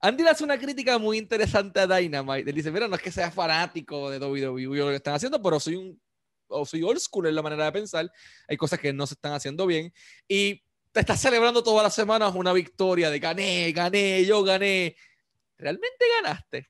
[0.00, 2.50] Andy le hace una crítica muy interesante a Dynamite.
[2.50, 5.42] Él dice, mira, no es que sea fanático de WWE o lo que están haciendo,
[5.42, 6.00] pero soy un
[6.48, 8.10] o soy old school en la manera de pensar.
[8.48, 9.92] Hay cosas que no se están haciendo bien.
[10.28, 14.96] Y te estás celebrando todas las semanas una victoria de gané, gané, yo gané.
[15.58, 16.68] ¿Realmente ganaste?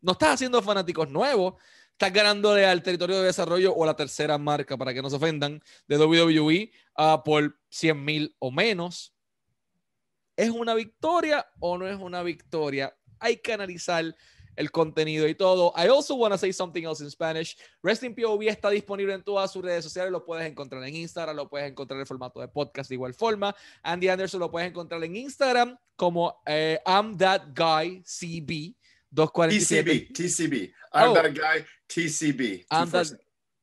[0.00, 1.54] No estás haciendo fanáticos nuevos
[1.96, 5.62] estás ganándole al territorio de desarrollo o la tercera marca, para que no se ofendan,
[5.88, 9.14] de WWE uh, por 100 mil o menos.
[10.36, 12.94] ¿Es una victoria o no es una victoria?
[13.18, 14.14] Hay que analizar
[14.56, 15.72] el contenido y todo.
[15.74, 17.56] I also want to say something else in Spanish.
[17.82, 20.12] Wrestling POV está disponible en todas sus redes sociales.
[20.12, 23.56] Lo puedes encontrar en Instagram, lo puedes encontrar en formato de podcast de igual forma.
[23.82, 28.76] Andy Anderson lo puedes encontrar en Instagram como eh, I'm That Guy CB.
[29.16, 29.84] 247.
[29.84, 30.72] TCB, TCB.
[30.92, 31.14] I'm oh.
[31.14, 32.64] that guy, TCB.
[32.70, 33.12] I'm that,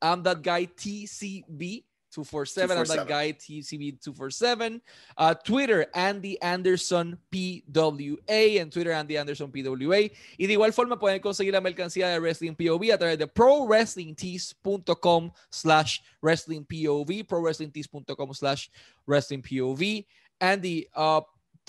[0.02, 1.84] I'm that guy, TCB.
[2.14, 4.82] 247 I'm that guy TCB247.
[5.18, 8.60] Uh, Twitter, Andy Anderson PWA.
[8.60, 10.12] En Twitter, Andy Anderson PWA.
[10.38, 15.32] Y de igual forma pueden conseguir la mercancía de Wrestling POV a través de prowrestlingtees.com
[15.50, 18.70] slash wrestling wrestlingpov, prowrestlingtees.com slash
[19.08, 20.06] wrestling wrestlingpov.
[20.40, 21.22] Andy, uh,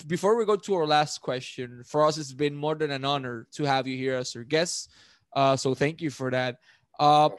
[0.07, 3.47] before we go to our last question, for us, it's been more than an honor
[3.53, 4.91] to have you here as our guest.
[5.33, 6.57] Uh, so thank you for that.
[6.99, 7.29] Uh,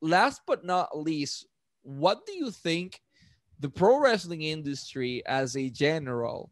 [0.00, 1.46] last but not least,
[1.82, 3.00] what do you think
[3.60, 6.50] the pro wrestling industry as a general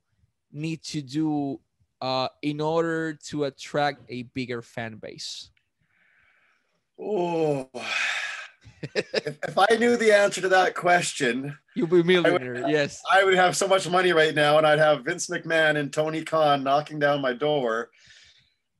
[0.52, 1.60] need to do
[2.00, 5.50] uh, in order to attract a bigger fan base?
[7.00, 7.68] Oh,
[8.94, 12.56] if, if, I knew the answer to that question, you'd be millionaire.
[12.56, 15.28] I would, yes, I would have so much money right now, and I'd have Vince
[15.28, 17.90] McMahon and Tony Khan knocking down my door.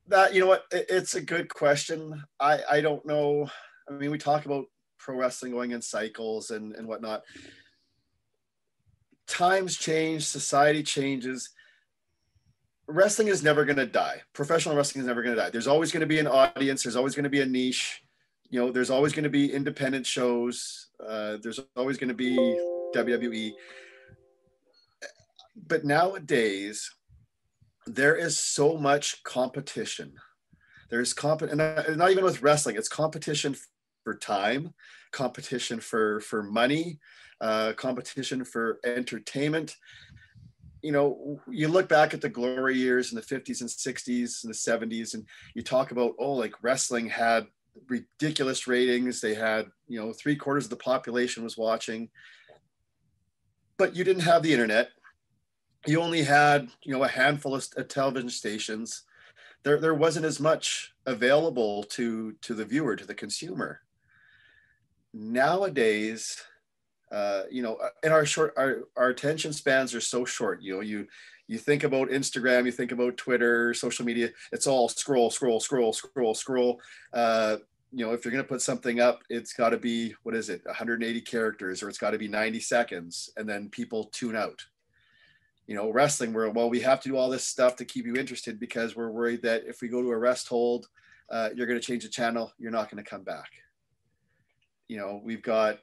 [0.07, 0.65] That you know what?
[0.71, 2.23] It, it's a good question.
[2.39, 3.49] I I don't know.
[3.89, 4.65] I mean, we talk about
[5.03, 7.23] pro wrestling going in cycles and, and whatnot.
[9.27, 11.49] Times change, society changes.
[12.87, 14.21] Wrestling is never going to die.
[14.33, 15.49] Professional wrestling is never going to die.
[15.49, 16.83] There's always going to be an audience.
[16.83, 18.02] There's always going to be a niche.
[18.53, 20.89] You know, there's always going to be independent shows.
[21.03, 22.37] Uh, there's always going to be
[22.93, 23.51] WWE.
[25.55, 26.87] But nowadays,
[27.87, 30.13] there is so much competition.
[30.91, 31.57] There's comp, and
[31.97, 32.75] not even with wrestling.
[32.75, 33.55] It's competition
[34.03, 34.75] for time,
[35.11, 36.99] competition for for money,
[37.41, 39.77] uh, competition for entertainment.
[40.83, 44.53] You know, you look back at the glory years in the 50s and 60s and
[44.53, 45.25] the 70s, and
[45.55, 47.47] you talk about, oh, like wrestling had
[47.87, 49.21] ridiculous ratings.
[49.21, 52.09] They had, you know, three quarters of the population was watching.
[53.77, 54.89] But you didn't have the internet.
[55.85, 59.03] You only had, you know, a handful of television stations.
[59.63, 63.81] There, there wasn't as much available to to the viewer, to the consumer
[65.13, 66.43] nowadays
[67.11, 70.81] uh, you know in our short our, our attention spans are so short you know
[70.81, 71.07] you
[71.47, 75.93] you think about instagram you think about twitter social media it's all scroll scroll scroll
[75.93, 76.81] scroll scroll.
[77.13, 77.57] Uh,
[77.93, 80.49] you know if you're going to put something up it's got to be what is
[80.49, 84.65] it 180 characters or it's got to be 90 seconds and then people tune out.
[85.67, 88.15] You know wrestling where well we have to do all this stuff to keep you
[88.15, 90.87] interested because we're worried that if we go to a rest hold
[91.29, 93.49] uh, you're going to change the channel you're not going to come back.
[94.87, 95.79] You know we've got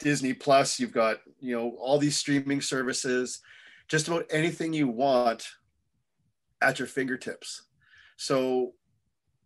[0.00, 3.40] disney plus you've got you know all these streaming services
[3.88, 5.46] just about anything you want
[6.60, 7.62] at your fingertips.
[8.16, 8.74] So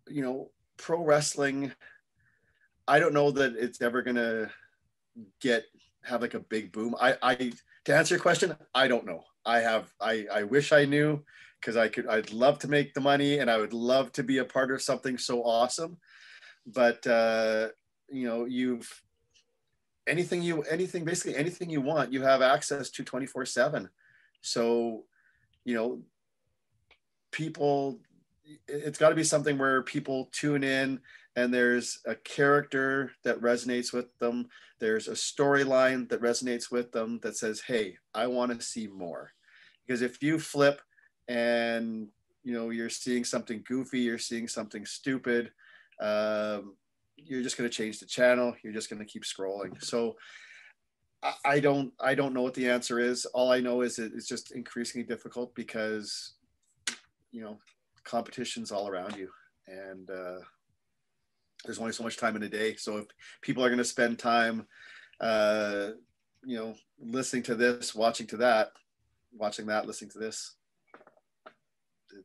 [0.08, 1.72] you know pro wrestling
[2.86, 4.50] i don't know that it's ever going to
[5.40, 5.64] get
[6.02, 6.94] have like a big boom.
[7.00, 7.52] I i
[7.86, 9.22] to answer your question i don't know.
[9.44, 11.24] I have i i wish i knew
[11.60, 14.38] because i could i'd love to make the money and i would love to be
[14.38, 15.98] a part of something so awesome.
[16.66, 17.68] But uh
[18.08, 18.88] you know you've
[20.06, 23.88] anything you anything basically anything you want you have access to 24 7
[24.46, 25.04] so
[25.64, 26.00] you know
[27.32, 27.98] people
[28.68, 31.00] it's got to be something where people tune in
[31.34, 34.48] and there's a character that resonates with them.
[34.78, 39.32] There's a storyline that resonates with them that says hey i want to see more.
[39.84, 40.80] Because if you flip
[41.28, 42.08] and
[42.44, 45.50] you know you're seeing something goofy you're seeing something stupid
[46.00, 46.76] um,
[47.16, 49.82] you're just going to change the channel you're just going to keep scrolling.
[49.82, 50.16] So
[51.44, 53.24] I don't I don't know what the answer is.
[53.26, 56.34] All I know is it's just increasingly difficult because
[57.32, 57.58] you know
[58.04, 59.30] competition's all around you
[59.66, 60.38] and uh,
[61.64, 62.76] there's only so much time in a day.
[62.76, 63.06] So if
[63.40, 64.66] people are going to spend time
[65.20, 65.90] uh,
[66.44, 68.72] you know listening to this, watching to that,
[69.32, 70.54] watching that, listening to this,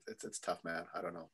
[0.07, 0.85] it's, it's tough, man.
[0.93, 1.29] I don't know.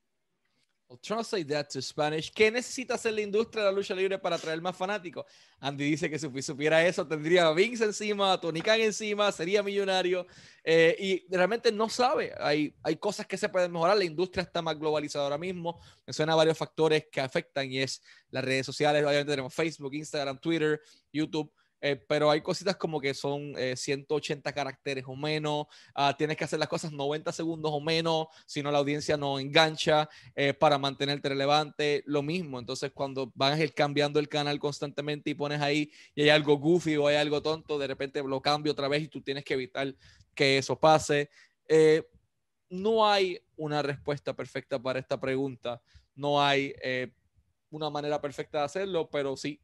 [0.90, 2.32] I'll translate that to Spanish.
[2.32, 5.26] ¿Qué necesita hacer la industria de la lucha libre para atraer más fanáticos?
[5.60, 9.62] Andy dice que si supiera eso, tendría a Vince encima, a Tony Khan encima, sería
[9.62, 10.26] millonario.
[10.64, 12.34] Eh, y realmente no sabe.
[12.40, 13.98] Hay, hay cosas que se pueden mejorar.
[13.98, 15.78] La industria está más globalizada ahora mismo.
[16.06, 19.04] Me suena varios factores que afectan y es las redes sociales.
[19.04, 20.80] Obviamente tenemos Facebook, Instagram, Twitter,
[21.12, 21.52] YouTube.
[21.80, 26.44] Eh, pero hay cositas como que son 180 eh, caracteres o menos, ah, tienes que
[26.44, 30.78] hacer las cosas 90 segundos o menos, si no la audiencia no engancha eh, para
[30.78, 32.60] mantenerte relevante, lo mismo.
[32.60, 37.08] Entonces, cuando vas cambiando el canal constantemente y pones ahí y hay algo goofy o
[37.08, 39.94] hay algo tonto, de repente lo cambio otra vez y tú tienes que evitar
[40.34, 41.30] que eso pase.
[42.70, 45.82] no hay una respuesta perfecta para esta pregunta,
[46.16, 46.74] no hay
[47.70, 49.60] una manera perfecta de hacerlo, pero sí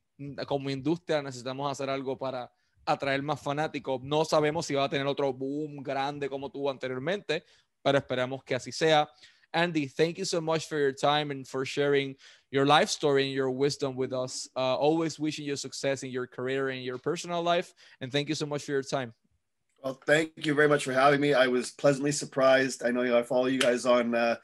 [0.45, 2.52] como industria necesitamos hacer algo para
[2.85, 4.02] atraer más fanáticos.
[4.03, 7.44] No sabemos si va a tener otro boom grande como tuvo anteriormente,
[7.81, 9.10] pero esperamos que así sea.
[9.53, 12.15] Andy, thank you so much for your time and for sharing
[12.49, 14.49] your life story and your wisdom with us.
[14.56, 17.72] Uh, always wishing you success in your career and your personal life.
[18.02, 19.14] And thank you so much for your time.
[19.84, 21.34] Well, thank you very much for having me.
[21.34, 22.84] I was pleasantly surprised.
[22.84, 24.38] I know you know, I follow you guys on uh,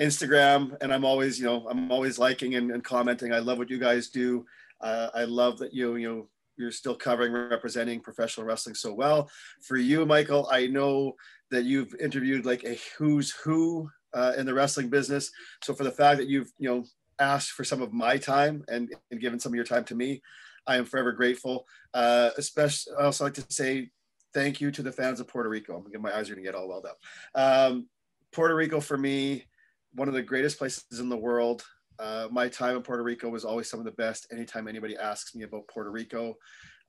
[0.00, 3.32] Instagram, and I'm always, you know, I'm always liking and, and commenting.
[3.32, 4.46] I love what you guys do.
[4.80, 9.30] Uh, I love that you, you know, you're still covering, representing professional wrestling so well.
[9.62, 11.14] For you, Michael, I know
[11.50, 15.30] that you've interviewed like a who's who uh, in the wrestling business.
[15.62, 16.84] So for the fact that you've, you know,
[17.18, 20.22] asked for some of my time and, and given some of your time to me,
[20.66, 21.66] I am forever grateful.
[21.94, 23.90] Uh, especially, I also like to say
[24.34, 25.76] thank you to the fans of Puerto Rico.
[25.76, 26.98] I'm my eyes are gonna get all welled up.
[27.34, 27.88] Um,
[28.32, 29.46] Puerto Rico for me,
[29.94, 31.64] one of the greatest places in the world.
[31.98, 34.26] Uh, my time in Puerto Rico was always some of the best.
[34.32, 36.34] Anytime anybody asks me about Puerto Rico,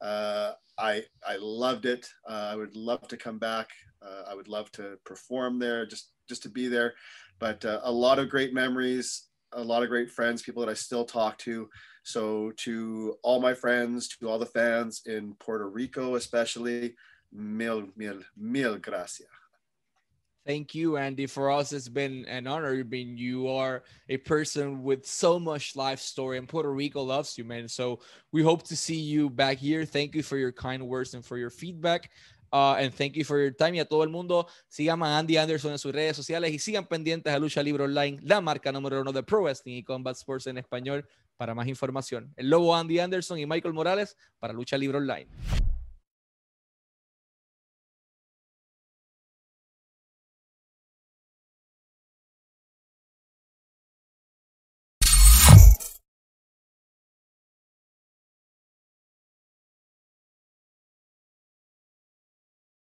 [0.01, 2.07] uh, I I loved it.
[2.29, 3.69] Uh, I would love to come back.
[4.01, 6.93] Uh, I would love to perform there, just just to be there.
[7.39, 10.75] But uh, a lot of great memories, a lot of great friends, people that I
[10.75, 11.69] still talk to.
[12.03, 16.95] So to all my friends, to all the fans in Puerto Rico, especially,
[17.33, 19.27] Mil, mil, mil gracias.
[20.47, 21.25] Thank you, Andy.
[21.27, 22.81] For us, it's been an honor.
[22.85, 27.43] Being you are a person with so much life story, and Puerto Rico loves you,
[27.43, 27.67] man.
[27.67, 27.99] So
[28.31, 29.83] we hope to see you back here.
[29.83, 32.11] Thank you for your kind words and for your feedback.
[32.53, 33.75] Uh, and thank you for your time.
[33.75, 36.87] Y a todo el mundo, sigan a Andy Anderson en sus redes sociales y sigan
[36.87, 40.47] pendientes a Lucha Libre Online, la marca número uno de Pro Wrestling y Combat Sports
[40.47, 41.05] en español
[41.35, 42.33] para más información.
[42.37, 45.27] El lobo Andy Anderson y Michael Morales para Lucha Libre Online.